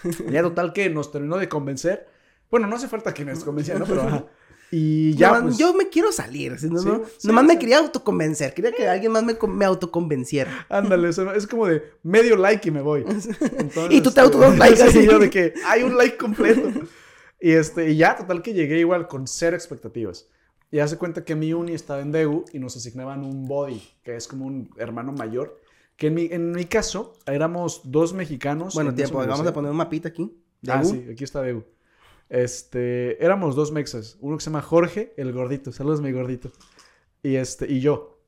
Y 0.05 0.31
ya 0.33 0.43
total 0.43 0.73
que 0.73 0.89
nos 0.91 1.11
terminó 1.11 1.37
de 1.37 1.49
convencer. 1.49 2.07
Bueno, 2.51 2.67
no 2.67 2.77
hace 2.77 2.89
falta 2.89 3.13
que 3.13 3.25
nos 3.25 3.45
convenciera, 3.45 3.81
¿no? 3.81 3.87
Pero, 3.87 4.03
ajá. 4.03 4.27
Y 4.71 5.15
ya, 5.15 5.41
pues... 5.43 5.57
Yo 5.57 5.73
me 5.75 5.89
quiero 5.89 6.13
salir. 6.13 6.59
¿sí? 6.59 6.69
No, 6.69 6.81
Sí, 6.81 6.91
sí, 7.19 7.29
nomás 7.29 7.45
me 7.45 7.59
quería 7.59 7.79
autoconvencer. 7.79 8.53
Quería 8.53 8.73
que 8.73 8.87
alguien 8.87 9.13
más 9.13 9.25
me, 9.25 9.37
me 9.49 9.65
autoconvenciera. 9.65 10.67
Ándale, 10.69 11.09
es 11.09 11.47
como 11.47 11.67
de 11.67 11.83
medio 12.03 12.37
like 12.37 12.69
y 12.69 12.71
me 12.71 12.83
voy. 12.83 13.01
Entonces, 13.59 13.91
Y 13.91 14.01
tú 14.03 14.11
te 14.11 14.21
autodas 14.21 14.57
like 14.59 14.77
sí, 14.77 14.83
así. 14.83 15.07
yo 15.07 15.19
de 15.19 15.31
que 15.31 15.55
hay 15.67 15.83
un 15.83 15.97
like 15.97 16.17
completo. 16.17 16.71
Y 17.41 17.53
este, 17.53 17.91
y 17.91 17.97
ya, 17.97 18.17
total 18.17 18.43
que 18.43 18.53
llegué 18.53 18.79
igual 18.79 19.09
con 19.09 19.27
cero 19.27 19.57
expectativas. 19.57 20.29
Y 20.71 20.81
hace 20.81 20.99
cuenta 20.99 21.25
que 21.25 21.35
mi 21.35 21.55
uni 21.55 21.73
estaba 21.73 22.01
en 22.01 22.13
Daegu 22.13 22.45
y 22.53 22.59
nos 22.59 22.77
asignaban 22.77 23.25
un 23.25 23.49
body, 23.49 23.83
que 24.03 24.17
es 24.17 24.29
como 24.29 24.45
un 24.45 24.71
hermano 24.77 25.13
mayor. 25.13 25.59
Que 25.99 26.07
en 26.07 26.15
mi, 26.15 26.29
en 26.31 26.53
mi 26.53 26.65
caso 26.65 27.13
éramos 27.27 27.83
dos 27.85 28.15
mexicanos. 28.15 28.73
Bueno, 28.75 28.95
tiempo, 28.95 29.19
vamos 29.19 29.47
a 29.47 29.53
poner 29.53 29.71
un 29.71 29.77
mapita 29.77 30.09
aquí. 30.09 30.33
de 30.63 30.73
Ah, 30.73 30.81
U. 30.83 30.85
sí, 30.89 31.07
aquí 31.13 31.25
está 31.25 31.41
Daegu. 31.41 31.65
Este, 32.31 33.23
éramos 33.23 33.57
dos 33.57 33.73
mexas. 33.73 34.17
Uno 34.21 34.37
que 34.37 34.45
se 34.45 34.51
llama 34.51 34.63
Jorge, 34.63 35.13
el 35.17 35.33
gordito. 35.33 35.73
Saludos, 35.73 36.01
mi 36.01 36.13
gordito. 36.13 36.51
Y 37.23 37.35
este, 37.35 37.71
y 37.71 37.81
yo. 37.81 38.21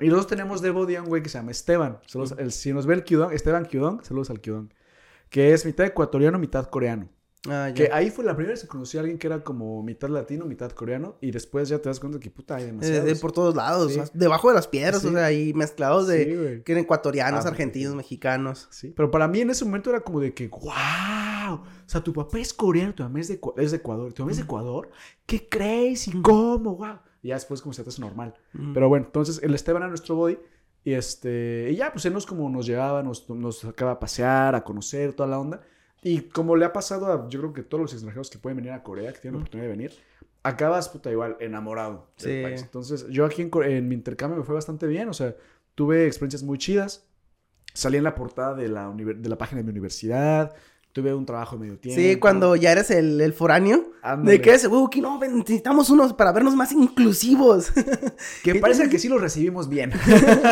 Y 0.00 0.06
los 0.08 0.16
dos 0.18 0.26
tenemos 0.26 0.60
de 0.60 0.70
body 0.70 0.96
a 0.96 1.02
un 1.02 1.08
güey 1.08 1.22
que 1.22 1.28
se 1.28 1.38
llama 1.38 1.52
Esteban. 1.52 2.00
Saludos, 2.06 2.34
el, 2.38 2.52
si 2.52 2.72
nos 2.72 2.86
ve 2.86 2.94
el 2.94 3.04
Kyudong, 3.04 3.32
Esteban 3.32 3.64
Kyudong, 3.66 4.04
saludos 4.04 4.28
al 4.30 4.40
Kyudong. 4.40 4.68
Que 5.30 5.52
es 5.52 5.64
mitad 5.64 5.86
ecuatoriano, 5.86 6.38
mitad 6.38 6.66
coreano. 6.66 7.08
Ah, 7.48 7.68
ya. 7.68 7.74
Que 7.74 7.90
ahí 7.92 8.10
fue 8.10 8.24
la 8.24 8.34
primera 8.34 8.54
vez 8.54 8.62
que 8.62 8.66
conocí 8.68 8.96
a 8.96 9.00
alguien 9.00 9.18
que 9.18 9.26
era 9.28 9.44
como 9.44 9.80
mitad 9.82 10.08
latino, 10.08 10.46
mitad 10.46 10.70
coreano. 10.72 11.16
Y 11.20 11.30
después 11.30 11.68
ya 11.68 11.78
te 11.78 11.88
das 11.88 12.00
cuenta 12.00 12.18
que 12.18 12.28
puta 12.30 12.56
hay 12.56 12.64
Eh, 12.64 12.66
demasiados. 12.66 13.04
de 13.04 13.16
por 13.16 13.30
todos 13.32 13.54
lados, 13.54 13.92
Sí. 13.92 14.00
o 14.00 14.06
sea, 14.06 14.12
debajo 14.14 14.48
de 14.48 14.54
las 14.54 14.66
piedras, 14.66 15.02
Sí. 15.02 15.08
o 15.08 15.12
sea, 15.12 15.26
ahí 15.26 15.52
mezclados 15.54 16.08
de 16.08 16.24
Sí, 16.56 16.62
que 16.64 16.72
eran 16.72 16.84
ecuatorianos, 16.84 17.46
Ah, 17.46 17.48
argentinos, 17.50 17.94
mexicanos. 17.94 18.66
Sí, 18.70 18.92
pero 18.96 19.10
para 19.12 19.28
mí 19.28 19.40
en 19.42 19.50
ese 19.50 19.64
momento 19.64 19.90
era 19.90 20.00
como 20.00 20.18
de 20.20 20.34
que, 20.34 20.48
wow, 20.48 21.54
o 21.54 21.64
sea, 21.86 22.02
tu 22.02 22.12
papá 22.12 22.38
es 22.40 22.52
coreano, 22.52 22.94
tu 22.94 23.02
mamá 23.04 23.20
es 23.20 23.28
de, 23.28 23.40
es 23.58 23.70
de 23.70 23.76
Ecuador, 23.76 24.12
tu 24.12 24.22
mamá 24.22 24.32
es 24.32 24.38
de 24.38 24.42
Ecuador, 24.44 24.90
qué 25.26 25.48
crees 25.48 26.08
y 26.08 26.20
cómo, 26.22 26.74
wow. 26.76 26.98
Y 27.22 27.28
ya 27.28 27.34
después 27.34 27.60
como 27.62 27.72
se 27.72 27.82
te 27.84 27.90
hace 27.90 28.00
normal. 28.00 28.34
Pero 28.74 28.88
bueno, 28.88 29.06
entonces 29.06 29.40
el 29.42 29.54
Esteban 29.54 29.82
era 29.82 29.88
nuestro 29.88 30.16
body 30.16 30.38
y 30.84 30.92
este, 30.94 31.68
y 31.70 31.76
ya, 31.76 31.92
pues 31.92 32.04
él 32.06 32.12
nos 32.12 32.26
como 32.26 32.48
nos 32.50 32.66
llevaba, 32.66 33.02
nos, 33.02 33.28
nos 33.30 33.58
sacaba 33.60 33.92
a 33.92 33.98
pasear, 34.00 34.54
a 34.54 34.64
conocer, 34.64 35.12
toda 35.12 35.28
la 35.28 35.38
onda. 35.38 35.60
Y 36.06 36.20
como 36.28 36.54
le 36.54 36.64
ha 36.64 36.72
pasado 36.72 37.06
a, 37.12 37.28
yo 37.28 37.40
creo 37.40 37.52
que 37.52 37.64
todos 37.64 37.82
los 37.82 37.92
extranjeros 37.92 38.30
que 38.30 38.38
pueden 38.38 38.58
venir 38.58 38.70
a 38.70 38.84
Corea, 38.84 39.12
que 39.12 39.18
tienen 39.18 39.34
la 39.34 39.38
oportunidad 39.40 39.64
de 39.68 39.76
venir, 39.76 39.92
acabas, 40.44 40.88
puta, 40.88 41.10
igual, 41.10 41.36
enamorado 41.40 42.10
del 42.20 42.36
Sí. 42.36 42.42
país. 42.44 42.62
Entonces, 42.62 43.08
yo 43.08 43.24
aquí 43.24 43.50
en, 43.64 43.88
mi 43.88 43.96
intercambio 43.96 44.38
me 44.38 44.44
fue 44.44 44.54
bastante 44.54 44.86
bien, 44.86 45.08
o 45.08 45.12
sea, 45.12 45.34
tuve 45.74 46.06
experiencias 46.06 46.44
muy 46.44 46.58
chidas. 46.58 47.08
Salí 47.74 47.96
en 47.96 48.04
la 48.04 48.14
portada 48.14 48.54
de 48.54 48.68
la, 48.68 48.88
de 48.94 49.28
la 49.28 49.36
página 49.36 49.58
de 49.58 49.64
mi 49.64 49.70
universidad, 49.70 50.54
tuve 50.92 51.12
un 51.12 51.26
trabajo 51.26 51.56
de 51.56 51.62
medio 51.62 51.78
tiempo. 51.78 52.00
Sí, 52.00 52.16
cuando 52.20 52.54
ya 52.54 52.70
eres 52.70 52.92
el, 52.92 53.20
el 53.20 53.32
foráneo. 53.32 53.90
Ándale. 54.00 54.38
De 54.38 54.40
que 54.40 54.54
ese 54.54 54.68
huevo, 54.68 54.88
que 54.88 55.00
no, 55.00 55.18
necesitamos 55.18 55.90
unos 55.90 56.12
para 56.12 56.30
vernos 56.30 56.54
más 56.54 56.70
inclusivos. 56.70 57.72
Que 58.44 58.54
parece 58.54 58.88
que 58.88 59.00
sí 59.00 59.08
lo 59.08 59.18
recibimos 59.18 59.68
bien. 59.68 59.90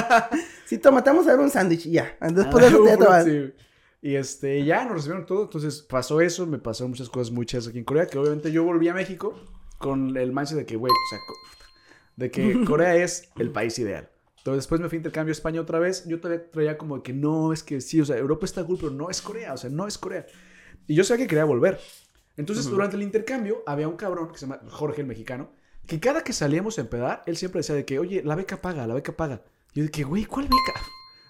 sí, 0.66 0.78
toma, 0.78 1.04
te 1.04 1.10
vamos 1.10 1.28
a 1.28 1.30
dar 1.30 1.38
un 1.38 1.48
sándwich 1.48 1.86
y 1.86 1.92
ya. 1.92 2.16
Después 2.20 2.70
de 2.70 2.70
Ah, 3.08 3.20
eso 3.20 3.24
te 3.24 3.30
sí. 3.30 3.63
Y 4.04 4.16
este, 4.16 4.62
ya 4.66 4.84
nos 4.84 4.96
recibieron 4.96 5.24
todo. 5.24 5.44
Entonces 5.44 5.80
pasó 5.80 6.20
eso, 6.20 6.46
me 6.46 6.58
pasaron 6.58 6.90
muchas 6.90 7.08
cosas 7.08 7.32
muy 7.32 7.46
chidas 7.46 7.68
aquí 7.68 7.78
en 7.78 7.84
Corea. 7.84 8.06
Que 8.06 8.18
obviamente 8.18 8.52
yo 8.52 8.62
volví 8.62 8.86
a 8.86 8.92
México 8.92 9.34
con 9.78 10.14
el 10.18 10.30
mindset 10.30 10.58
de 10.58 10.66
que, 10.66 10.76
güey, 10.76 10.92
o 10.92 11.08
sea, 11.08 11.18
de 12.16 12.30
que 12.30 12.64
Corea 12.66 12.96
es 12.96 13.30
el 13.38 13.50
país 13.50 13.78
ideal. 13.78 14.10
Entonces 14.36 14.64
después 14.64 14.82
me 14.82 14.90
fui 14.90 14.96
a 14.96 14.98
intercambio 14.98 15.30
a 15.30 15.32
España 15.32 15.58
otra 15.58 15.78
vez. 15.78 16.04
Yo 16.06 16.20
todavía 16.20 16.50
traía 16.50 16.76
como 16.76 17.02
que 17.02 17.14
no, 17.14 17.54
es 17.54 17.62
que 17.62 17.80
sí, 17.80 17.98
o 17.98 18.04
sea, 18.04 18.18
Europa 18.18 18.44
está 18.44 18.62
cool, 18.62 18.76
pero 18.78 18.90
no 18.90 19.08
es 19.08 19.22
Corea, 19.22 19.54
o 19.54 19.56
sea, 19.56 19.70
no 19.70 19.86
es 19.86 19.96
Corea. 19.96 20.26
Y 20.86 20.94
yo 20.94 21.02
sabía 21.02 21.24
que 21.24 21.30
quería 21.30 21.46
volver. 21.46 21.80
Entonces 22.36 22.66
durante 22.66 22.96
el 22.96 23.02
intercambio 23.02 23.62
había 23.64 23.88
un 23.88 23.96
cabrón 23.96 24.30
que 24.30 24.36
se 24.36 24.46
llama 24.46 24.60
Jorge, 24.68 25.00
el 25.00 25.06
mexicano, 25.06 25.50
que 25.86 25.98
cada 25.98 26.22
que 26.22 26.34
salíamos 26.34 26.76
a 26.76 26.82
empedar, 26.82 27.22
él 27.24 27.38
siempre 27.38 27.60
decía 27.60 27.74
de 27.74 27.86
que, 27.86 27.98
oye, 27.98 28.22
la 28.22 28.34
beca 28.34 28.60
paga, 28.60 28.86
la 28.86 28.92
beca 28.92 29.16
paga. 29.16 29.40
Y 29.72 29.78
yo 29.78 29.84
de 29.84 29.90
que, 29.90 30.04
güey, 30.04 30.26
¿cuál 30.26 30.44
beca? 30.44 30.78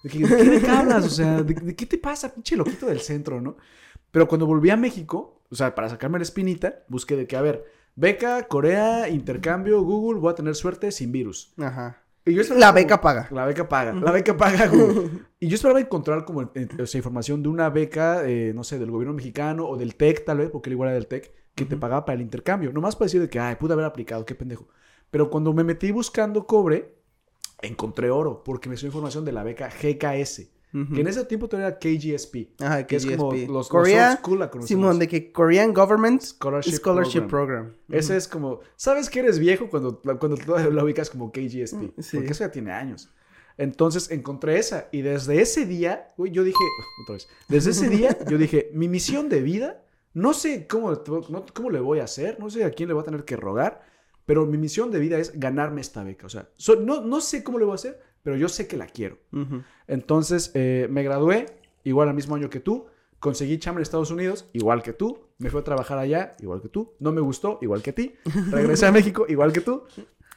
¿De, 0.04 0.10
que, 0.10 0.18
¿de 0.20 0.36
qué 0.36 0.50
beca 0.50 0.78
hablas? 0.80 1.04
O 1.06 1.08
sea, 1.10 1.42
¿de, 1.42 1.54
de 1.54 1.74
qué 1.74 1.86
te 1.86 1.98
pasa, 1.98 2.32
pinche 2.32 2.56
loquito 2.56 2.86
del 2.86 3.00
centro, 3.00 3.40
no? 3.40 3.56
Pero 4.10 4.28
cuando 4.28 4.46
volví 4.46 4.70
a 4.70 4.76
México, 4.76 5.40
o 5.50 5.54
sea, 5.56 5.74
para 5.74 5.88
sacarme 5.88 6.18
la 6.18 6.22
espinita, 6.24 6.84
busqué 6.88 7.16
de 7.16 7.26
que, 7.26 7.36
a 7.36 7.40
ver, 7.40 7.64
beca, 7.96 8.46
Corea, 8.46 9.08
intercambio, 9.08 9.82
Google, 9.82 10.20
voy 10.20 10.30
a 10.30 10.34
tener 10.34 10.54
suerte 10.54 10.92
sin 10.92 11.10
virus. 11.10 11.52
Ajá. 11.58 12.02
Y 12.26 12.32
yo 12.34 12.40
esperaba 12.42 12.66
La 12.66 12.72
beca 12.72 13.00
paga. 13.00 13.28
La 13.30 13.44
beca 13.46 13.68
paga. 13.68 13.92
La 13.94 14.10
beca 14.12 14.36
paga. 14.36 14.68
como- 14.68 14.92
y 15.40 15.48
yo 15.48 15.54
esperaba 15.54 15.80
encontrar 15.80 16.24
como 16.24 16.42
eh, 16.42 16.68
o 16.80 16.86
sea, 16.86 16.98
información 16.98 17.42
de 17.42 17.48
una 17.48 17.68
beca, 17.70 18.22
eh, 18.28 18.52
no 18.54 18.62
sé, 18.62 18.78
del 18.78 18.90
gobierno 18.90 19.14
mexicano 19.14 19.66
o 19.66 19.76
del 19.76 19.96
TEC, 19.96 20.24
tal 20.24 20.38
vez, 20.38 20.50
porque 20.50 20.68
él 20.70 20.74
igual 20.74 20.88
era 20.90 20.94
del 20.94 21.06
TEC, 21.06 21.32
que 21.54 21.64
te 21.64 21.76
pagaba 21.76 22.04
para 22.04 22.16
el 22.16 22.22
intercambio. 22.22 22.72
Nomás 22.72 22.94
para 22.96 23.06
decir 23.06 23.20
de 23.20 23.28
que, 23.30 23.40
ay, 23.40 23.56
pude 23.56 23.72
haber 23.72 23.84
aplicado, 23.86 24.24
qué 24.26 24.34
pendejo. 24.34 24.68
Pero 25.10 25.30
cuando 25.30 25.52
me 25.52 25.64
metí 25.64 25.90
buscando 25.92 26.46
cobre, 26.46 26.93
encontré 27.66 28.10
oro, 28.10 28.42
porque 28.44 28.68
me 28.68 28.76
dio 28.76 28.86
información 28.86 29.24
de 29.24 29.32
la 29.32 29.42
beca 29.42 29.68
GKS, 29.68 30.50
que 30.92 31.00
en 31.02 31.06
ese 31.06 31.24
tiempo 31.24 31.48
todavía 31.48 31.68
era 31.68 31.78
KGSP, 31.78 32.60
Ajá, 32.60 32.84
que 32.84 32.96
es 32.96 33.06
como 33.06 33.30
KGSP. 33.30 33.48
los, 33.48 33.68
Korea, 33.68 34.16
school 34.16 34.40
la. 34.40 34.50
Simón, 34.62 34.98
de 34.98 35.06
que 35.06 35.30
Korean 35.30 35.72
Government 35.72 36.20
Scholarship, 36.20 36.72
Scholarship 36.72 37.20
Program. 37.28 37.66
Program. 37.66 37.74
Ese 37.90 38.16
es 38.16 38.26
como, 38.26 38.58
¿sabes 38.74 39.08
que 39.08 39.20
eres 39.20 39.38
viejo 39.38 39.68
cuando, 39.70 40.00
cuando 40.18 40.36
la 40.72 40.82
ubicas 40.82 41.10
como 41.10 41.30
KGSP? 41.30 41.74
Mm, 41.76 42.02
sí. 42.02 42.16
Porque 42.16 42.32
eso 42.32 42.44
ya 42.44 42.50
tiene 42.50 42.72
años. 42.72 43.08
Entonces 43.56 44.10
encontré 44.10 44.58
esa 44.58 44.88
y 44.90 45.02
desde 45.02 45.40
ese 45.40 45.64
día, 45.64 46.12
güey, 46.16 46.32
yo 46.32 46.42
dije, 46.42 46.58
otra 47.04 47.14
vez, 47.14 47.28
desde 47.48 47.70
ese 47.70 47.88
día 47.88 48.18
yo 48.28 48.36
dije, 48.36 48.70
mi 48.74 48.88
misión 48.88 49.28
de 49.28 49.42
vida, 49.42 49.84
no 50.12 50.34
sé 50.34 50.66
cómo, 50.66 50.90
no- 51.28 51.44
cómo 51.54 51.70
le 51.70 51.78
voy 51.78 52.00
a 52.00 52.04
hacer, 52.04 52.40
no 52.40 52.50
sé 52.50 52.64
a 52.64 52.70
quién 52.72 52.88
le 52.88 52.94
voy 52.94 53.02
a 53.02 53.04
tener 53.04 53.24
que 53.24 53.36
rogar, 53.36 53.82
pero 54.26 54.46
mi 54.46 54.58
misión 54.58 54.90
de 54.90 54.98
vida 54.98 55.18
es 55.18 55.38
ganarme 55.38 55.80
esta 55.80 56.02
beca. 56.04 56.26
O 56.26 56.30
sea, 56.30 56.48
so- 56.56 56.76
no, 56.76 57.00
no 57.02 57.20
sé 57.20 57.42
cómo 57.44 57.58
le 57.58 57.64
voy 57.64 57.72
a 57.72 57.74
hacer, 57.76 58.00
pero 58.22 58.36
yo 58.36 58.48
sé 58.48 58.66
que 58.66 58.76
la 58.76 58.86
quiero. 58.86 59.18
Entonces 59.86 60.50
eh, 60.54 60.86
me 60.90 61.02
gradué, 61.02 61.46
igual 61.84 62.08
al 62.08 62.14
mismo 62.14 62.34
año 62.34 62.50
que 62.50 62.60
tú. 62.60 62.86
Conseguí 63.20 63.58
chamba 63.58 63.78
en 63.78 63.82
Estados 63.82 64.10
Unidos, 64.10 64.48
igual 64.52 64.82
que 64.82 64.92
tú. 64.92 65.18
Me 65.38 65.48
fui 65.50 65.60
a 65.60 65.64
trabajar 65.64 65.96
allá, 65.98 66.32
igual 66.40 66.60
que 66.60 66.68
tú. 66.68 66.92
No 67.00 67.10
me 67.10 67.20
gustó, 67.22 67.58
igual 67.62 67.82
que 67.82 67.92
ti. 67.92 68.14
Regresé 68.50 68.86
a 68.86 68.92
México, 68.92 69.24
igual 69.28 69.52
que 69.52 69.60
tú. 69.62 69.84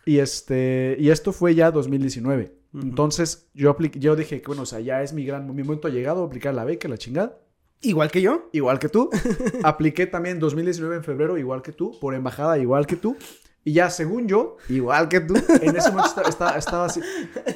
Y, 0.06 0.20
este, 0.20 0.96
y 0.98 1.10
esto 1.10 1.34
fue 1.34 1.54
ya 1.54 1.70
2019. 1.72 2.54
Ujú. 2.74 2.82
Entonces 2.86 3.50
yo, 3.54 3.70
apliqué, 3.72 4.00
yo 4.00 4.16
dije 4.16 4.42
que, 4.42 4.48
bueno, 4.48 4.62
o 4.62 4.66
sea, 4.66 4.80
ya 4.80 5.04
es 5.04 5.12
mi 5.12 5.26
gran 5.26 5.54
mi 5.54 5.64
momento 5.64 5.90
llegado, 5.90 6.24
aplicar 6.24 6.54
la 6.54 6.64
beca, 6.64 6.88
la 6.88 6.98
chingada. 6.98 7.38
Igual 7.82 8.10
que 8.10 8.22
yo. 8.22 8.50
Igual 8.54 8.80
que 8.80 8.88
tú. 8.90 9.10
Apliqué 9.64 10.08
también 10.08 10.40
2019 10.40 10.96
en 10.96 11.04
febrero, 11.04 11.38
igual 11.38 11.62
que 11.62 11.74
tú. 11.74 11.98
Por 12.00 12.16
embajada, 12.16 12.58
igual 12.58 12.88
que 12.88 12.96
tú. 12.96 13.18
Y 13.68 13.74
ya, 13.74 13.90
según 13.90 14.30
yo, 14.30 14.56
igual 14.70 15.10
que 15.10 15.20
tú, 15.20 15.34
en 15.62 15.76
ese 15.76 15.90
momento 15.92 16.22
esta- 16.22 16.30
esta- 16.30 16.58
estaba 16.58 16.86
así. 16.86 17.02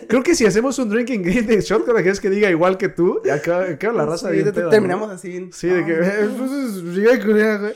Creo 0.09 0.21
que 0.21 0.35
si 0.35 0.45
hacemos 0.45 0.77
un 0.77 0.89
drinking 0.89 1.21
game 1.23 1.43
de 1.43 1.61
shot 1.61 1.85
con 1.85 1.95
la 1.95 2.03
gente 2.03 2.19
que 2.19 2.29
diga 2.29 2.49
igual 2.49 2.77
que 2.77 2.89
tú, 2.89 3.21
ya 3.23 3.41
queda, 3.41 3.79
queda 3.79 3.93
la 3.93 4.05
raza 4.05 4.27
Sí, 4.27 4.33
bien 4.33 4.45
te- 4.47 4.51
peda, 4.51 4.63
¿no? 4.65 4.69
terminamos 4.71 5.09
así. 5.09 5.49
Sí, 5.53 5.69
de 5.69 5.85
que. 5.85 5.93
Ah, 6.03 7.13
a 7.13 7.25
Corea, 7.25 7.57
güey. 7.59 7.73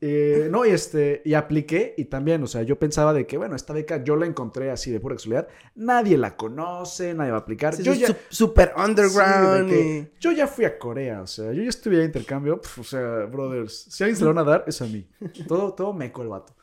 Eh, 0.00 0.46
no, 0.52 0.64
y 0.64 0.70
este, 0.70 1.20
y 1.24 1.34
apliqué, 1.34 1.94
y 1.98 2.04
también, 2.04 2.40
o 2.44 2.46
sea, 2.46 2.62
yo 2.62 2.78
pensaba 2.78 3.12
de 3.12 3.26
que, 3.26 3.36
bueno, 3.36 3.56
esta 3.56 3.72
beca 3.72 4.04
yo 4.04 4.14
la 4.14 4.26
encontré 4.26 4.70
así 4.70 4.92
de 4.92 5.00
pura 5.00 5.16
casualidad. 5.16 5.48
Nadie 5.74 6.16
la 6.16 6.36
conoce, 6.36 7.12
nadie 7.14 7.32
va 7.32 7.38
a 7.38 7.40
aplicar. 7.40 7.74
sí, 7.74 7.82
yo 7.82 7.92
ya. 7.94 8.06
su- 8.06 8.14
super 8.28 8.72
underground. 8.76 9.68
de 9.68 9.74
que 9.74 10.12
yo 10.20 10.30
ya 10.30 10.46
fui 10.46 10.64
a 10.64 10.78
Corea, 10.78 11.22
o 11.22 11.26
sea, 11.26 11.52
yo 11.52 11.60
ya 11.64 11.68
estuve 11.70 11.96
de 11.96 12.04
intercambio, 12.04 12.60
pf, 12.60 12.80
o 12.80 12.84
sea, 12.84 13.24
brothers, 13.24 13.86
si 13.90 14.04
alguien 14.04 14.16
se 14.16 14.22
lo 14.24 14.32
van 14.32 14.46
a 14.46 14.48
dar, 14.48 14.64
es 14.68 14.80
a 14.80 14.86
mí. 14.86 15.04
Todo, 15.48 15.72
todo 15.74 15.92
meco 15.92 16.22
el 16.22 16.28
vato. 16.28 16.54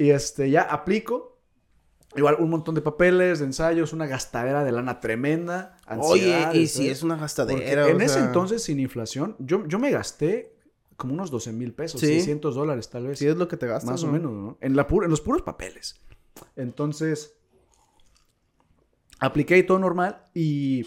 Y 0.00 0.12
este, 0.12 0.48
ya 0.48 0.62
aplico. 0.62 1.38
Igual 2.16 2.36
un 2.40 2.48
montón 2.48 2.74
de 2.74 2.80
papeles, 2.80 3.38
de 3.38 3.44
ensayos, 3.44 3.92
una 3.92 4.06
gastadera 4.06 4.64
de 4.64 4.72
lana 4.72 4.98
tremenda. 4.98 5.76
Oye, 5.98 6.48
y 6.54 6.66
si 6.68 6.84
¿sabes? 6.84 6.92
es 6.92 7.02
una 7.02 7.16
gastadera. 7.16 7.86
en 7.86 8.00
ese 8.00 8.18
entonces, 8.18 8.62
sin 8.62 8.80
inflación, 8.80 9.36
yo, 9.38 9.66
yo 9.66 9.78
me 9.78 9.90
gasté 9.90 10.56
como 10.96 11.12
unos 11.12 11.30
12 11.30 11.52
mil 11.52 11.74
pesos, 11.74 12.00
Sí. 12.00 12.06
600 12.06 12.54
dólares 12.54 12.88
tal 12.88 13.08
vez. 13.08 13.18
Sí, 13.18 13.26
es 13.26 13.36
lo 13.36 13.46
que 13.46 13.58
te 13.58 13.66
gastas. 13.66 13.90
más 13.90 14.02
o 14.02 14.06
¿no? 14.06 14.12
menos, 14.14 14.32
¿no? 14.32 14.58
En, 14.62 14.74
la 14.74 14.86
en 14.90 15.10
los 15.10 15.20
puros 15.20 15.42
papeles. 15.42 16.00
Entonces, 16.56 17.34
apliqué 19.18 19.58
y 19.58 19.64
todo 19.64 19.78
normal 19.78 20.24
y... 20.32 20.86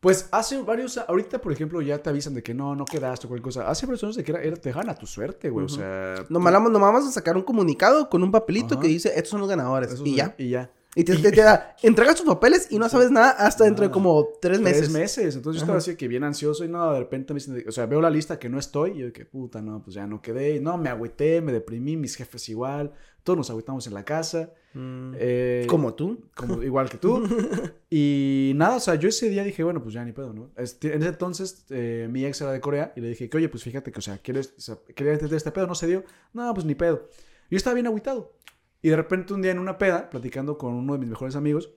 Pues 0.00 0.28
hace 0.32 0.60
varios, 0.62 0.96
ahorita 0.96 1.40
por 1.42 1.52
ejemplo 1.52 1.82
ya 1.82 1.98
te 1.98 2.08
avisan 2.08 2.32
de 2.32 2.42
que 2.42 2.54
no, 2.54 2.74
no 2.74 2.86
quedaste 2.86 3.26
o 3.26 3.28
cualquier 3.28 3.44
cosa. 3.44 3.68
Hace 3.70 3.84
varios 3.84 4.02
años 4.04 4.16
de 4.16 4.24
que 4.24 4.32
era, 4.32 4.42
era- 4.42 4.56
te 4.56 4.70
dejan 4.70 4.88
a 4.88 4.94
tu 4.94 5.06
suerte, 5.06 5.50
güey. 5.50 5.66
O 5.66 5.68
sea... 5.68 6.14
Nomás, 6.30 6.52
vamos- 6.54 6.72
nomás 6.72 6.92
vamos 6.94 7.08
a 7.08 7.12
sacar 7.12 7.36
un 7.36 7.42
comunicado 7.42 8.08
con 8.08 8.22
un 8.22 8.30
papelito 8.30 8.80
que 8.80 8.88
dice, 8.88 9.10
estos 9.10 9.28
son 9.28 9.40
los 9.40 9.48
ganadores. 9.48 9.92
y 10.04 10.16
ya. 10.16 10.34
Y 10.38 10.48
ya. 10.50 10.70
Y 10.94 11.04
te, 11.04 11.16
te- 11.18 11.30
te 11.32 11.42
da, 11.42 11.76
entregas 11.82 12.16
tus 12.16 12.24
papeles 12.26 12.68
y 12.70 12.78
no 12.78 12.88
sabes 12.88 13.10
nada 13.10 13.30
hasta 13.32 13.64
dentro 13.64 13.84
de 13.84 13.90
como 13.92 14.26
tres 14.40 14.58
meses. 14.60 14.78
Tres 14.80 14.90
meses. 14.90 15.36
Entonces 15.36 15.60
yo 15.60 15.64
estaba 15.64 15.78
así 15.78 15.94
que 15.96 16.08
bien 16.08 16.24
ansioso 16.24 16.64
y 16.64 16.68
no, 16.68 16.92
de 16.94 16.98
repente 17.00 17.34
me 17.34 17.38
dicen, 17.40 17.62
o 17.68 17.70
sea, 17.70 17.84
veo 17.84 18.00
la 18.00 18.08
lista 18.10 18.38
que 18.38 18.48
no 18.48 18.58
estoy 18.58 18.92
y 18.92 18.98
yo 19.00 19.12
que 19.12 19.26
puta, 19.26 19.60
no, 19.60 19.82
pues 19.82 19.94
ya 19.94 20.06
no 20.06 20.22
quedé. 20.22 20.56
Y 20.56 20.60
no, 20.60 20.78
me 20.78 20.88
agüité, 20.88 21.42
me 21.42 21.52
deprimí, 21.52 21.98
mis 21.98 22.16
jefes 22.16 22.48
igual. 22.48 22.92
Todos 23.22 23.36
nos 23.36 23.50
agüitamos 23.50 23.86
en 23.86 23.92
la 23.94 24.04
casa. 24.04 24.50
Mm. 24.72 25.14
Eh, 25.16 25.66
Como 25.68 25.94
tú. 25.94 26.28
como 26.34 26.62
igual 26.62 26.88
que 26.88 26.98
tú. 26.98 27.22
y 27.90 28.52
nada, 28.54 28.76
o 28.76 28.80
sea, 28.80 28.94
yo 28.94 29.08
ese 29.08 29.28
día 29.28 29.42
dije, 29.42 29.64
bueno, 29.64 29.82
pues 29.82 29.94
ya 29.94 30.04
ni 30.04 30.12
pedo, 30.12 30.32
¿no? 30.32 30.50
Este, 30.56 30.94
en 30.94 31.02
ese 31.02 31.10
entonces, 31.10 31.66
eh, 31.70 32.08
mi 32.10 32.24
ex 32.24 32.40
era 32.40 32.52
de 32.52 32.60
Corea 32.60 32.92
y 32.96 33.00
le 33.00 33.08
dije 33.08 33.28
que, 33.28 33.36
oye, 33.36 33.48
pues 33.48 33.64
fíjate 33.64 33.90
que, 33.90 33.98
o 33.98 34.02
sea, 34.02 34.18
¿quieres, 34.18 34.54
o 34.56 34.60
sea, 34.60 34.78
quería 34.94 35.12
entender 35.12 35.36
este 35.36 35.50
pedo? 35.50 35.66
No 35.66 35.74
se 35.74 35.86
dio. 35.86 36.04
No, 36.32 36.52
pues 36.54 36.64
ni 36.64 36.74
pedo. 36.74 37.08
Yo 37.50 37.56
estaba 37.56 37.74
bien 37.74 37.86
agüitado. 37.86 38.36
Y 38.82 38.88
de 38.90 38.96
repente 38.96 39.34
un 39.34 39.42
día 39.42 39.50
en 39.50 39.58
una 39.58 39.76
peda, 39.76 40.08
platicando 40.08 40.56
con 40.56 40.72
uno 40.74 40.94
de 40.94 41.00
mis 41.00 41.08
mejores 41.08 41.36
amigos, 41.36 41.70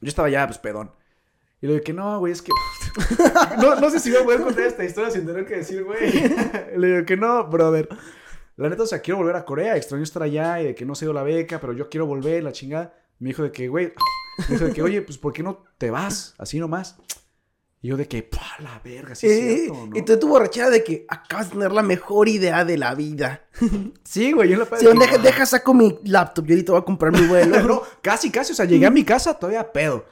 yo 0.00 0.08
estaba 0.08 0.28
ya, 0.28 0.46
pues, 0.46 0.58
pedón. 0.58 0.90
Y 1.60 1.66
le 1.66 1.74
dije 1.74 1.84
que 1.84 1.92
no, 1.92 2.18
güey, 2.18 2.32
es 2.32 2.42
que... 2.42 2.52
no, 3.58 3.76
no 3.76 3.90
sé 3.90 4.00
si 4.00 4.10
voy 4.10 4.20
a 4.20 4.24
poder 4.24 4.42
contar 4.42 4.64
esta 4.64 4.84
historia 4.84 5.10
sin 5.10 5.24
tener 5.26 5.46
que 5.46 5.56
decir, 5.56 5.84
güey. 5.84 6.12
le 6.76 6.88
digo 6.88 7.06
que 7.06 7.16
no, 7.16 7.46
brother. 7.46 7.88
La 8.56 8.68
neta, 8.70 8.84
o 8.84 8.86
sea, 8.86 9.00
quiero 9.00 9.18
volver 9.18 9.36
a 9.36 9.44
Corea, 9.44 9.76
extraño 9.76 10.02
estar 10.02 10.22
allá 10.22 10.60
y 10.62 10.64
de 10.66 10.74
que 10.74 10.84
no 10.86 10.94
se 10.94 11.04
dio 11.04 11.12
la 11.12 11.22
beca, 11.22 11.60
pero 11.60 11.72
yo 11.74 11.88
quiero 11.90 12.06
volver, 12.06 12.42
la 12.42 12.52
chingada. 12.52 12.94
Me 13.18 13.28
dijo 13.28 13.42
de 13.42 13.52
que, 13.52 13.68
güey, 13.68 13.92
me 14.48 14.54
dijo 14.54 14.64
de 14.66 14.72
que, 14.72 14.82
oye, 14.82 15.02
pues, 15.02 15.18
¿por 15.18 15.32
qué 15.32 15.42
no 15.42 15.64
te 15.78 15.90
vas? 15.90 16.34
Así 16.38 16.58
nomás. 16.58 16.96
Y 17.82 17.88
yo 17.88 17.96
de 17.98 18.08
que, 18.08 18.22
¡pah, 18.22 18.56
la 18.60 18.80
verga! 18.82 19.14
Sí, 19.14 19.26
es 19.26 19.32
Eh, 19.32 19.56
cierto, 19.66 19.86
¿no? 19.88 19.96
Y 19.98 20.02
tú 20.02 20.18
tu 20.18 20.28
borrachera 20.28 20.70
de 20.70 20.82
que 20.82 21.04
acabas 21.08 21.48
de 21.48 21.52
tener 21.56 21.72
la 21.72 21.82
mejor 21.82 22.28
idea 22.28 22.64
de 22.64 22.78
la 22.78 22.94
vida. 22.94 23.44
Sí, 24.04 24.32
güey, 24.32 24.48
yo 24.48 24.56
la 24.56 24.64
Si 24.64 24.86
de 24.86 24.92
que, 24.92 24.98
deja, 24.98 25.14
"Ah". 25.16 25.18
deja, 25.18 25.46
saco 25.46 25.74
mi 25.74 25.98
laptop, 26.04 26.46
yo 26.46 26.54
ahorita 26.54 26.72
voy 26.72 26.80
a 26.80 26.84
comprar 26.84 27.12
mi 27.12 27.26
vuelo. 27.26 27.60
no, 27.62 27.82
casi, 28.00 28.30
casi. 28.30 28.52
O 28.52 28.54
sea, 28.56 28.64
llegué 28.64 28.86
a 28.86 28.90
mi 28.90 29.04
casa 29.04 29.34
todavía 29.38 29.70
pedo. 29.70 30.06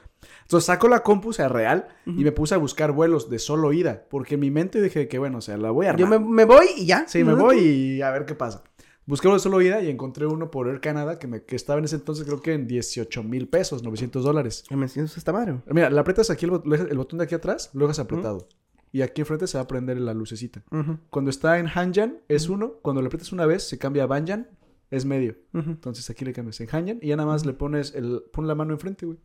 Entonces 0.45 0.65
saco 0.65 0.87
la 0.87 1.01
compu, 1.03 1.29
o 1.29 1.33
sea, 1.33 1.49
real, 1.49 1.87
y 2.05 2.23
me 2.23 2.31
puse 2.31 2.53
a 2.55 2.57
buscar 2.57 2.91
vuelos 2.91 3.29
de 3.29 3.39
solo 3.39 3.73
ida. 3.73 4.05
Porque 4.09 4.35
en 4.35 4.41
mi 4.41 4.51
mente 4.51 4.81
dije 4.81 5.07
que, 5.07 5.17
bueno, 5.19 5.39
o 5.39 5.41
sea, 5.41 5.57
la 5.57 5.71
voy 5.71 5.87
a 5.87 5.89
armar. 5.89 5.99
Yo 5.99 6.07
me, 6.07 6.19
me 6.19 6.45
voy 6.45 6.67
y 6.77 6.85
ya. 6.85 7.07
Sí, 7.07 7.23
me 7.23 7.33
voy 7.33 7.57
y 7.59 8.01
a 8.01 8.11
ver 8.11 8.25
qué 8.25 8.35
pasa. 8.35 8.63
Busqué 9.07 9.27
uno 9.27 9.35
de 9.35 9.39
solo 9.39 9.61
ida 9.61 9.81
y 9.81 9.89
encontré 9.89 10.25
uno 10.25 10.49
por 10.49 10.67
Air 10.67 10.81
Canada 10.81 11.19
que, 11.19 11.27
me, 11.27 11.43
que 11.43 11.55
estaba 11.55 11.77
en 11.79 11.85
ese 11.85 11.95
entonces 11.97 12.25
creo 12.25 12.41
que 12.41 12.53
en 12.53 12.65
18 12.67 13.21
mil 13.23 13.47
pesos, 13.47 13.83
900 13.83 14.23
dólares. 14.23 14.63
¿Qué 14.67 14.75
me 14.75 14.87
siento 14.87 15.13
esta 15.17 15.31
madre? 15.31 15.57
Mira, 15.67 15.89
le 15.91 15.99
aprietas 15.99 16.29
aquí 16.31 16.45
el, 16.45 16.51
bot- 16.51 16.87
el 16.89 16.97
botón 16.97 17.19
de 17.19 17.25
aquí 17.25 17.35
atrás, 17.35 17.69
lo 17.73 17.85
dejas 17.85 17.99
apretado. 17.99 18.47
Y 18.91 19.01
aquí 19.01 19.21
enfrente 19.21 19.45
se 19.47 19.57
va 19.57 19.63
a 19.63 19.67
prender 19.67 19.99
la 19.99 20.13
lucecita. 20.13 20.63
Cuando 21.09 21.29
está 21.29 21.59
en 21.59 21.67
Hanjan 21.67 22.19
es 22.29 22.49
uno, 22.49 22.73
cuando 22.81 23.01
le 23.01 23.07
aprietas 23.07 23.31
una 23.33 23.45
vez 23.45 23.63
se 23.67 23.77
cambia 23.77 24.03
a 24.03 24.07
Banjan, 24.07 24.47
es 24.89 25.05
medio. 25.05 25.35
Entonces 25.53 26.09
aquí 26.09 26.23
le 26.23 26.33
cambias 26.33 26.59
en 26.61 26.69
Hanjan 26.71 26.99
y 27.01 27.07
ya 27.09 27.15
nada 27.15 27.27
más 27.27 27.45
le 27.45 27.53
pones 27.53 27.93
el 27.93 28.23
pon 28.31 28.47
la 28.47 28.55
mano 28.55 28.73
enfrente, 28.73 29.05
güey. 29.05 29.17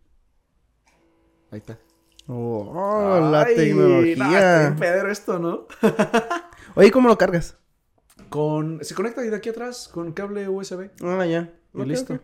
Ahí 1.51 1.59
está. 1.59 1.79
Oh, 2.27 2.73
oh, 2.75 3.31
la 3.31 3.45
tecnología. 3.45 4.77
esto, 5.11 5.39
¿no? 5.39 5.67
Oye, 6.77 6.91
¿cómo 6.91 7.09
lo 7.09 7.19
cargas? 7.19 7.57
Con 8.29 8.85
se 8.85 8.95
conecta 8.95 9.21
de 9.21 9.35
aquí 9.35 9.49
atrás 9.49 9.89
con 9.89 10.13
cable 10.13 10.49
USB. 10.49 10.91
Ah, 11.03 11.27
ya. 11.27 11.53
Y 11.75 11.85
listo. 11.85 12.21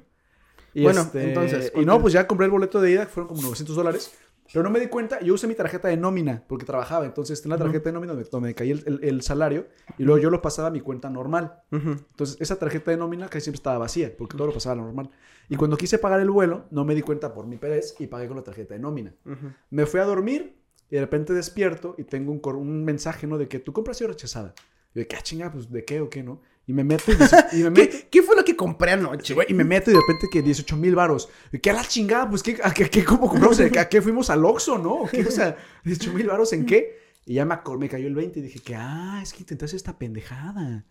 Y 0.75 0.83
Bueno, 0.83 1.01
este, 1.01 1.25
entonces, 1.25 1.73
Y 1.75 1.85
no, 1.85 2.01
pues 2.01 2.13
ya 2.13 2.27
compré 2.27 2.45
el 2.45 2.53
boleto 2.53 2.81
de 2.81 2.91
ida, 2.93 3.07
que 3.07 3.13
fueron 3.13 3.29
como 3.29 3.43
900 3.43 3.75
dólares. 3.75 4.13
Pero 4.53 4.63
no 4.63 4.71
me 4.71 4.81
di 4.81 4.87
cuenta, 4.89 5.21
yo 5.21 5.35
usé 5.35 5.47
mi 5.47 5.55
tarjeta 5.55 5.89
de 5.89 5.97
nómina 5.97 6.45
porque 6.47 6.65
trabajaba. 6.65 7.05
Entonces, 7.07 7.43
en 7.45 7.51
la 7.51 7.57
tarjeta 7.59 7.89
de 7.91 7.93
nómina 7.93 8.15
donde, 8.15 8.47
me 8.49 8.55
caía 8.55 8.75
el, 8.75 8.83
el- 8.87 9.05
el 9.05 9.23
salario 9.23 9.67
y 9.99 10.05
luego 10.05 10.21
yo 10.23 10.31
lo 10.31 10.41
pasaba 10.43 10.69
a 10.69 10.71
mi 10.71 10.81
cuenta 10.81 11.11
normal. 11.11 11.63
Entonces, 11.71 12.37
esa 12.41 12.59
tarjeta 12.59 12.91
de 12.91 12.97
nómina 12.97 13.29
casi 13.29 13.45
siempre 13.45 13.57
estaba 13.59 13.79
vacía 13.79 14.13
porque 14.17 14.37
todo 14.37 14.47
lo 14.47 14.53
pasaba 14.53 14.75
a 14.75 14.77
la 14.77 14.83
normal. 14.83 15.11
Y 15.49 15.57
cuando 15.57 15.77
quise 15.77 15.99
pagar 15.99 16.21
el 16.21 16.31
vuelo, 16.31 16.65
no 16.71 16.85
me 16.85 16.95
di 16.95 17.03
cuenta 17.03 17.33
por 17.35 17.47
mi 17.47 17.57
perez 17.57 17.95
y 17.99 18.07
pagué 18.07 18.27
con 18.29 18.37
la 18.37 18.43
tarjeta 18.43 18.75
de 18.75 18.81
nómina. 18.81 19.15
Ujú. 19.25 19.53
Me 19.71 19.87
fui 19.87 20.01
a 20.01 20.05
dormir 20.05 20.57
y 20.91 20.95
de 20.97 21.01
repente 21.01 21.33
despierto 21.33 21.95
y 21.99 22.05
tengo 22.05 22.33
un, 22.33 22.41
un 22.57 22.85
mensaje, 22.85 23.27
¿no? 23.27 23.39
De 23.39 23.49
que 23.49 23.59
tu 23.59 23.73
compra 23.73 23.93
ha 23.93 23.95
sido 23.95 24.09
rechazada. 24.09 24.55
Y 24.95 25.01
de 25.01 25.07
que, 25.07 25.17
ah, 25.17 25.21
chinga, 25.23 25.51
pues, 25.53 25.71
¿de 25.71 25.85
qué 25.85 26.01
o 26.01 26.09
qué, 26.09 26.23
no? 26.23 26.41
Y 26.69 26.73
me 26.73 26.83
meto 26.83 27.13
y, 27.13 27.17
me 27.63 27.71
meto... 27.71 27.91
¿Qué, 27.91 28.09
¿Qué 28.11 28.23
fue 28.23 28.35
lo 28.37 28.45
que 28.45 28.57
compré 28.57 28.93
anoche? 28.93 29.35
Güey, 29.35 29.47
y 29.51 29.55
me 29.55 29.63
meto 29.65 29.91
y 29.91 29.95
de 29.95 30.01
repente 30.01 30.27
que 30.31 30.43
18 30.43 30.77
mil 30.77 30.95
varos. 30.97 31.29
¿Qué 31.63 31.71
a 31.71 31.75
la 31.75 31.85
chingada? 31.85 32.29
Pues, 32.29 32.43
¿qué, 32.43 32.59
a 32.63 32.73
qué, 32.73 32.91
qué- 32.91 33.05
cómo 33.05 33.29
compramos? 33.29 33.61
¿A 33.61 33.89
qué 33.89 34.03
fuimos 34.03 34.31
al 34.31 34.45
Oxxo, 34.45 34.77
no? 34.79 34.95
¿O 35.03 35.07
qué? 35.09 35.23
O 35.25 35.31
sea, 35.31 35.57
18 35.85 36.13
mil 36.13 36.27
varos 36.27 36.53
en 36.53 36.67
qué? 36.67 36.99
Y 37.25 37.35
ya 37.35 37.45
me, 37.45 37.57
me 37.79 37.89
cayó 37.89 38.07
el 38.09 38.15
20 38.15 38.39
y 38.39 38.43
dije 38.43 38.59
que, 38.61 38.75
ah, 38.75 39.21
es 39.23 39.33
que 39.33 39.41
intentaste 39.41 39.77
esta 39.77 39.97
pendejada. 39.99 40.85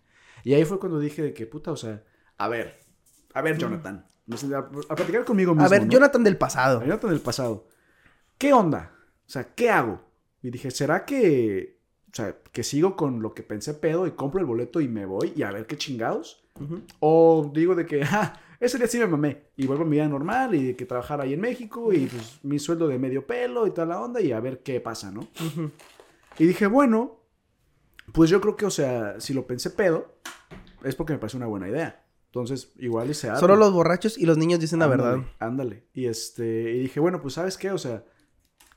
Y 0.44 0.54
ahí 0.54 0.64
fue 0.64 0.78
cuando 0.78 0.98
dije 0.98 1.22
de 1.22 1.34
que, 1.34 1.46
puta, 1.46 1.72
o 1.72 1.76
sea, 1.76 2.02
a 2.38 2.48
ver, 2.48 2.80
a 3.34 3.42
ver, 3.42 3.58
Jonathan. 3.58 4.06
A, 4.54 4.58
a 4.58 4.94
platicar 4.96 5.24
conmigo 5.24 5.52
mismo. 5.54 5.66
A 5.66 5.68
ver, 5.68 5.84
¿no? 5.86 5.92
Jonathan 5.92 6.24
del 6.24 6.36
pasado. 6.36 6.80
A 6.80 6.84
Jonathan 6.84 7.10
del 7.10 7.20
pasado. 7.20 7.68
¿Qué 8.38 8.52
onda? 8.52 8.92
O 9.26 9.30
sea, 9.30 9.54
¿qué 9.54 9.70
hago? 9.70 10.02
Y 10.42 10.50
dije, 10.50 10.70
¿será 10.70 11.04
que 11.04 11.75
sea, 12.16 12.38
que 12.52 12.62
sigo 12.62 12.96
con 12.96 13.22
lo 13.22 13.34
que 13.34 13.42
pensé 13.42 13.74
pedo 13.74 14.06
y 14.06 14.12
compro 14.12 14.40
el 14.40 14.46
boleto 14.46 14.80
y 14.80 14.88
me 14.88 15.06
voy 15.06 15.32
y 15.36 15.42
a 15.42 15.52
ver 15.52 15.66
qué 15.66 15.76
chingados. 15.76 16.44
O 17.00 17.50
digo 17.54 17.74
de 17.74 17.86
que, 17.86 18.02
ah, 18.10 18.40
ese 18.58 18.78
día 18.78 18.86
sí 18.86 18.98
me 18.98 19.06
mamé 19.06 19.48
y 19.56 19.66
vuelvo 19.66 19.84
a 19.84 19.86
mi 19.86 19.96
vida 19.96 20.08
normal 20.08 20.54
y 20.54 20.68
de 20.68 20.76
que 20.76 20.86
trabajar 20.86 21.20
ahí 21.20 21.34
en 21.34 21.40
México 21.40 21.92
y 21.92 22.06
pues 22.06 22.40
mi 22.42 22.58
sueldo 22.58 22.88
de 22.88 22.98
medio 22.98 23.26
pelo 23.26 23.66
y 23.66 23.70
toda 23.70 23.86
la 23.86 24.00
onda 24.00 24.20
y 24.20 24.32
a 24.32 24.40
ver 24.40 24.62
qué 24.62 24.80
pasa, 24.80 25.10
¿no? 25.10 25.20
Ujú. 25.20 25.70
Y 26.38 26.46
dije, 26.46 26.66
bueno, 26.66 27.20
pues 28.12 28.30
yo 28.30 28.40
creo 28.40 28.56
que, 28.56 28.66
o 28.66 28.70
sea, 28.70 29.20
si 29.20 29.34
lo 29.34 29.46
pensé 29.46 29.70
pedo, 29.70 30.16
es 30.84 30.94
porque 30.94 31.12
me 31.12 31.18
parece 31.18 31.36
una 31.36 31.46
buena 31.46 31.68
idea. 31.68 32.04
Entonces, 32.26 32.72
igual 32.78 33.10
y 33.10 33.14
se 33.14 33.28
arma. 33.28 33.40
Solo 33.40 33.56
los 33.56 33.72
borrachos 33.72 34.18
y 34.18 34.26
los 34.26 34.36
niños 34.36 34.60
dicen 34.60 34.78
la 34.78 34.86
verdad. 34.86 35.18
Ándale. 35.38 35.86
Y 35.94 36.06
este, 36.06 36.72
y 36.72 36.80
dije, 36.80 37.00
bueno, 37.00 37.22
pues 37.22 37.34
¿sabes 37.34 37.56
qué? 37.56 37.70
O 37.70 37.78
sea, 37.78 38.04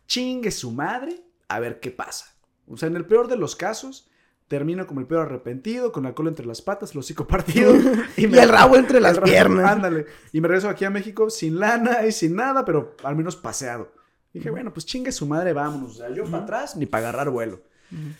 chingue 0.08 0.52
su 0.52 0.72
madre, 0.72 1.22
a 1.48 1.60
ver 1.60 1.80
qué 1.80 1.92
pasa. 1.92 2.39
O 2.70 2.78
sea, 2.78 2.88
en 2.88 2.96
el 2.96 3.06
peor 3.06 3.28
de 3.28 3.36
los 3.36 3.56
casos, 3.56 4.08
termino 4.48 4.88
como 4.88 5.00
el 5.00 5.06
peor 5.08 5.22
arrepentido, 5.28 5.92
con 5.92 6.04
la 6.04 6.14
cola 6.14 6.30
entre 6.30 6.46
las 6.46 6.62
patas, 6.62 6.92
el 6.94 7.00
hocico 7.00 7.28
partido. 7.28 7.74
Y 8.18 8.26
el 8.26 8.50
rabo 8.50 8.76
entre 8.78 9.00
las 9.02 9.18
rabo- 9.18 9.26
piernas. 9.26 9.72
Ándale. 9.72 10.06
Y 10.34 10.42
me 10.42 10.48
regreso 10.48 10.70
aquí 10.70 10.86
a 10.86 10.90
México 10.90 11.30
sin 11.30 11.60
lana 11.60 12.06
y 12.06 12.12
sin 12.12 12.36
nada, 12.36 12.64
pero 12.66 12.96
al 13.04 13.16
menos 13.16 13.36
paseado. 13.36 13.92
Dije, 14.34 14.50
bueno, 14.52 14.72
pues 14.74 14.86
chingue 14.86 15.12
su 15.12 15.26
madre, 15.26 15.54
vámonos. 15.54 15.92
O 15.92 15.94
sea, 15.96 16.10
yo 16.14 16.24
para 16.26 16.44
atrás 16.44 16.76
ni 16.76 16.86
para 16.86 17.10
agarrar 17.10 17.30
vuelo. 17.32 17.62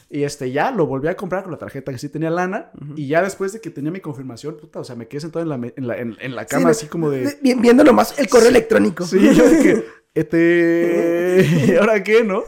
Y 0.10 0.24
este, 0.24 0.52
ya 0.52 0.72
lo 0.72 0.88
volví 0.88 1.08
a 1.08 1.16
comprar 1.16 1.44
con 1.44 1.52
la 1.52 1.60
tarjeta 1.60 1.92
que 1.92 2.00
sí 2.00 2.10
tenía 2.10 2.32
lana. 2.32 2.72
Y 2.96 3.08
ya 3.08 3.22
después 3.22 3.54
de 3.54 3.62
que 3.62 3.70
tenía 3.70 3.92
mi 3.92 4.00
confirmación, 4.00 4.58
puta, 4.58 4.80
o 4.80 4.84
sea, 4.84 4.96
me 4.96 5.08
quedé 5.08 5.22
sentado 5.22 5.44
en 5.44 5.50
la, 5.50 5.58
me- 5.60 5.74
en 5.78 5.86
la, 5.88 5.98
en- 5.98 6.18
en 6.20 6.36
la 6.36 6.42
Sí, 6.42 6.48
cama 6.50 6.64
no- 6.64 6.70
así 6.72 6.88
como 6.88 7.12
de... 7.12 7.38
Vi- 7.44 7.54
Viéndolo 7.54 7.94
más, 7.94 8.18
el 8.18 8.28
correo 8.28 8.50
electrónico. 8.50 9.06
Sí, 9.06 9.20
yo 9.36 9.48
de 9.48 9.60
que, 9.62 9.86
este, 10.16 11.78
¿ahora 11.80 12.04
qué, 12.04 12.24
no? 12.24 12.44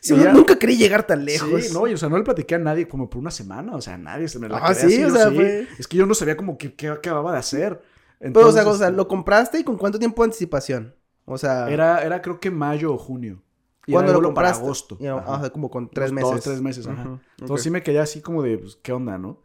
Sí, 0.00 0.14
Y 0.14 0.18
nunca 0.32 0.58
creí 0.58 0.76
llegar 0.76 1.06
tan 1.06 1.24
lejos. 1.24 1.66
Sí, 1.66 1.72
no, 1.74 1.86
y, 1.86 1.92
o 1.94 1.96
sea, 1.96 2.08
no 2.08 2.16
le 2.16 2.24
platiqué 2.24 2.54
a 2.54 2.58
nadie 2.58 2.88
como 2.88 3.10
por 3.10 3.20
una 3.20 3.30
semana, 3.30 3.74
o 3.76 3.80
sea, 3.80 3.98
nadie 3.98 4.28
se 4.28 4.38
me 4.38 4.48
la 4.48 4.56
Ah, 4.58 4.74
sí, 4.74 4.86
así, 4.86 5.04
o 5.04 5.10
sea, 5.10 5.28
sí. 5.28 5.34
fue- 5.34 5.66
Es 5.78 5.86
que 5.86 5.96
yo 5.98 6.06
no 6.06 6.14
sabía 6.14 6.36
como 6.36 6.56
qué 6.56 6.88
acababa 6.88 7.32
de 7.32 7.38
hacer. 7.38 7.82
Pero, 8.18 8.48
o 8.48 8.52
sea, 8.52 8.62
Entonces, 8.62 8.66
o 8.66 8.74
sea, 8.76 8.90
lo 8.90 9.08
compraste 9.08 9.58
y 9.60 9.64
con 9.64 9.76
cuánto 9.76 9.98
tiempo 9.98 10.22
de 10.22 10.26
anticipación. 10.26 10.94
O 11.24 11.38
sea, 11.38 11.68
Era, 11.70 12.02
era 12.02 12.20
creo 12.22 12.40
que 12.40 12.50
mayo 12.50 12.92
o 12.94 12.98
junio. 12.98 13.42
Y 13.86 13.92
¿cuándo 13.92 14.12
lo 14.12 14.18
vuelo 14.20 14.34
para 14.34 14.48
compraste? 14.52 14.64
agosto. 14.64 14.96
Y, 15.00 15.06
Ajá. 15.06 15.50
como 15.50 15.70
con 15.70 15.88
tres 15.90 16.12
meses. 16.12 16.30
Dos, 16.30 16.40
tres 16.44 16.60
meses, 16.60 16.86
ajá. 16.86 17.20
Entonces 17.38 17.50
ok. 17.50 17.58
sí 17.58 17.70
me 17.70 17.82
quedé 17.82 17.98
así 17.98 18.20
como 18.20 18.42
de, 18.42 18.58
pues, 18.58 18.76
¿qué 18.82 18.92
onda, 18.92 19.16
no? 19.18 19.42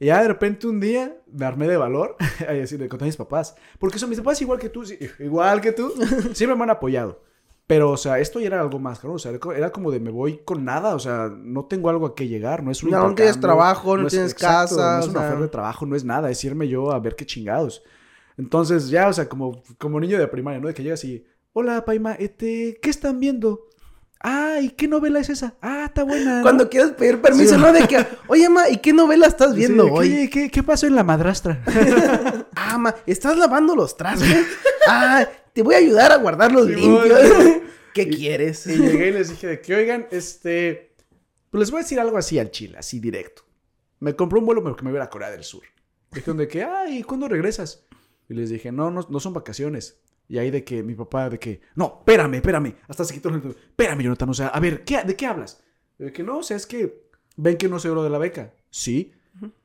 Y 0.00 0.06
ya 0.06 0.22
de 0.22 0.28
repente 0.28 0.66
un 0.66 0.78
día 0.80 1.16
me 1.32 1.44
armé 1.44 1.66
de 1.68 1.76
valor 1.76 2.16
a 2.48 2.52
decir, 2.52 2.78
le 2.80 2.88
conté 2.88 3.04
a 3.04 3.06
mis 3.06 3.16
papás. 3.16 3.54
Porque 3.78 3.98
son 3.98 4.08
mis 4.10 4.18
papás 4.18 4.40
igual 4.42 4.58
que 4.58 4.68
tú, 4.68 4.82
igual 5.20 5.60
que 5.60 5.72
tú, 5.72 5.92
siempre 6.34 6.56
me 6.56 6.62
han 6.64 6.70
apoyado. 6.70 7.22
Pero, 7.68 7.90
o 7.90 7.96
sea, 7.96 8.18
esto 8.18 8.40
ya 8.40 8.46
era 8.48 8.60
algo 8.60 8.78
más, 8.80 8.98
claro. 8.98 9.14
O 9.14 9.18
sea, 9.20 9.30
era 9.54 9.70
como 9.70 9.90
de 9.92 10.00
me 10.00 10.10
voy 10.10 10.38
con 10.44 10.64
nada. 10.64 10.94
O 10.94 10.98
sea, 10.98 11.30
no 11.30 11.66
tengo 11.66 11.90
algo 11.90 12.06
a 12.06 12.14
qué 12.16 12.26
llegar. 12.26 12.62
No 12.64 12.70
es 12.72 12.82
un 12.82 12.90
No, 12.90 13.08
no 13.08 13.14
tienes 13.14 13.38
trabajo, 13.38 13.96
no 13.96 14.06
es- 14.06 14.12
tienes 14.14 14.32
exacto, 14.32 14.76
casa, 14.76 14.94
No 14.96 15.00
es 15.04 15.08
una 15.08 15.18
sea. 15.20 15.28
oferta 15.28 15.42
de 15.42 15.48
trabajo, 15.48 15.86
no 15.86 15.94
es 15.94 16.02
nada. 16.04 16.30
Es 16.30 16.42
irme 16.44 16.66
yo 16.66 16.90
a 16.90 16.98
ver 16.98 17.14
qué 17.14 17.26
chingados. 17.26 17.82
Entonces, 18.38 18.88
ya, 18.88 19.06
o 19.08 19.12
sea, 19.12 19.28
como, 19.28 19.62
como 19.78 20.00
niño 20.00 20.18
de 20.18 20.26
primaria, 20.28 20.60
¿no? 20.60 20.68
De 20.68 20.74
que 20.74 20.82
llegas 20.82 21.04
y, 21.04 21.24
hola, 21.52 21.84
Paima, 21.84 22.14
este, 22.14 22.78
¿qué 22.80 22.88
están 22.90 23.20
viendo? 23.20 23.66
Ah, 24.20 24.56
¿y 24.62 24.70
qué 24.70 24.88
novela 24.88 25.20
es 25.20 25.28
esa? 25.28 25.54
Ah, 25.60 25.84
está 25.86 26.04
buena. 26.04 26.38
¿no?". 26.38 26.42
Cuando 26.42 26.70
quieres 26.70 26.92
pedir 26.92 27.20
permiso, 27.20 27.54
Sí. 27.56 27.60
¿no? 27.60 27.72
De 27.72 27.86
que, 27.86 27.98
oye, 28.28 28.48
ma, 28.48 28.68
¿y 28.70 28.78
qué 28.78 28.92
novela 28.94 29.26
estás 29.26 29.54
viendo 29.54 29.84
Sí, 29.84 29.90
hoy? 29.92 30.08
¿qué, 30.08 30.30
qué, 30.30 30.50
qué 30.50 30.62
pasó 30.62 30.86
en 30.86 30.94
la 30.94 31.04
madrastra? 31.04 31.62
Ah, 32.60 32.76
ma, 32.76 32.94
¿estás 33.06 33.36
lavando 33.38 33.74
los 33.76 33.96
trastes? 33.96 34.46
ah, 34.88 35.24
te 35.58 35.64
voy 35.64 35.74
a 35.74 35.78
ayudar 35.78 36.12
a 36.12 36.18
guardarlos 36.18 36.66
Sí, 36.68 36.74
limpios. 36.76 37.08
bueno. 37.08 37.62
¿Qué 37.92 38.02
Y- 38.02 38.10
quieres? 38.10 38.64
Y 38.68 38.76
llegué 38.76 39.08
y 39.08 39.12
les 39.12 39.30
dije 39.30 39.48
de 39.48 39.60
que, 39.60 39.74
oigan, 39.74 40.06
este, 40.12 40.94
pues 41.50 41.58
les 41.62 41.70
voy 41.72 41.80
a 41.80 41.82
decir 41.82 41.98
algo 41.98 42.16
así 42.16 42.38
al 42.38 42.52
chile, 42.52 42.78
así 42.78 43.00
directo. 43.00 43.42
Me 43.98 44.14
compré 44.14 44.38
un 44.38 44.46
vuelo 44.46 44.62
porque 44.62 44.84
me 44.84 44.92
voy 44.92 45.00
a 45.00 45.10
Corea 45.10 45.32
del 45.32 45.42
Sur. 45.42 45.64
Dijeron 46.12 46.36
de 46.36 46.46
que, 46.46 46.62
ay, 46.62 47.02
¿cuándo 47.02 47.26
regresas? 47.26 47.88
Y 48.28 48.34
les 48.34 48.50
dije, 48.50 48.70
no, 48.70 48.92
no, 48.92 49.04
no 49.10 49.18
son 49.18 49.34
vacaciones. 49.34 49.98
Y 50.28 50.38
ahí 50.38 50.52
de 50.52 50.62
que 50.62 50.84
mi 50.84 50.94
papá, 50.94 51.28
de 51.28 51.40
que, 51.40 51.60
no, 51.74 51.96
espérame, 51.98 52.34
espérame. 52.34 52.76
Hasta 52.86 53.04
se 53.04 53.14
quitó 53.14 53.30
el... 53.30 53.42
Espérame, 53.48 54.02
Jonathan, 54.02 54.28
o 54.28 54.34
sea, 54.34 54.46
a 54.48 54.60
ver, 54.60 54.84
¿qué, 54.84 55.02
¿de 55.02 55.16
qué 55.16 55.26
hablas? 55.26 55.60
De 55.98 56.12
que 56.12 56.22
no, 56.22 56.38
o 56.38 56.42
sea, 56.44 56.56
es 56.56 56.66
que 56.68 57.02
ven 57.36 57.56
que 57.56 57.68
no 57.68 57.80
sé 57.80 57.88
lo 57.88 58.04
de 58.04 58.10
la 58.10 58.18
beca. 58.18 58.54
Sí, 58.70 59.12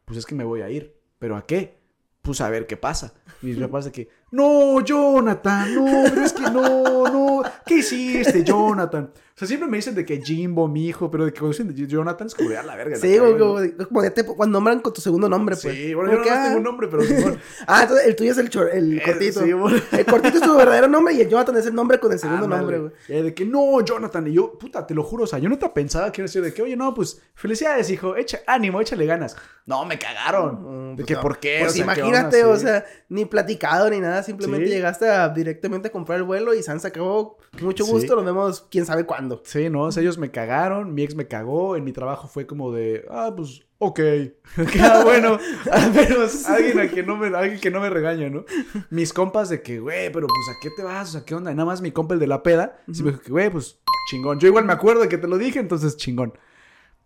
pues 0.05 0.17
es 0.17 0.25
que 0.25 0.33
me 0.33 0.43
voy 0.43 0.61
a 0.61 0.71
ir. 0.71 0.95
¿Pero 1.19 1.35
a 1.37 1.45
qué? 1.45 1.77
Pues 2.23 2.41
a 2.41 2.49
ver 2.49 2.65
qué 2.65 2.77
pasa. 2.77 3.13
Y 3.43 3.47
mis 3.47 3.57
papás 3.59 3.85
de 3.85 3.91
que, 3.91 4.09
no, 4.33 4.81
Jonathan, 4.81 5.75
no, 5.75 6.03
pero 6.09 6.21
es 6.23 6.33
que 6.33 6.41
no, 6.49 7.03
no, 7.07 7.43
¿qué 7.65 7.75
hiciste, 7.75 8.43
Jonathan? 8.43 9.11
O 9.15 9.35
sea, 9.35 9.47
siempre 9.47 9.67
me 9.67 9.77
dicen 9.77 9.95
de 9.95 10.05
que 10.05 10.21
Jimbo, 10.21 10.67
mi 10.67 10.85
hijo, 10.87 11.09
pero 11.09 11.25
de 11.25 11.33
que 11.33 11.39
cuando 11.39 11.57
dicen 11.57 11.75
de 11.75 11.87
Jonathan 11.87 12.27
es 12.27 12.35
como 12.35 12.49
de 12.51 12.57
a 12.59 12.61
la 12.61 12.75
verga. 12.75 12.95
Sí, 12.97 13.17
como, 13.17 13.31
como, 13.37 13.59
de- 13.61 13.75
como 13.77 14.01
de 14.03 14.11
te- 14.11 14.23
cuando 14.25 14.59
nombran 14.59 14.79
con 14.79 14.93
tu 14.93 15.01
segundo 15.01 15.27
nombre, 15.27 15.55
¿no? 15.55 15.61
pues. 15.61 15.73
Sí, 15.75 15.93
bueno, 15.95 16.11
yo 16.11 16.17
no 16.19 16.23
que, 16.23 16.29
tengo 16.29 16.45
ah, 16.45 16.55
un 16.55 16.63
nombre, 16.63 16.87
pero. 16.87 17.01
Ah, 17.67 17.81
entonces 17.81 18.05
el 18.07 18.15
tuyo 18.15 18.31
es 18.31 18.37
el, 18.37 18.49
chor- 18.51 18.69
el 18.71 18.99
Eh, 18.99 19.03
cortito. 19.03 19.41
sí, 19.43 19.51
bueno. 19.53 19.81
El 19.91 20.05
cortito 20.05 20.37
es 20.37 20.43
tu 20.43 20.55
verdadero 20.55 20.87
nombre 20.87 21.15
y 21.15 21.21
el 21.21 21.29
Jonathan 21.29 21.57
es 21.57 21.65
el 21.65 21.73
nombre 21.73 21.99
con 21.99 22.11
el 22.11 22.19
segundo 22.19 22.47
nombre, 22.47 22.77
güey. 22.77 22.91
Y 23.09 23.21
de 23.23 23.33
que 23.33 23.43
no, 23.43 23.81
Jonathan. 23.81 24.27
Y 24.27 24.33
yo, 24.33 24.55
puta, 24.55 24.85
te 24.85 24.93
lo 24.93 25.01
juro, 25.03 25.23
o 25.23 25.27
sea, 25.27 25.39
yo 25.39 25.49
no 25.49 25.57
te 25.57 25.67
pensaba 25.69 26.11
que 26.11 26.21
iba 26.21 26.25
a 26.25 26.27
decir 26.29 26.43
de 26.43 26.53
que, 26.53 26.61
oye, 26.61 26.75
no, 26.75 26.93
pues, 26.93 27.19
felicidades, 27.33 27.89
hijo, 27.89 28.15
echa, 28.15 28.39
ánimo, 28.45 28.81
échale 28.81 29.07
ganas. 29.07 29.35
No, 29.65 29.83
me 29.83 29.97
cagaron. 29.97 30.91
Mm, 30.91 30.95
de 30.95 30.95
pues 30.97 31.07
que, 31.07 31.13
no. 31.15 31.21
¿por 31.21 31.39
qué? 31.39 31.57
Pues 31.61 31.71
O 31.71 31.75
sea, 31.75 31.93
¿qué 31.93 31.99
imagínate, 32.01 32.43
onda? 32.43 32.55
o 32.55 32.59
sea, 32.59 32.85
ni 33.09 33.25
platicado 33.25 33.89
ni 33.89 33.99
nada, 33.99 34.21
simplemente 34.23 34.67
Sí. 34.67 34.73
llegaste 34.73 35.07
a 35.09 35.29
directamente 35.29 35.89
a 35.89 35.91
comprar 35.91 36.17
el 36.17 36.23
vuelo 36.23 36.53
y 36.53 36.63
se 36.63 36.71
acabó. 36.71 37.37
Mucho 37.61 37.85
Sí. 37.85 37.91
gusto, 37.91 38.15
nos 38.15 38.25
vemos 38.25 38.67
quién 38.71 38.85
sabe 38.85 39.05
cuándo. 39.05 39.41
Sí, 39.45 39.69
no, 39.69 39.83
o 39.83 39.91
sea, 39.91 40.01
ellos 40.01 40.17
me 40.17 40.31
cagaron, 40.31 40.93
mi 40.93 41.03
ex 41.03 41.13
me 41.15 41.27
cagó, 41.27 41.75
en 41.75 41.83
mi 41.83 41.91
trabajo 41.93 42.27
fue 42.27 42.47
como 42.47 42.71
de, 42.71 43.05
ah, 43.11 43.31
pues, 43.35 43.61
ok. 43.77 43.99
ah, 44.81 45.01
bueno, 45.03 45.37
al 45.71 45.93
menos 45.93 46.45
alguien 46.49 46.79
a 46.79 46.87
que 46.89 47.03
no 47.03 47.15
me, 47.17 47.27
alguien 47.35 47.59
que 47.59 47.69
no 47.69 47.79
me 47.81 47.89
regaña, 47.89 48.29
¿no? 48.29 48.45
Mis 48.89 49.13
compas 49.13 49.49
de 49.49 49.61
que, 49.61 49.79
güey, 49.79 50.11
pero 50.11 50.27
pues, 50.27 50.49
¿a 50.49 50.59
qué 50.61 50.69
te 50.75 50.81
vas? 50.83 51.09
O 51.09 51.11
sea, 51.13 51.25
¿qué 51.25 51.35
onda? 51.35 51.51
Y 51.51 51.55
nada 51.55 51.65
más 51.65 51.81
mi 51.81 51.91
compa, 51.91 52.13
el 52.15 52.19
de 52.19 52.27
la 52.27 52.41
peda, 52.41 52.79
sí 52.91 53.03
me 53.03 53.11
dijo 53.11 53.21
que, 53.23 53.31
güey, 53.31 53.49
pues, 53.49 53.79
chingón. 54.09 54.39
Yo 54.39 54.47
igual 54.47 54.65
me 54.65 54.73
acuerdo 54.73 55.01
de 55.01 55.09
que 55.09 55.17
te 55.17 55.27
lo 55.27 55.37
dije, 55.37 55.59
entonces, 55.59 55.95
chingón. 55.97 56.33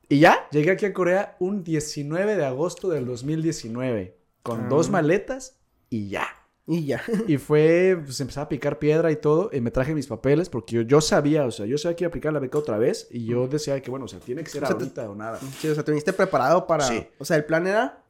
Y 0.09 0.19
ya, 0.19 0.47
llegué 0.51 0.71
aquí 0.71 0.85
a 0.85 0.93
Corea 0.93 1.35
un 1.39 1.65
19 1.65 2.37
de 2.37 2.45
agosto 2.45 2.87
del 2.89 3.05
2019, 3.05 4.15
con 4.41 4.61
Ah. 4.61 4.67
dos 4.69 4.89
maletas 4.89 5.57
y 5.89 6.07
ya. 6.07 6.27
Y 6.69 6.85
ya. 6.85 7.01
Y 7.27 7.37
fue, 7.37 7.97
pues 8.03 8.19
empezaba 8.19 8.45
a 8.45 8.49
picar 8.49 8.77
piedra 8.77 9.09
y 9.09 9.15
todo, 9.15 9.49
y 9.53 9.61
me 9.61 9.71
traje 9.71 9.93
mis 9.95 10.07
papeles 10.07 10.49
porque 10.49 10.75
yo, 10.75 10.81
yo 10.81 10.99
sabía, 10.99 11.45
o 11.45 11.51
sea, 11.51 11.65
yo 11.65 11.77
sabía 11.77 11.95
que 11.95 12.03
iba 12.03 12.07
a 12.07 12.11
aplicar 12.11 12.33
la 12.33 12.39
beca 12.39 12.57
otra 12.57 12.77
vez, 12.77 13.07
y 13.09 13.23
yo 13.25 13.47
decía 13.47 13.81
que, 13.81 13.89
bueno, 13.89 14.05
o 14.05 14.07
sea, 14.09 14.19
tiene 14.19 14.43
que 14.43 14.49
ser 14.49 14.63
O 14.63 14.67
sea, 14.67 14.77
te- 14.77 14.83
ahorita 14.83 15.09
o 15.09 15.15
nada. 15.15 15.39
Sí, 15.61 15.69
o 15.69 15.73
sea, 15.73 15.83
te 15.83 15.91
viniste 15.91 16.11
preparado 16.11 16.67
para. 16.67 16.83
Sí. 16.85 17.07
O 17.19 17.25
sea, 17.25 17.37
el 17.37 17.45
plan 17.45 17.65
era 17.67 18.03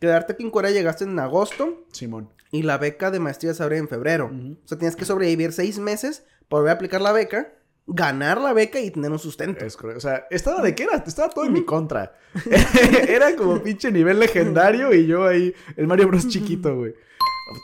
quedarte 0.00 0.34
aquí 0.34 0.44
en 0.44 0.50
Corea, 0.50 0.70
llegaste 0.70 1.02
en 1.04 1.18
agosto 1.18 1.84
Simón. 1.90 2.28
y 2.52 2.62
la 2.62 2.78
beca 2.78 3.10
de 3.10 3.18
maestría 3.18 3.54
se 3.54 3.62
abre 3.64 3.78
en 3.78 3.88
febrero. 3.88 4.30
O 4.64 4.68
sea, 4.68 4.78
tienes 4.78 4.94
que 4.94 5.04
sobrevivir 5.04 5.52
seis 5.52 5.78
meses 5.80 6.22
para 6.48 6.60
volver 6.60 6.70
a 6.70 6.74
aplicar 6.74 7.00
la 7.00 7.10
beca, 7.12 7.54
ganar 7.88 8.40
la 8.40 8.52
beca 8.52 8.78
y 8.78 8.90
tener 8.92 9.10
un 9.10 9.18
sustento. 9.18 9.64
Es 9.64 9.76
correcto. 9.76 9.98
O 9.98 10.00
sea, 10.00 10.26
estaba 10.30 10.62
de 10.62 10.74
qué 10.76 10.84
era, 10.84 11.02
estaba 11.04 11.30
todo 11.30 11.44
en 11.44 11.54
mi 11.54 11.64
contra. 11.64 12.14
era 13.08 13.34
como 13.34 13.60
pinche 13.62 13.90
nivel 13.90 14.20
legendario 14.20 14.94
y 14.94 15.06
yo 15.08 15.26
ahí, 15.26 15.52
el 15.76 15.86
Mario 15.88 16.06
Bros 16.06 16.28
chiquito, 16.28 16.76
güey. 16.76 16.94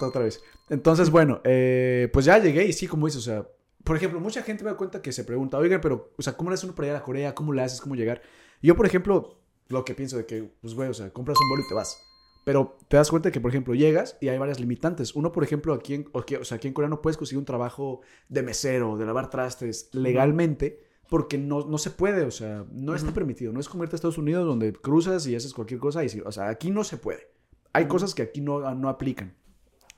Otra- 0.00 0.20
vez. 0.22 0.42
Entonces, 0.68 1.10
bueno, 1.10 1.40
eh, 1.44 2.08
pues 2.12 2.24
ya 2.24 2.38
llegué 2.38 2.64
y 2.66 2.72
sí, 2.72 2.86
como 2.86 3.06
dices, 3.06 3.20
o 3.20 3.24
sea, 3.24 3.48
por 3.84 3.96
ejemplo, 3.96 4.20
mucha 4.20 4.42
gente 4.42 4.62
me 4.64 4.70
da 4.70 4.76
cuenta 4.76 5.02
que 5.02 5.10
se 5.12 5.24
pregunta, 5.24 5.58
oigan, 5.58 5.80
pero, 5.80 6.12
o 6.16 6.22
sea, 6.22 6.34
¿cómo 6.36 6.50
le 6.50 6.54
haces 6.54 6.64
uno 6.64 6.74
para 6.74 6.88
ir 6.88 6.94
a 6.94 7.02
Corea? 7.02 7.34
¿Cómo 7.34 7.52
le 7.52 7.62
haces? 7.62 7.80
¿Cómo 7.80 7.94
llegar? 7.96 8.22
Yo, 8.62 8.76
por 8.76 8.86
ejemplo, 8.86 9.38
lo 9.68 9.84
que 9.84 9.94
pienso 9.94 10.16
de 10.16 10.26
que, 10.26 10.52
pues, 10.60 10.74
güey, 10.74 10.88
o 10.88 10.94
sea, 10.94 11.10
compras 11.12 11.36
un 11.42 11.48
vuelo 11.48 11.64
y 11.64 11.68
te 11.68 11.74
vas. 11.74 11.98
Pero 12.44 12.76
te 12.88 12.96
das 12.96 13.10
cuenta 13.10 13.30
que, 13.30 13.40
por 13.40 13.50
ejemplo, 13.50 13.74
llegas 13.74 14.16
y 14.20 14.28
hay 14.28 14.38
varias 14.38 14.58
limitantes. 14.60 15.14
Uno, 15.14 15.30
por 15.32 15.44
ejemplo, 15.44 15.72
aquí 15.74 15.94
en, 15.94 16.06
o 16.12 16.44
sea, 16.44 16.56
aquí 16.56 16.68
en 16.68 16.74
Corea 16.74 16.88
no 16.88 17.00
puedes 17.02 17.16
conseguir 17.16 17.38
un 17.38 17.44
trabajo 17.44 18.00
de 18.28 18.42
mesero, 18.42 18.96
de 18.96 19.06
lavar 19.06 19.30
trastes 19.30 19.88
legalmente, 19.92 20.82
porque 21.08 21.38
no, 21.38 21.64
no 21.66 21.78
se 21.78 21.90
puede, 21.90 22.22
o 22.24 22.30
sea, 22.30 22.64
no 22.72 22.94
está 22.94 23.08
Ujú. 23.08 23.14
permitido. 23.14 23.52
No 23.52 23.60
es 23.60 23.68
como 23.68 23.84
irte 23.84 23.94
a 23.94 23.96
Estados 23.96 24.18
Unidos 24.18 24.46
donde 24.46 24.72
cruzas 24.72 25.26
y 25.26 25.36
haces 25.36 25.54
cualquier 25.54 25.78
cosa. 25.78 26.04
Y, 26.04 26.08
o 26.24 26.32
sea, 26.32 26.48
aquí 26.48 26.70
no 26.70 26.84
se 26.84 26.96
puede. 26.96 27.28
Hay 27.72 27.84
Ujú. 27.84 27.92
cosas 27.92 28.14
que 28.14 28.22
aquí 28.22 28.40
no, 28.40 28.74
no 28.74 28.88
aplican. 28.88 29.36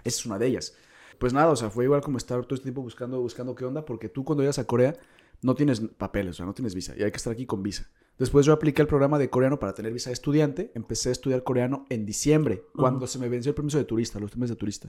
Esa 0.04 0.20
es 0.20 0.26
una 0.26 0.38
de 0.38 0.46
ellas. 0.46 0.74
Pues 1.18 1.32
nada, 1.32 1.50
o 1.50 1.56
sea, 1.56 1.70
fue 1.70 1.84
igual 1.84 2.00
como 2.00 2.18
estar 2.18 2.42
todo 2.44 2.54
este 2.54 2.64
tiempo 2.64 2.82
buscando, 2.82 3.20
buscando 3.20 3.54
qué 3.54 3.64
onda, 3.64 3.84
porque 3.84 4.08
tú 4.08 4.24
cuando 4.24 4.42
llegas 4.42 4.58
a 4.58 4.66
Corea 4.66 4.96
no 5.42 5.54
tienes 5.54 5.80
papeles, 5.80 6.32
o 6.32 6.34
sea, 6.34 6.46
no 6.46 6.54
tienes 6.54 6.74
visa, 6.74 6.94
y 6.96 7.02
hay 7.02 7.10
que 7.10 7.16
estar 7.16 7.32
aquí 7.32 7.46
con 7.46 7.62
visa. 7.62 7.90
Después 8.18 8.46
yo 8.46 8.52
apliqué 8.52 8.80
el 8.80 8.88
programa 8.88 9.18
de 9.18 9.28
coreano 9.28 9.58
para 9.58 9.74
tener 9.74 9.92
visa 9.92 10.08
de 10.10 10.14
estudiante, 10.14 10.70
empecé 10.74 11.08
a 11.08 11.12
estudiar 11.12 11.42
coreano 11.42 11.84
en 11.90 12.06
diciembre, 12.06 12.64
cuando 12.74 13.06
se 13.06 13.18
me 13.18 13.28
venció 13.28 13.50
el 13.50 13.54
permiso 13.56 13.76
de 13.76 13.84
turista, 13.84 14.20
los 14.20 14.36
meses 14.36 14.50
de 14.50 14.56
turista. 14.56 14.88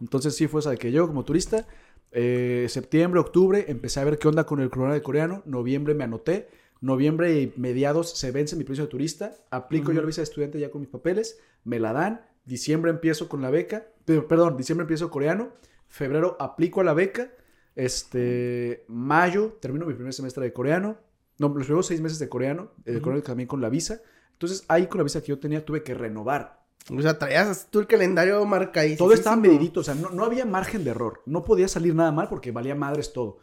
Entonces 0.00 0.36
sí 0.36 0.46
fue, 0.46 0.58
o 0.58 0.62
sea, 0.62 0.72
de 0.72 0.78
que 0.78 0.90
llego 0.90 1.06
como 1.06 1.24
turista, 1.24 1.66
eh, 2.12 2.66
septiembre, 2.68 3.18
octubre, 3.18 3.64
empecé 3.68 4.00
a 4.00 4.04
ver 4.04 4.18
qué 4.18 4.28
onda 4.28 4.44
con 4.44 4.60
el 4.60 4.68
programa 4.68 4.94
de 4.94 5.02
coreano, 5.02 5.42
noviembre 5.46 5.94
me 5.94 6.04
anoté, 6.04 6.48
noviembre 6.80 7.40
y 7.40 7.52
mediados 7.56 8.10
se 8.10 8.30
vence 8.30 8.56
mi 8.56 8.64
permiso 8.64 8.82
de 8.82 8.88
turista, 8.88 9.34
aplico 9.50 9.92
yo 9.92 10.00
la 10.00 10.06
visa 10.06 10.20
de 10.20 10.24
estudiante 10.24 10.60
ya 10.60 10.70
con 10.70 10.82
mis 10.82 10.90
papeles, 10.90 11.40
me 11.64 11.80
la 11.80 11.94
dan, 11.94 12.26
diciembre 12.46 12.90
empiezo 12.90 13.28
con 13.28 13.42
la 13.42 13.50
beca, 13.50 13.86
perdón, 14.06 14.56
diciembre 14.56 14.84
empiezo 14.84 15.10
coreano, 15.10 15.52
febrero 15.88 16.36
aplico 16.40 16.80
a 16.80 16.84
la 16.84 16.94
beca, 16.94 17.30
este, 17.74 18.84
mayo 18.88 19.58
termino 19.60 19.84
mi 19.86 19.94
primer 19.94 20.12
semestre 20.14 20.44
de 20.44 20.52
coreano, 20.52 20.96
No, 21.38 21.48
los 21.48 21.66
primeros 21.66 21.86
seis 21.86 22.00
meses 22.00 22.18
de 22.18 22.30
coreano, 22.30 22.70
eh, 22.86 22.92
Ujú. 22.92 23.02
coreano 23.02 23.22
también 23.22 23.46
con 23.46 23.60
la 23.60 23.68
visa. 23.68 24.00
Entonces, 24.32 24.64
ahí 24.68 24.86
con 24.86 24.96
la 24.96 25.04
visa 25.04 25.20
que 25.20 25.26
yo 25.26 25.38
tenía, 25.38 25.62
tuve 25.66 25.82
que 25.82 25.92
renovar. 25.92 26.64
O 26.90 27.02
sea, 27.02 27.18
traías 27.18 27.68
tú 27.70 27.80
el 27.80 27.86
calendario 27.86 28.42
marcadísimo. 28.46 29.04
Todo 29.06 29.12
estaba 29.12 29.36
medidito, 29.36 29.80
o 29.80 29.82
sea, 29.82 29.94
no, 29.94 30.08
no 30.08 30.24
había 30.24 30.46
margen 30.46 30.82
de 30.84 30.92
error. 30.92 31.20
No 31.26 31.44
podía 31.44 31.68
salir 31.68 31.94
nada 31.94 32.10
mal 32.10 32.28
porque 32.30 32.52
valía 32.52 32.74
madres 32.74 33.12
todo. 33.12 33.38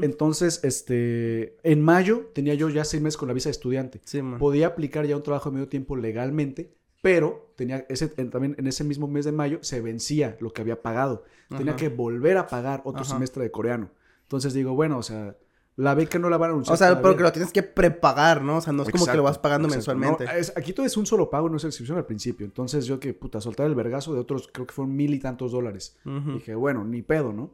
Entonces, 0.00 0.64
este, 0.64 1.58
en 1.68 1.82
mayo 1.82 2.30
tenía 2.32 2.54
yo 2.54 2.70
ya 2.70 2.84
seis 2.84 3.02
meses 3.02 3.18
con 3.18 3.28
la 3.28 3.34
visa 3.34 3.48
de 3.50 3.52
estudiante. 3.52 4.00
Sí, 4.04 4.22
man. 4.22 4.38
Podía 4.38 4.68
aplicar 4.68 5.04
ya 5.04 5.16
un 5.16 5.22
trabajo 5.22 5.50
de 5.50 5.54
medio 5.56 5.68
tiempo 5.68 5.96
legalmente, 5.96 6.72
pero 7.04 7.52
tenía 7.54 7.84
ese, 7.90 8.08
también 8.08 8.54
en 8.56 8.66
ese 8.66 8.82
mismo 8.82 9.06
mes 9.06 9.26
de 9.26 9.32
mayo 9.32 9.58
se 9.60 9.82
vencía 9.82 10.38
lo 10.40 10.54
que 10.54 10.62
había 10.62 10.80
pagado. 10.80 11.24
Tenía 11.50 11.72
Ajá. 11.72 11.76
que 11.76 11.90
volver 11.90 12.38
a 12.38 12.46
pagar 12.46 12.80
otro 12.86 13.02
Ajá. 13.02 13.10
semestre 13.12 13.42
de 13.42 13.50
coreano. 13.50 13.90
Entonces 14.22 14.54
digo, 14.54 14.72
bueno, 14.72 14.96
o 14.96 15.02
sea, 15.02 15.36
la 15.76 15.94
beca 15.94 16.18
no 16.18 16.30
la 16.30 16.38
van 16.38 16.48
a 16.48 16.52
anunciar. 16.54 16.72
O 16.72 16.76
sea, 16.78 17.02
porque 17.02 17.22
lo 17.22 17.30
tienes 17.30 17.52
que 17.52 17.62
prepagar, 17.62 18.40
¿no? 18.40 18.56
O 18.56 18.60
sea, 18.62 18.72
no 18.72 18.84
es 18.84 18.88
como 18.88 19.04
que 19.04 19.16
lo 19.18 19.22
vas 19.22 19.36
pagando 19.36 19.68
exacto. 19.68 19.98
mensualmente. 19.98 20.24
No, 20.24 20.30
es- 20.40 20.54
aquí 20.56 20.72
todo 20.72 20.86
es 20.86 20.96
un 20.96 21.04
solo 21.04 21.28
pago, 21.28 21.50
no 21.50 21.58
es 21.58 21.64
inscripción 21.64 21.98
al 21.98 22.06
principio. 22.06 22.46
Entonces 22.46 22.86
yo 22.86 22.98
que, 22.98 23.12
puta, 23.12 23.38
soltar 23.42 23.66
el 23.66 23.74
vergazo 23.74 24.14
de 24.14 24.20
otros, 24.20 24.48
creo 24.50 24.66
que 24.66 24.72
fueron 24.72 24.96
mil 24.96 25.12
y 25.12 25.18
tantos 25.18 25.52
dólares. 25.52 25.98
Dije, 26.32 26.54
bueno, 26.54 26.84
ni 26.84 27.02
pedo, 27.02 27.34
¿no? 27.34 27.50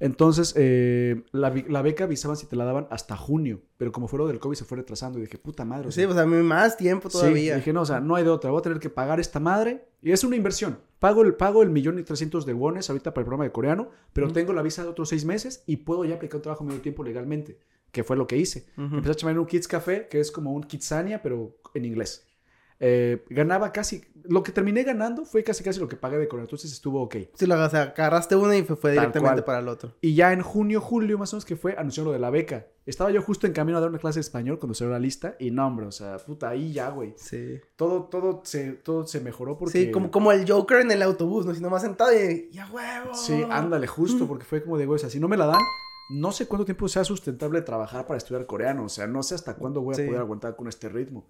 Entonces, 0.00 0.52
eh, 0.56 1.22
la, 1.32 1.52
la 1.68 1.82
beca 1.82 2.04
avisaban 2.04 2.36
si 2.36 2.46
te 2.46 2.56
la 2.56 2.64
daban 2.64 2.86
hasta 2.90 3.16
junio, 3.16 3.60
pero 3.78 3.92
como 3.92 4.08
fue 4.08 4.18
lo 4.18 4.26
del 4.26 4.38
COVID 4.38 4.56
se 4.56 4.64
fue 4.64 4.76
retrasando 4.78 5.18
y 5.18 5.22
dije, 5.22 5.38
puta 5.38 5.64
madre. 5.64 5.88
o 5.88 5.90
Sí, 5.90 6.00
sea, 6.00 6.08
pues 6.08 6.18
a 6.18 6.26
mí 6.26 6.36
más 6.42 6.76
tiempo 6.76 7.08
sí, 7.08 7.18
todavía. 7.18 7.56
dije, 7.56 7.72
no, 7.72 7.82
o 7.82 7.86
sea, 7.86 8.00
no 8.00 8.14
hay 8.14 8.24
de 8.24 8.30
otra, 8.30 8.50
voy 8.50 8.60
a 8.60 8.62
tener 8.62 8.78
que 8.78 8.90
pagar 8.90 9.20
esta 9.20 9.40
madre 9.40 9.86
y 10.02 10.12
es 10.12 10.22
una 10.24 10.36
inversión. 10.36 10.78
Pago 10.98 11.22
el, 11.22 11.34
pago 11.34 11.62
el 11.62 11.70
millón 11.70 11.98
y 11.98 12.02
trescientos 12.02 12.46
de 12.46 12.52
wones 12.54 12.88
ahorita 12.90 13.12
para 13.14 13.22
el 13.22 13.26
programa 13.26 13.44
de 13.44 13.52
coreano, 13.52 13.88
pero 14.12 14.32
tengo 14.32 14.52
la 14.52 14.62
visa 14.62 14.82
de 14.82 14.88
otros 14.88 15.08
seis 15.08 15.24
meses 15.24 15.62
y 15.66 15.78
puedo 15.78 16.04
ya 16.04 16.16
aplicar 16.16 16.36
un 16.36 16.42
trabajo 16.42 16.64
medio 16.64 16.80
tiempo 16.80 17.02
legalmente, 17.04 17.58
que 17.92 18.04
fue 18.04 18.16
lo 18.16 18.26
que 18.26 18.36
hice. 18.36 18.66
Empecé 18.76 19.10
a 19.10 19.14
chamar 19.14 19.34
en 19.34 19.40
un 19.40 19.46
Kids 19.46 19.68
Café, 19.68 20.08
que 20.10 20.20
es 20.20 20.30
como 20.30 20.52
un 20.52 20.62
Kidsania, 20.64 21.22
pero 21.22 21.56
en 21.74 21.84
inglés. 21.84 22.25
Eh, 22.78 23.24
ganaba 23.30 23.72
casi, 23.72 24.04
lo 24.24 24.42
que 24.42 24.52
terminé 24.52 24.82
ganando 24.82 25.24
fue 25.24 25.42
casi 25.42 25.64
casi 25.64 25.80
lo 25.80 25.88
que 25.88 25.96
pagué 25.96 26.18
de 26.18 26.28
coreano, 26.28 26.44
entonces 26.44 26.72
estuvo 26.72 27.00
ok. 27.02 27.16
Sí, 27.34 27.46
lo, 27.46 27.54
o 27.62 27.70
sea, 27.70 27.82
agarraste 27.96 28.36
uno 28.36 28.52
y 28.52 28.62
fue, 28.64 28.90
directamente 28.92 29.42
para 29.42 29.60
el 29.60 29.68
otro. 29.68 29.94
Y 30.00 30.14
ya 30.14 30.32
en 30.32 30.42
junio, 30.42 30.80
julio, 30.80 31.16
más 31.18 31.32
o 31.32 31.36
menos 31.36 31.44
que 31.46 31.56
fue, 31.56 31.74
anunció 31.78 32.04
lo 32.04 32.12
de 32.12 32.18
la 32.18 32.30
beca. 32.30 32.66
Estaba 32.84 33.10
yo 33.10 33.20
justo 33.22 33.46
en 33.46 33.52
camino 33.52 33.78
a 33.78 33.80
dar 33.80 33.90
una 33.90 33.98
clase 33.98 34.18
de 34.18 34.22
español 34.22 34.58
cuando 34.58 34.74
salió 34.74 34.92
la 34.92 35.00
lista. 35.00 35.34
Y 35.40 35.50
no, 35.50 35.66
hombre, 35.66 35.86
o 35.86 35.90
sea, 35.92 36.18
puta, 36.18 36.50
ahí 36.50 36.72
ya, 36.72 36.90
güey. 36.90 37.14
Sí. 37.16 37.58
Todo, 37.74 38.04
todo 38.04 38.42
se, 38.44 38.72
todo 38.72 39.06
se 39.06 39.20
mejoró 39.20 39.58
porque... 39.58 39.72
Sí, 39.86 39.90
como, 39.90 40.10
como 40.10 40.30
el 40.30 40.48
Joker 40.48 40.80
en 40.82 40.92
el 40.92 41.02
autobús, 41.02 41.46
¿no? 41.46 41.54
Si 41.54 41.60
nomás 41.60 41.82
sentado 41.82 42.12
y... 42.12 42.48
¡Ya 42.52 42.70
huevo! 42.70 43.14
Sí, 43.14 43.44
ándale, 43.50 43.86
justo, 43.88 44.28
porque 44.28 44.44
fue 44.44 44.62
como 44.62 44.78
de, 44.78 44.86
güey, 44.86 44.96
o 44.96 44.98
sea, 44.98 45.10
si 45.10 45.18
no 45.18 45.26
me 45.26 45.36
la 45.36 45.46
dan, 45.46 45.62
no 46.10 46.30
sé 46.30 46.46
cuánto 46.46 46.64
tiempo 46.64 46.86
sea 46.86 47.02
sustentable 47.02 47.60
trabajar 47.62 48.06
para 48.06 48.18
estudiar 48.18 48.46
coreano. 48.46 48.84
O 48.84 48.88
sea, 48.88 49.08
no 49.08 49.24
sé 49.24 49.34
hasta 49.34 49.56
cuándo 49.56 49.80
voy 49.80 49.94
a 49.94 49.96
Sí. 49.96 50.04
poder 50.06 50.20
aguantar 50.20 50.54
con 50.54 50.68
este 50.68 50.88
ritmo. 50.88 51.28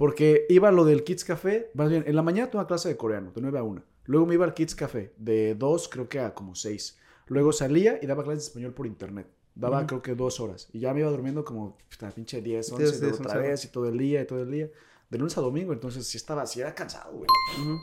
Porque 0.00 0.46
iba 0.48 0.72
lo 0.72 0.86
del 0.86 1.04
Kids 1.04 1.26
Café, 1.26 1.70
más 1.74 1.90
bien, 1.90 2.04
en 2.06 2.16
la 2.16 2.22
mañana 2.22 2.50
tuve 2.50 2.60
una 2.60 2.66
clase 2.66 2.88
de 2.88 2.96
coreano, 2.96 3.32
de 3.34 3.42
9 3.42 3.58
a 3.58 3.62
1. 3.62 3.82
Luego 4.06 4.24
me 4.24 4.32
iba 4.32 4.46
al 4.46 4.54
Kids 4.54 4.74
Café, 4.74 5.12
de 5.18 5.54
2 5.54 5.88
creo 5.90 6.08
que 6.08 6.20
a 6.20 6.32
como 6.32 6.54
6. 6.54 6.96
Luego 7.26 7.52
salía 7.52 7.98
y 8.00 8.06
daba 8.06 8.24
clases 8.24 8.44
de 8.44 8.48
español 8.48 8.72
por 8.72 8.86
internet. 8.86 9.26
Daba 9.54 9.80
Ujú. 9.80 9.86
creo 9.88 10.00
que 10.02 10.14
dos 10.14 10.40
horas. 10.40 10.70
Y 10.72 10.80
ya 10.80 10.94
me 10.94 11.00
iba 11.00 11.10
durmiendo 11.10 11.44
como 11.44 11.76
puta, 11.90 12.10
pinche 12.12 12.40
10, 12.40 12.66
Sí, 12.66 12.72
11, 12.72 12.86
sí, 12.94 12.98
son 13.10 13.26
otra 13.26 13.40
vez 13.40 13.62
y 13.66 13.68
todo 13.68 13.90
el 13.90 13.98
día 13.98 14.22
y 14.22 14.26
todo 14.26 14.40
el 14.40 14.50
día. 14.50 14.70
De 15.10 15.18
lunes 15.18 15.36
a 15.36 15.42
domingo, 15.42 15.74
entonces 15.74 16.06
sí 16.06 16.16
estaba, 16.16 16.46
sí 16.46 16.62
era 16.62 16.74
cansado, 16.74 17.12
güey. 17.12 17.28
Ujú. 17.60 17.76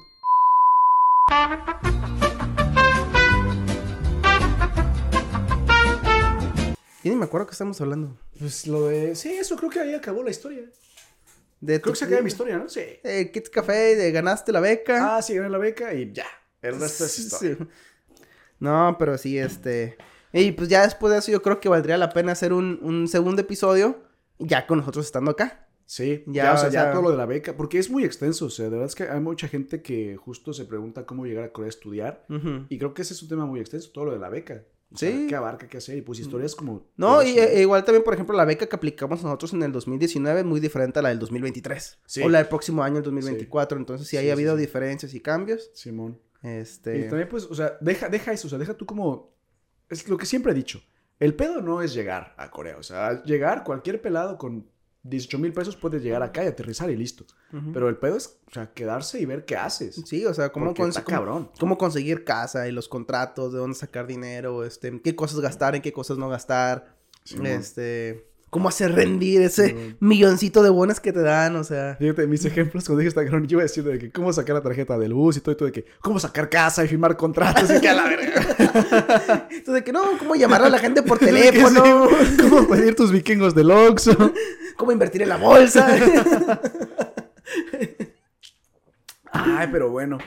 Y 7.03 7.09
ni 7.11 7.15
me 7.15 7.25
acuerdo 7.25 7.45
que 7.45 7.51
estamos 7.51 7.79
hablando. 7.79 8.17
Pues 8.39 8.65
lo 8.65 8.87
de... 8.87 9.15
Sí, 9.15 9.29
eso 9.33 9.55
creo 9.55 9.69
que 9.69 9.81
ahí 9.81 9.93
acabó 9.93 10.23
la 10.23 10.31
historia. 10.31 10.63
De 11.59 11.81
Creo 11.81 11.81
tu- 11.81 11.89
que 11.91 11.95
se 11.97 12.05
acaba 12.05 12.21
mi 12.21 12.27
historia, 12.27 12.57
¿no? 12.57 12.69
Sí. 12.69 12.81
Eh, 13.03 13.31
Kids 13.33 13.49
Café, 13.49 13.95
de 13.95 14.11
ganaste 14.11 14.51
la 14.51 14.59
beca. 14.59 15.17
Ah, 15.17 15.21
sí, 15.21 15.35
gané 15.35 15.49
la 15.49 15.57
beca 15.57 15.93
y 15.93 16.11
ya. 16.13 16.25
El 16.61 16.79
resto 16.79 17.05
es 17.05 17.19
historia. 17.19 17.57
Sí. 17.59 17.67
No, 18.59 18.95
pero 18.99 19.17
sí, 19.17 19.37
este... 19.37 19.97
Y 20.33 20.51
pues 20.51 20.67
ya 20.69 20.83
después 20.83 21.11
de 21.13 21.19
eso 21.19 21.31
yo 21.31 21.41
creo 21.41 21.59
que 21.59 21.69
valdría 21.69 21.97
la 21.97 22.09
pena 22.09 22.33
hacer 22.33 22.53
un, 22.53 22.79
un 22.81 23.07
segundo 23.07 23.41
episodio 23.41 24.03
ya 24.39 24.67
con 24.67 24.79
nosotros 24.79 25.05
estando 25.05 25.31
acá. 25.31 25.67
Sí, 25.85 26.23
Ya, 26.27 26.43
ya, 26.43 26.53
o 26.53 26.57
sea, 26.57 26.69
ya 26.69 26.91
todo 26.91 27.01
lo 27.03 27.11
de 27.11 27.17
la 27.17 27.25
beca, 27.25 27.55
porque 27.55 27.79
es 27.79 27.89
muy 27.89 28.03
extenso, 28.03 28.47
o 28.47 28.49
sea, 28.49 28.65
de 28.65 28.71
verdad 28.71 28.87
es 28.87 28.95
que 28.95 29.03
hay 29.03 29.21
mucha 29.21 29.47
gente 29.47 29.81
que 29.81 30.17
justo 30.17 30.51
se 30.51 30.65
pregunta 30.65 31.05
cómo 31.05 31.25
llegar 31.25 31.45
a 31.45 31.53
Corea 31.53 31.67
a 31.67 31.69
estudiar, 31.69 32.25
y 32.67 32.77
creo 32.77 32.93
que 32.93 33.03
ese 33.03 33.13
es 33.13 33.21
un 33.23 33.29
tema 33.29 33.45
muy 33.45 33.61
extenso, 33.61 33.89
todo 33.93 34.03
lo 34.05 34.11
de 34.11 34.19
la 34.19 34.27
beca. 34.27 34.63
O 34.91 34.97
sea, 34.97 35.11
Sí. 35.11 35.27
¿Qué 35.27 35.35
abarca, 35.35 35.67
qué 35.67 35.77
hacer? 35.77 35.97
Y 35.97 36.01
pues 36.01 36.19
historias 36.19 36.55
como... 36.55 36.87
No, 36.95 37.21
y 37.21 37.37
eh, 37.37 37.61
igual 37.61 37.83
también, 37.83 38.03
por 38.03 38.13
ejemplo, 38.13 38.35
la 38.35 38.45
beca 38.45 38.67
que 38.67 38.75
aplicamos 38.75 39.21
nosotros 39.21 39.53
en 39.53 39.63
el 39.63 39.71
2019 39.71 40.39
es 40.39 40.45
muy 40.45 40.59
diferente 40.59 40.99
a 40.99 41.01
la 41.01 41.09
del 41.09 41.19
2023. 41.19 41.99
Sí. 42.05 42.21
O 42.23 42.29
la 42.29 42.37
del 42.37 42.47
próximo 42.47 42.83
año, 42.83 42.97
el 42.97 43.03
2024. 43.03 43.77
Entonces 43.77 44.07
sí, 44.07 44.11
Sí, 44.11 44.17
hay 44.17 44.25
sí, 44.25 44.31
habido 44.31 44.55
sí. 44.55 44.61
diferencias 44.61 45.13
y 45.13 45.19
cambios. 45.19 45.71
Simón. 45.73 46.19
Este... 46.41 46.99
Y 46.99 47.09
también, 47.09 47.27
pues, 47.27 47.45
o 47.45 47.55
sea, 47.55 47.77
deja, 47.81 48.07
deja 48.09 48.31
eso, 48.31 48.47
o 48.47 48.49
sea, 48.49 48.59
deja 48.59 48.75
tú 48.75 48.85
como... 48.85 49.35
Es 49.89 50.07
lo 50.07 50.17
que 50.17 50.25
siempre 50.25 50.53
he 50.53 50.55
dicho. 50.55 50.81
El 51.19 51.33
pedo 51.33 51.61
no 51.61 51.81
es 51.81 51.93
llegar 51.93 52.33
a 52.37 52.51
Corea, 52.51 52.77
o 52.77 52.83
sea, 52.83 53.23
llegar 53.23 53.63
cualquier 53.63 54.01
pelado 54.01 54.37
con 54.37 54.69
18 55.09 55.39
mil 55.39 55.53
pesos 55.53 55.75
puede 55.75 55.99
llegar 55.99 56.21
acá 56.23 56.43
y 56.43 56.47
aterrizar 56.47 56.89
y 56.89 56.95
listo. 56.95 57.25
Pero 57.73 57.87
el 57.89 57.95
pedo 57.97 58.17
es, 58.17 58.37
o 58.49 58.53
sea, 58.53 58.71
quedarse 58.73 59.19
y 59.19 59.25
ver 59.25 59.45
qué 59.45 59.55
haces. 59.55 60.01
Sí, 60.05 60.25
o 60.25 60.33
sea, 60.33 60.51
cómo, 60.51 60.73
cons- 60.73 60.89
está 60.89 61.03
cómo- 61.03 61.17
cabrón. 61.17 61.51
cómo 61.59 61.77
conseguir 61.77 62.23
casa 62.23 62.67
y 62.67 62.71
los 62.71 62.87
contratos, 62.89 63.53
de 63.53 63.59
dónde 63.59 63.75
sacar 63.77 64.05
dinero, 64.07 64.63
este, 64.65 65.01
qué 65.01 65.15
cosas 65.15 65.39
gastar, 65.39 65.75
en 65.75 65.81
qué 65.81 65.93
cosas 65.93 66.17
no 66.17 66.27
gastar, 66.29 66.97
Simón. 67.23 67.47
este, 67.47 68.26
cómo 68.49 68.69
hacer 68.69 68.93
rendir 68.93 69.41
ese 69.41 69.95
milloncito 69.99 70.63
de 70.63 70.69
bonos 70.69 70.99
que 70.99 71.11
te 71.11 71.21
dan, 71.21 71.55
o 71.55 71.63
sea. 71.63 71.95
Fíjate, 71.95 72.27
mis 72.27 72.45
ejemplos, 72.45 72.85
cuando 72.85 73.03
dije 73.03 73.13
cabrón, 73.13 73.47
yo 73.47 73.57
iba 73.57 73.63
decir 73.63 73.83
de 73.83 73.99
que 73.99 74.11
cómo 74.11 74.31
sacar 74.31 74.55
la 74.55 74.61
tarjeta 74.61 74.97
del 74.97 75.13
bus 75.13 75.37
y 75.37 75.41
todo, 75.41 75.53
y 75.53 75.55
todo 75.55 75.65
de 75.65 75.71
que 75.71 75.85
cómo 76.01 76.19
sacar 76.19 76.49
casa 76.49 76.83
y 76.83 76.87
firmar 76.87 77.17
contratos 77.17 77.69
y 77.69 77.81
que 77.81 77.89
a 77.89 77.93
la 77.93 78.03
verga. 78.03 79.47
Entonces, 79.51 79.83
que 79.83 79.91
no, 79.91 80.17
cómo 80.17 80.35
llamar 80.35 80.63
a 80.63 80.69
la 80.69 80.79
gente 80.79 81.03
por 81.03 81.19
teléfono, 81.19 82.07
sí, 82.09 82.37
cómo 82.49 82.67
pedir 82.67 82.95
tus 82.95 83.11
vikingos 83.11 83.53
del 83.53 83.71
Oxxo. 83.71 84.15
cómo 84.77 84.91
invertir 84.91 85.21
en 85.21 85.29
la 85.29 85.37
bolsa. 85.37 85.87
Ay, 89.31 89.67
pero 89.71 89.89
bueno. 89.89 90.17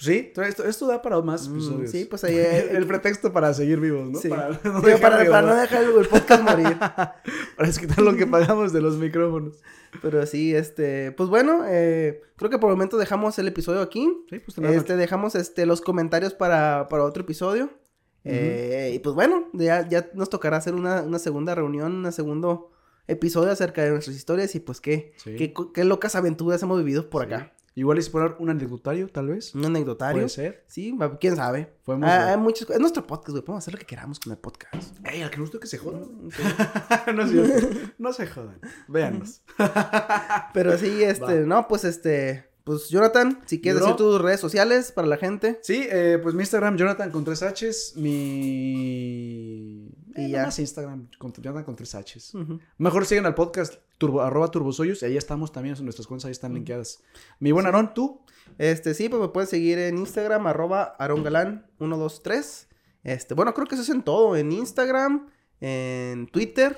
Sí, 0.00 0.32
esto, 0.34 0.64
esto 0.64 0.86
da 0.86 1.02
para 1.02 1.20
más 1.20 1.48
Mm, 1.48 1.52
episodios. 1.52 1.90
sí, 1.90 2.04
pues 2.06 2.24
ahí, 2.24 2.36
eh, 2.36 2.70
El 2.72 2.86
pretexto 2.86 3.32
para 3.32 3.52
seguir 3.54 3.78
vivos, 3.80 4.08
¿no? 4.08 4.18
Sí. 4.18 4.28
Para 4.28 4.48
no 4.64 4.80
Digo, 4.80 4.98
para, 4.98 5.42
no 5.42 5.54
dejar 5.54 5.84
el, 5.84 6.08
podcast 6.08 6.42
morir. 6.42 6.76
Para 7.56 7.66
desquitar 7.68 7.98
lo 8.00 8.16
que 8.16 8.26
pagamos 8.26 8.72
de 8.72 8.80
los 8.80 8.96
micrófonos. 8.96 9.56
Pero 10.02 10.24
sí, 10.26 10.54
este, 10.54 11.12
pues 11.12 11.28
bueno, 11.28 11.64
eh, 11.66 12.22
creo 12.36 12.48
que 12.50 12.58
por 12.58 12.70
el 12.70 12.76
momento 12.76 12.96
dejamos 12.96 13.38
el 13.38 13.48
episodio 13.48 13.80
aquí. 13.82 14.08
Sí, 14.30 14.38
pues 14.38 14.56
Este, 14.58 14.96
dejamos 14.96 15.34
este, 15.34 15.66
los 15.66 15.80
comentarios 15.80 16.32
para, 16.34 16.88
para 16.88 17.04
otro 17.04 17.22
episodio. 17.22 17.70
Eh, 18.24 18.92
y 18.94 18.98
pues 19.00 19.14
bueno, 19.14 19.48
ya, 19.52 19.88
ya 19.88 20.10
nos 20.14 20.28
tocará 20.30 20.56
hacer 20.58 20.74
una, 20.74 21.02
una 21.02 21.18
segunda 21.18 21.54
reunión, 21.54 22.04
un 22.04 22.12
segundo 22.12 22.70
episodio 23.08 23.50
acerca 23.50 23.82
de 23.82 23.90
nuestras 23.90 24.14
historias 24.16 24.54
y 24.54 24.60
pues 24.60 24.80
qué, 24.80 25.12
Sí. 25.16 25.34
qué, 25.36 25.52
qué 25.74 25.84
locas 25.84 26.14
aventuras 26.14 26.62
hemos 26.62 26.78
vivido 26.78 27.10
por 27.10 27.22
acá. 27.22 27.52
Igual 27.80 27.96
es 27.96 28.10
poner 28.10 28.36
un 28.38 28.50
anecdotario, 28.50 29.08
tal 29.08 29.28
vez. 29.28 29.54
Un 29.54 29.64
anecdotario. 29.64 30.16
Puede 30.18 30.28
ser. 30.28 30.64
Sí, 30.68 30.94
quién 31.18 31.34
sabe. 31.34 31.72
Podemos 31.82 32.10
Ah, 32.10 32.32
hay 32.32 32.36
muchas 32.36 32.66
co- 32.66 32.74
Es 32.74 32.78
nuestro 32.78 33.06
podcast, 33.06 33.30
güey. 33.30 33.42
Podemos 33.42 33.64
hacer 33.64 33.72
lo 33.72 33.80
que 33.80 33.86
queramos 33.86 34.20
con 34.20 34.32
el 34.32 34.38
podcast. 34.38 34.94
Ey, 35.06 35.22
al 35.22 35.30
que 35.30 35.38
nos 35.38 35.50
toque 35.50 35.66
se 35.66 35.78
jodan. 35.78 36.02
Ok. 36.26 37.14
no 37.14 37.26
cierto. 37.26 37.68
No 37.96 38.12
se 38.12 38.26
jodan. 38.26 38.60
Véannos. 38.86 39.40
Pero 40.52 40.76
sí, 40.76 41.02
este, 41.02 41.40
no, 41.46 41.66
pues 41.68 41.84
este, 41.84 42.50
pues 42.64 42.90
Jonathan, 42.90 43.40
si 43.46 43.62
quieres 43.62 43.80
Bro. 43.80 43.92
decir 43.92 43.96
tus 43.96 44.20
redes 44.20 44.40
sociales 44.40 44.92
para 44.92 45.08
la 45.08 45.16
gente. 45.16 45.58
Sí, 45.62 45.86
eh, 45.90 46.18
pues 46.22 46.34
mi 46.34 46.42
Instagram, 46.42 46.76
Jonathan 46.76 47.10
con 47.10 47.24
tres 47.24 47.40
Hs. 47.42 47.94
Mi. 47.96 49.88
Y 50.16 50.24
Eh, 50.24 50.28
ya. 50.30 50.36
nada 50.38 50.46
más 50.46 50.58
Instagram, 50.58 51.08
con- 51.18 51.32
Jonathan 51.32 51.64
con 51.64 51.76
tres 51.76 51.94
Hs. 51.94 52.32
Mejor 52.78 53.06
sigan 53.06 53.26
al 53.26 53.34
podcast 53.34 53.74
turbo, 53.98 54.22
arroba 54.22 54.50
turbosoyos. 54.50 55.02
Y 55.02 55.06
ahí 55.06 55.16
estamos 55.16 55.52
también, 55.52 55.76
nuestras 55.82 56.06
cuentas 56.06 56.26
ahí 56.26 56.32
están 56.32 56.54
linkeadas. 56.54 57.02
Mi 57.38 57.52
buen 57.52 57.66
Aarón, 57.66 57.94
tú. 57.94 58.22
Este, 58.58 58.94
sí, 58.94 59.08
pues 59.08 59.20
me 59.22 59.28
puedes 59.28 59.50
seguir 59.50 59.78
en 59.78 59.98
Instagram, 59.98 60.46
arroba 60.46 60.96
arongalán123. 60.98 62.66
Este, 63.04 63.34
bueno, 63.34 63.54
creo 63.54 63.66
que 63.66 63.74
eso 63.74 63.82
es 63.82 63.88
en 63.90 64.02
todo. 64.02 64.36
En 64.36 64.52
Instagram, 64.52 65.28
en 65.60 66.26
Twitter, 66.28 66.76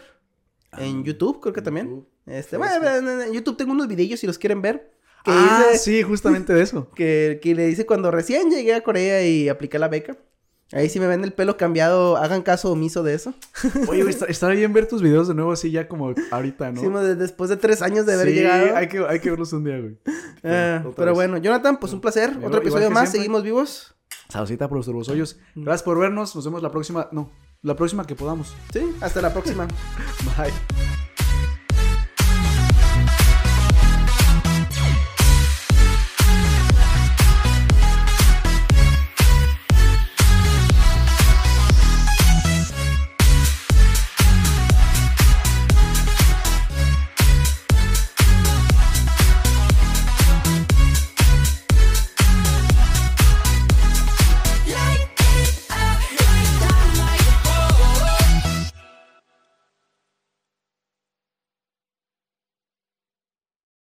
en 0.79 1.05
YouTube, 1.05 1.41
creo 1.41 1.53
que 1.53 1.63
también. 1.63 2.07
Este, 2.27 2.59
Facebook. 2.59 2.81
bueno, 2.83 3.23
en, 3.23 3.33
YouTube 3.33 3.57
tengo 3.57 3.73
unos 3.73 3.89
videillos 3.89 4.21
si 4.21 4.27
los 4.27 4.39
quieren 4.39 4.63
ver. 4.63 4.93
Que, 5.25 5.31
Ah, 5.33 5.67
hice- 5.73 5.79
sí, 5.79 6.03
justamente 6.03 6.53
de 6.53 6.63
eso. 6.63 6.91
que, 6.95 7.41
que 7.43 7.55
le 7.55 7.69
hice 7.69 7.87
cuando 7.87 8.11
recién 8.11 8.51
llegué 8.51 8.75
a 8.75 8.83
Corea 8.83 9.25
y 9.27 9.49
apliqué 9.49 9.79
la 9.79 9.89
beca. 9.89 10.17
Ahí 10.73 10.89
sí 10.89 10.99
me 11.01 11.07
ven 11.07 11.23
el 11.23 11.33
pelo 11.33 11.57
cambiado, 11.57 12.17
hagan 12.17 12.43
caso 12.43 12.71
omiso 12.73 13.03
de 13.03 13.15
eso. 13.15 13.35
Oye, 13.89 14.09
está, 14.09 14.25
está 14.27 14.49
bien 14.49 14.73
ver 14.73 14.89
tus 14.89 15.03
videos 15.03 15.29
de 15.29 15.35
nuevo 15.35 15.53
así 15.53 15.71
ya 15.71 15.87
como 15.87 16.15
ahorita, 16.31 16.73
¿no? 16.73 16.81
Sí, 16.81 16.89
de- 16.89 17.15
después 17.17 17.51
de 17.51 17.57
tres 17.59 17.83
años 17.83 18.07
de 18.07 18.15
haber 18.15 18.29
Sí, 18.29 18.35
llegado. 18.35 18.77
Hay 18.77 18.89
que, 18.89 18.99
hay 19.07 19.21
que 19.21 19.31
verlos 19.31 19.53
un 19.53 19.65
día, 19.65 19.79
güey. 19.79 19.99
Ah, 20.45 20.83
pero 20.97 21.07
vez. 21.13 21.15
bueno, 21.15 21.37
Jonathan, 21.37 21.79
pues 21.79 21.93
un 21.93 22.01
placer. 22.01 22.37
Otro 22.43 22.59
episodio 22.61 22.91
más, 22.91 23.03
siempre. 23.03 23.19
seguimos 23.21 23.43
vivos. 23.45 23.95
Saludcita 24.29 24.67
por 24.69 24.77
los 24.79 24.87
turbosollos. 24.87 25.39
Gracias 25.55 25.83
por 25.85 25.99
vernos. 26.01 26.35
Nos 26.35 26.45
vemos 26.45 26.63
la 26.63 26.71
próxima. 26.73 27.09
No, 27.13 27.31
la 27.63 27.77
próxima 27.77 28.05
que 28.07 28.17
podamos. 28.17 28.53
Sí, 28.73 28.93
hasta 29.01 29.21
la 29.23 29.33
próxima. 29.33 29.67
Bye. 30.37 31.12